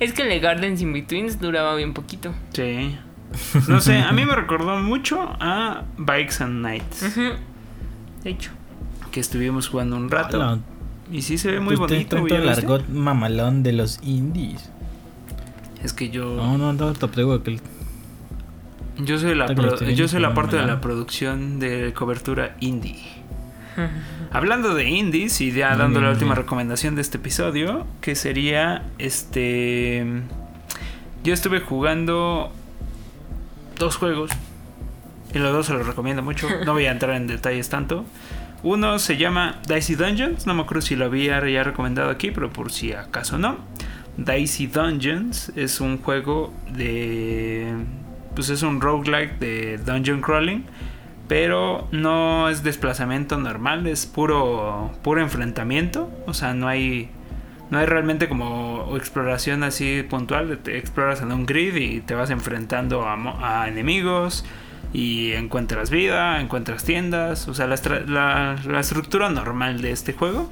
[0.00, 2.32] Es que el de Gardens in Betweens duraba bien poquito.
[2.52, 2.96] Sí.
[3.68, 7.16] No sé, a mí me recordó mucho a Bikes and Nights.
[7.16, 8.50] De hecho.
[9.10, 10.38] Que estuvimos jugando un rato.
[10.38, 10.58] Hola,
[11.10, 12.16] Y sí se ve muy bonito.
[12.16, 14.70] tanto ¿ya el argot mamalón de los indies.
[15.82, 16.36] Es que yo.
[16.36, 17.60] No, no, no, te digo que el-
[19.04, 19.52] Yo soy la,
[19.94, 23.02] yo soy la parte de la producción de cobertura indie.
[24.30, 30.06] Hablando de indies y ya dando la última recomendación de este episodio, que sería este
[31.24, 32.52] yo estuve jugando
[33.78, 34.30] dos juegos
[35.32, 36.48] y los dos se los recomiendo mucho.
[36.64, 38.04] No voy a entrar en detalles tanto.
[38.62, 42.52] Uno se llama Dicey Dungeons, no me acuerdo si lo había ya recomendado aquí, pero
[42.52, 43.58] por si acaso no.
[44.16, 47.72] Dicey Dungeons es un juego de
[48.34, 50.64] pues es un roguelike de dungeon crawling
[51.28, 57.10] pero no es desplazamiento normal, es puro puro enfrentamiento, o sea, no hay
[57.70, 62.28] no hay realmente como exploración así puntual, te exploras en un grid y te vas
[62.30, 64.44] enfrentando a, a enemigos
[64.92, 70.50] y encuentras vida, encuentras tiendas, o sea, la, la- la estructura normal de este juego,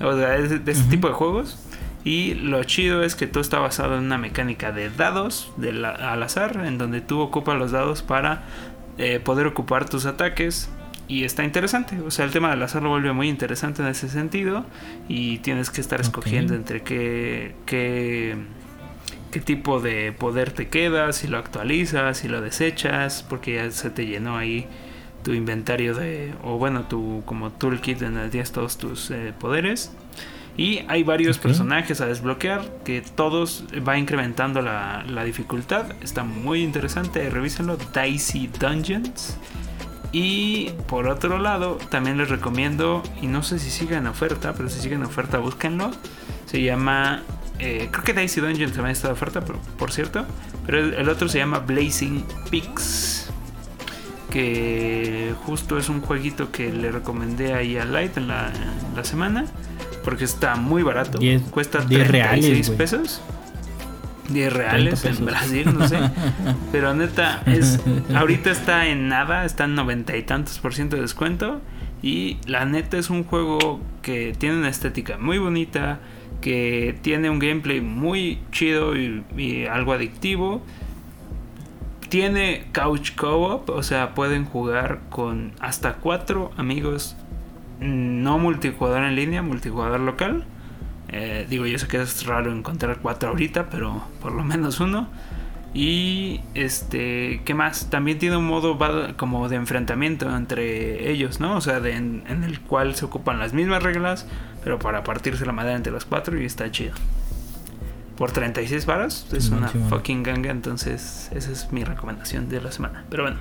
[0.00, 1.58] o de, de este tipo de juegos.
[2.04, 5.90] Y lo chido es que todo está basado en una mecánica de dados de la-
[5.90, 8.44] al azar, en donde tú ocupas los dados para
[8.98, 10.68] eh, poder ocupar tus ataques.
[11.08, 14.08] Y está interesante, o sea, el tema del azar lo vuelve muy interesante en ese
[14.08, 14.64] sentido.
[15.08, 18.36] Y tienes que estar escogiendo entre qué, qué,
[19.32, 23.90] qué tipo de poder te queda, si lo actualizas, si lo desechas, porque ya se
[23.90, 24.68] te llenó ahí
[25.24, 29.92] tu inventario de, o bueno, tu como toolkit en el tienes todos tus eh, poderes.
[30.56, 35.86] Y hay varios personajes a desbloquear que todos va incrementando la, la dificultad.
[36.02, 37.78] Está muy interesante, revísenlo.
[37.94, 39.38] Dicey Dungeons.
[40.12, 44.68] Y por otro lado, también les recomiendo, y no sé si sigue en oferta, pero
[44.68, 45.92] si sigue en oferta, búsquenlo.
[46.46, 47.22] Se llama,
[47.60, 50.26] eh, creo que Dicey Dungeons también está de oferta, por, por cierto.
[50.66, 53.30] Pero el, el otro se llama Blazing Peaks.
[54.30, 59.04] Que justo es un jueguito que le recomendé ahí a Light en la, en la
[59.04, 59.46] semana.
[60.10, 61.20] Porque está muy barato.
[61.52, 62.78] Cuesta diez 36 reales, güey.
[62.78, 63.20] pesos.
[64.28, 65.24] 10 reales 30 en.
[65.24, 65.98] Brasil, no sé.
[66.72, 67.78] Pero neta, es
[68.12, 71.60] ahorita está en nada, está en noventa y tantos por ciento de descuento.
[72.02, 76.00] Y la neta es un juego que tiene una estética muy bonita,
[76.40, 80.60] que tiene un gameplay muy chido y, y algo adictivo.
[82.08, 87.14] Tiene couch co-op, o sea, pueden jugar con hasta cuatro amigos,
[87.80, 90.44] no multijugador en línea, multijugador local.
[91.08, 95.08] Eh, digo, yo sé que es raro encontrar cuatro ahorita, pero por lo menos uno.
[95.72, 97.90] Y este, ¿qué más?
[97.90, 98.76] También tiene un modo
[99.16, 101.56] como de enfrentamiento entre ellos, ¿no?
[101.56, 104.26] O sea, de- en, en el cual se ocupan las mismas reglas,
[104.64, 106.94] pero para partirse la madera entre los cuatro y está chido.
[108.16, 112.70] Por 36 varas, es Simón, una fucking ganga, entonces esa es mi recomendación de la
[112.72, 113.04] semana.
[113.08, 113.38] Pero bueno,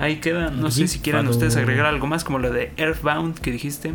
[0.00, 0.50] ahí queda.
[0.50, 1.36] No sé si quieran Rifado.
[1.38, 3.94] ustedes agregar algo más, como lo de Earthbound que dijiste.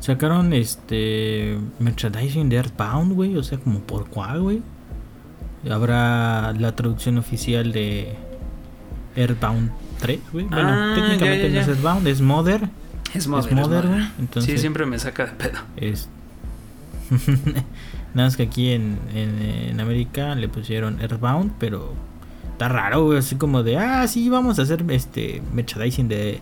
[0.00, 3.36] Sacaron este merchandising de Earthbound, güey.
[3.36, 4.62] O sea, como por cuál, güey.
[5.70, 8.14] Habrá la traducción oficial de
[9.14, 9.70] Earthbound
[10.00, 10.46] 3, güey.
[10.46, 11.68] Bueno, Ah, técnicamente ya, ya, no es.
[11.68, 12.68] Earthbound, es Mother.
[13.12, 13.86] Es Mother, es Mother.
[13.88, 14.06] güey.
[14.20, 15.58] Entonces, Sí, siempre me saca de pedo.
[15.76, 16.08] Es...
[18.14, 21.92] Nada más que aquí en, en, en América le pusieron Earthbound, pero
[22.60, 23.18] está raro, güey.
[23.18, 26.40] Así como de, ah, sí, vamos a hacer este merchandising de,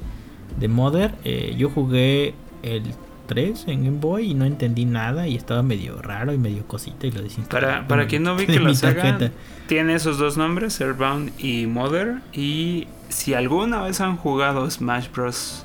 [0.58, 1.14] de Mother.
[1.24, 2.82] Eh, yo jugué el
[3.28, 7.06] 3 en Game Boy y no entendí nada y estaba medio raro y medio cosita
[7.06, 7.66] y lo desinstalé.
[7.66, 9.30] Para, para quien no vi que la saga
[9.68, 12.16] tiene esos dos nombres, Airbound y Mother.
[12.32, 15.64] Y si alguna vez han jugado Smash Bros.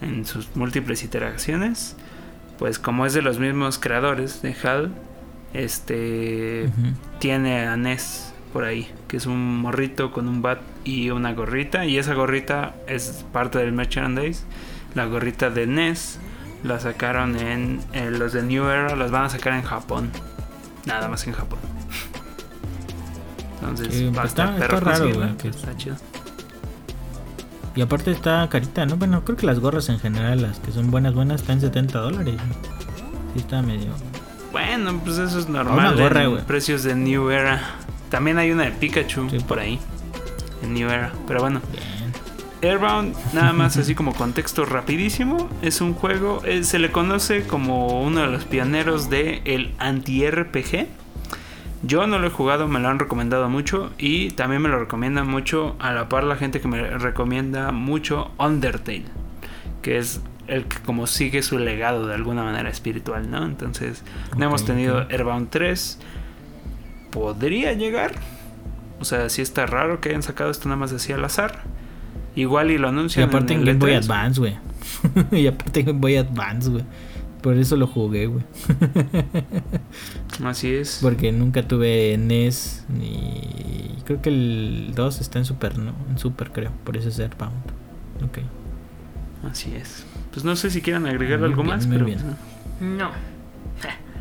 [0.00, 1.96] en sus múltiples iteraciones,
[2.56, 4.92] pues como es de los mismos creadores de HAL,
[5.54, 6.70] este
[7.18, 11.86] tiene a Ness por ahí, que es un morrito con un bat y una gorrita.
[11.86, 14.44] Y esa gorrita es parte del merchandise.
[14.94, 16.18] La gorrita de Ness
[16.62, 20.10] la sacaron en, en los de New Era, las van a sacar en Japón.
[20.86, 21.58] Nada más en Japón.
[23.60, 25.96] Entonces Sí, va a está- estar está perro raro, güey, que- Está chido.
[27.74, 28.96] Y aparte está carita, ¿no?
[28.96, 31.98] Bueno, creo que las gorras en general, las que son buenas, buenas, están en 70
[32.00, 32.34] dólares.
[33.32, 33.92] Sí, está medio.
[34.50, 35.96] Bueno, pues eso es Una normal.
[35.96, 36.42] gorra, en güey.
[36.44, 37.62] precios de New Era.
[38.12, 39.38] También hay una de Pikachu Sí.
[39.40, 39.78] por ahí.
[40.62, 41.12] En New Era.
[41.26, 41.62] Pero bueno.
[41.72, 42.12] Bien.
[42.62, 48.02] Airbound, nada más así como contexto rapidísimo, es un juego, eh, se le conoce como
[48.02, 50.86] uno de los pioneros de el anti-RPG.
[51.84, 55.24] Yo no lo he jugado, me lo han recomendado mucho y también me lo recomienda
[55.24, 59.06] mucho a la par la gente que me recomienda mucho Undertale,
[59.80, 63.44] que es el que como sigue su legado de alguna manera espiritual, ¿no?
[63.44, 64.04] Entonces,
[64.36, 65.06] no hemos tenido.
[65.10, 65.98] Airbound 3.
[67.12, 68.12] Podría llegar.
[69.00, 71.62] O sea, sí está raro que hayan sacado esto nada más así al azar.
[72.34, 73.96] Igual y lo Y anuncian aparte en en Game Boy E3.
[74.04, 74.56] Advance, güey.
[75.32, 76.84] y aparte en Game Boy Advance, güey.
[77.42, 78.44] Por eso lo jugué, güey.
[80.44, 81.00] Así es.
[81.02, 83.96] Porque nunca tuve NES ni.
[84.04, 85.92] Creo que el 2 está en Super, ¿no?
[86.08, 86.70] En Super, creo.
[86.84, 87.52] Por eso es Airbound.
[88.24, 88.38] Ok.
[89.50, 90.04] Así es.
[90.32, 92.18] Pues no sé si quieran agregar Muy algo bien, más, muy pero bien.
[92.20, 93.10] pues, No.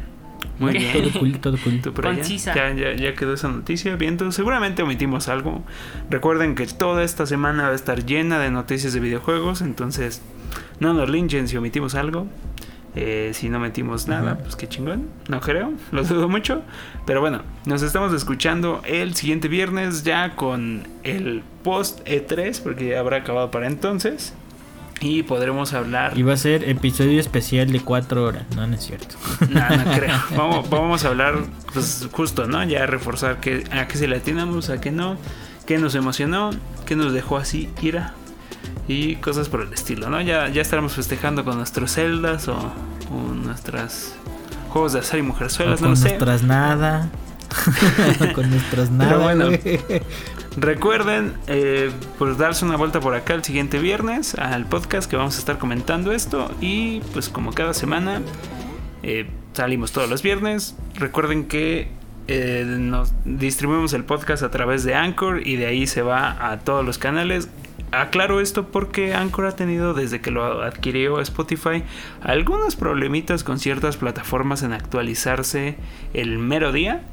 [0.62, 0.94] muy Bien.
[0.94, 1.82] Todo cool, todo cool.
[1.82, 2.18] Tú por allá.
[2.18, 2.54] Concisa.
[2.54, 3.96] Ya, ya, ya quedó esa noticia.
[3.96, 5.64] Bien, entonces seguramente omitimos algo.
[6.10, 9.62] Recuerden que toda esta semana va a estar llena de noticias de videojuegos.
[9.62, 10.22] Entonces,
[10.80, 12.28] no nos linchen si omitimos algo.
[12.94, 15.08] Eh, si no metimos nada, pues qué chingón.
[15.30, 16.62] No creo, lo dudo mucho.
[17.06, 23.00] Pero bueno, nos estamos escuchando el siguiente viernes ya con el post E3, porque ya
[23.00, 24.34] habrá acabado para entonces.
[25.04, 26.16] Y podremos hablar.
[26.16, 28.44] Y va a ser episodio especial de 4 horas.
[28.56, 29.16] No, no es cierto.
[29.50, 30.16] No, no creo.
[30.38, 31.40] Vamos, vamos a hablar,
[31.74, 32.64] pues justo, ¿no?
[32.64, 35.18] Ya reforzar que, a qué se le atinamos, a qué no,
[35.66, 36.52] qué nos emocionó,
[36.86, 38.14] qué nos dejó así ira
[38.88, 40.22] y cosas por el estilo, ¿no?
[40.22, 44.14] Ya, ya estaremos festejando con nuestros celdas o, o nuestras
[44.70, 46.10] juegos de azar y O mujerzuelas, con no sé.
[46.10, 47.10] nuestras nada.
[48.36, 49.18] con nuestras nada.
[49.18, 49.50] bueno.
[50.58, 55.38] Recuerden, eh, pues darse una vuelta por acá el siguiente viernes al podcast que vamos
[55.38, 56.52] a estar comentando esto.
[56.60, 58.22] Y pues como cada semana
[59.02, 60.76] eh, salimos todos los viernes.
[60.96, 61.90] Recuerden que
[62.28, 66.60] eh, nos distribuimos el podcast a través de Anchor y de ahí se va a
[66.60, 67.50] todos los canales.
[67.92, 71.84] Aclaro esto porque Anchor ha tenido desde que lo adquirió Spotify
[72.22, 75.78] algunos problemitas con ciertas plataformas en actualizarse
[76.14, 77.04] el mero día.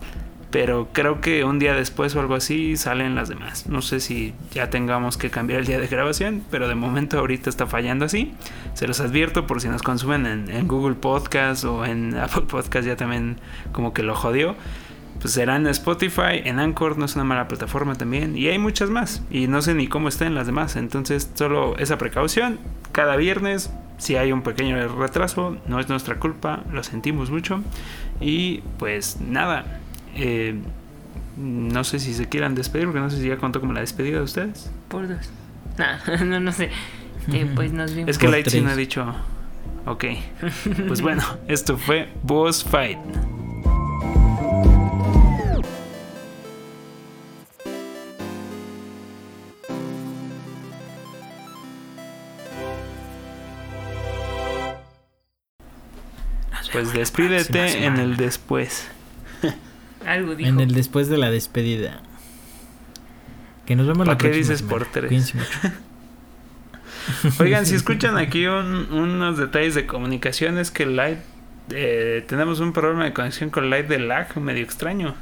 [0.50, 3.66] Pero creo que un día después o algo así salen las demás.
[3.66, 7.50] No sé si ya tengamos que cambiar el día de grabación, pero de momento ahorita
[7.50, 8.32] está fallando así.
[8.72, 12.86] Se los advierto por si nos consumen en, en Google Podcast o en Apple Podcast
[12.86, 13.36] ya también
[13.72, 14.56] como que lo jodió.
[15.20, 18.36] pues será en Spotify, en Anchor, no es una mala plataforma también.
[18.36, 19.22] Y hay muchas más.
[19.30, 20.76] Y no sé ni cómo estén las demás.
[20.76, 22.58] Entonces, solo esa precaución.
[22.92, 27.60] Cada viernes, si hay un pequeño retraso, no es nuestra culpa, lo sentimos mucho.
[28.18, 29.80] Y pues nada.
[30.18, 30.54] Eh,
[31.36, 34.18] no sé si se quieran despedir, porque no sé si ya contó como la despedida
[34.18, 34.70] de ustedes.
[34.88, 35.30] Por dos.
[35.78, 36.70] Nah, no, no sé.
[37.26, 38.10] Este, pues nos vimos.
[38.10, 39.14] Es que Light sí no ha dicho.
[39.86, 40.04] Ok.
[40.86, 42.98] Pues bueno, esto fue Boss Fight.
[56.72, 58.88] Pues despídete en el después.
[60.08, 60.48] Algo dijo.
[60.48, 62.00] En el después de la despedida.
[63.66, 64.78] Que nos vemos ¿Pa la qué próxima dices semana.
[64.78, 65.08] por tres?
[65.08, 65.76] Cuídense mucho.
[67.42, 71.18] Oigan, si escuchan aquí un- unos detalles de comunicación, es que Light.
[71.70, 75.14] eh, tenemos un problema de conexión con Light de lag medio extraño.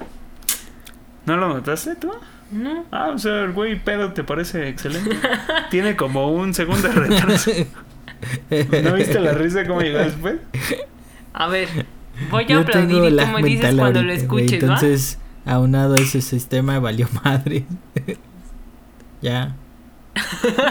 [1.27, 2.13] ¿No lo notaste tú?
[2.53, 2.85] No.
[2.93, 5.17] Ah, o sea, el güey pedo te parece excelente.
[5.71, 7.51] Tiene como un segundo de retraso.
[8.83, 10.37] ¿No viste la risa cómo llegó después?
[11.35, 11.69] A ver,
[12.31, 14.57] voy a Yo aplaudir tengo y me dices cuando lo ahorita, escuches, ¿va?
[14.57, 17.65] Entonces, aunado a ese sistema, valió madre.
[19.23, 19.55] ya.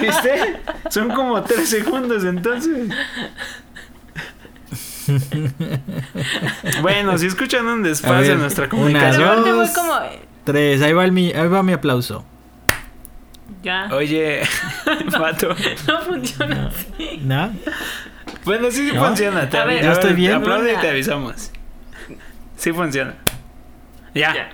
[0.02, 0.60] ¿Viste?
[0.90, 2.90] Son como tres segundos entonces.
[6.82, 9.42] Bueno, si escuchan un desfase ver, en nuestra una, comunicación.
[9.42, 9.70] Fue dos.
[9.70, 9.94] como.
[10.44, 12.26] Tres, ahí va, el mi, ahí va mi aplauso.
[13.64, 13.90] Ya.
[13.92, 14.42] Oye,
[15.20, 15.56] vato.
[15.88, 17.20] No funciona así.
[17.24, 17.52] ¿No?
[18.46, 19.06] Bueno, sí, sí ¿No?
[19.06, 19.50] funciona.
[19.50, 20.34] Te A ver, avi- ¿ya estoy bien?
[20.34, 21.52] Aplaude y te avisamos.
[22.58, 23.16] Sí funciona.
[24.14, 24.34] Ya.
[24.34, 24.50] Ya.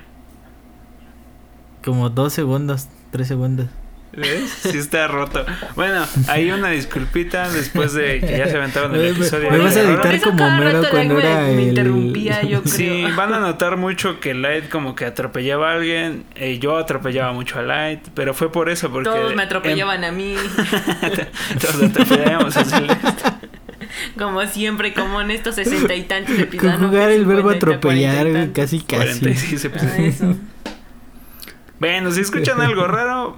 [1.84, 3.68] Como dos segundos, tres segundos.
[4.14, 4.50] ¿Ves?
[4.64, 5.46] Sí está roto.
[5.78, 9.50] Bueno, hay una disculpita después de que ya se aventaron el Me- me- episodio.
[9.50, 12.62] me vas a de editar eso como rato cuando me- era me el- interrumpía, yo
[12.62, 12.74] creo.
[12.74, 16.26] Sí, van a notar mucho que Light como que atropellaba a alguien.
[16.36, 19.10] eh, yo atropellaba mucho a Light, pero fue por eso, porque...
[19.10, 20.36] Todos me atropellaban a mí.
[20.36, 22.98] em- Todos atropellábamos a Celeste.
[24.18, 26.78] Como siempre, como en estos sesenta y tantos episodios.
[26.78, 28.64] Con jugar el verbo 50, atropellar, 40 y güey, tantos.
[28.64, 29.20] casi casi.
[29.20, 30.36] 46 Ah, eso.
[31.80, 33.38] Bueno, si escuchan algo raro,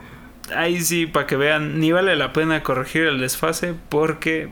[0.56, 4.50] ahí sí, para que vean, ni vale la pena corregir el desfase porque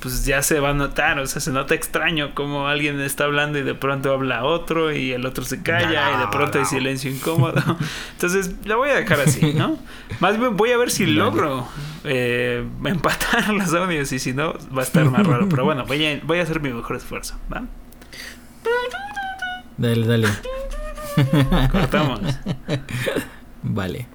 [0.00, 3.58] pues ya se va a notar, o sea, se nota extraño como alguien está hablando
[3.58, 7.10] y de pronto habla otro y el otro se calla y de pronto hay silencio
[7.10, 7.60] incómodo.
[8.12, 9.78] Entonces, la voy a dejar así, ¿no?
[10.20, 11.66] Más bien voy a ver si logro
[12.04, 15.48] eh, empatar los audios y si no, va a estar más raro.
[15.48, 17.64] Pero bueno, voy a, voy a hacer mi mejor esfuerzo, ¿va?
[19.76, 20.28] Dale, dale.
[21.70, 22.20] Cortamos.
[23.62, 24.06] Vale.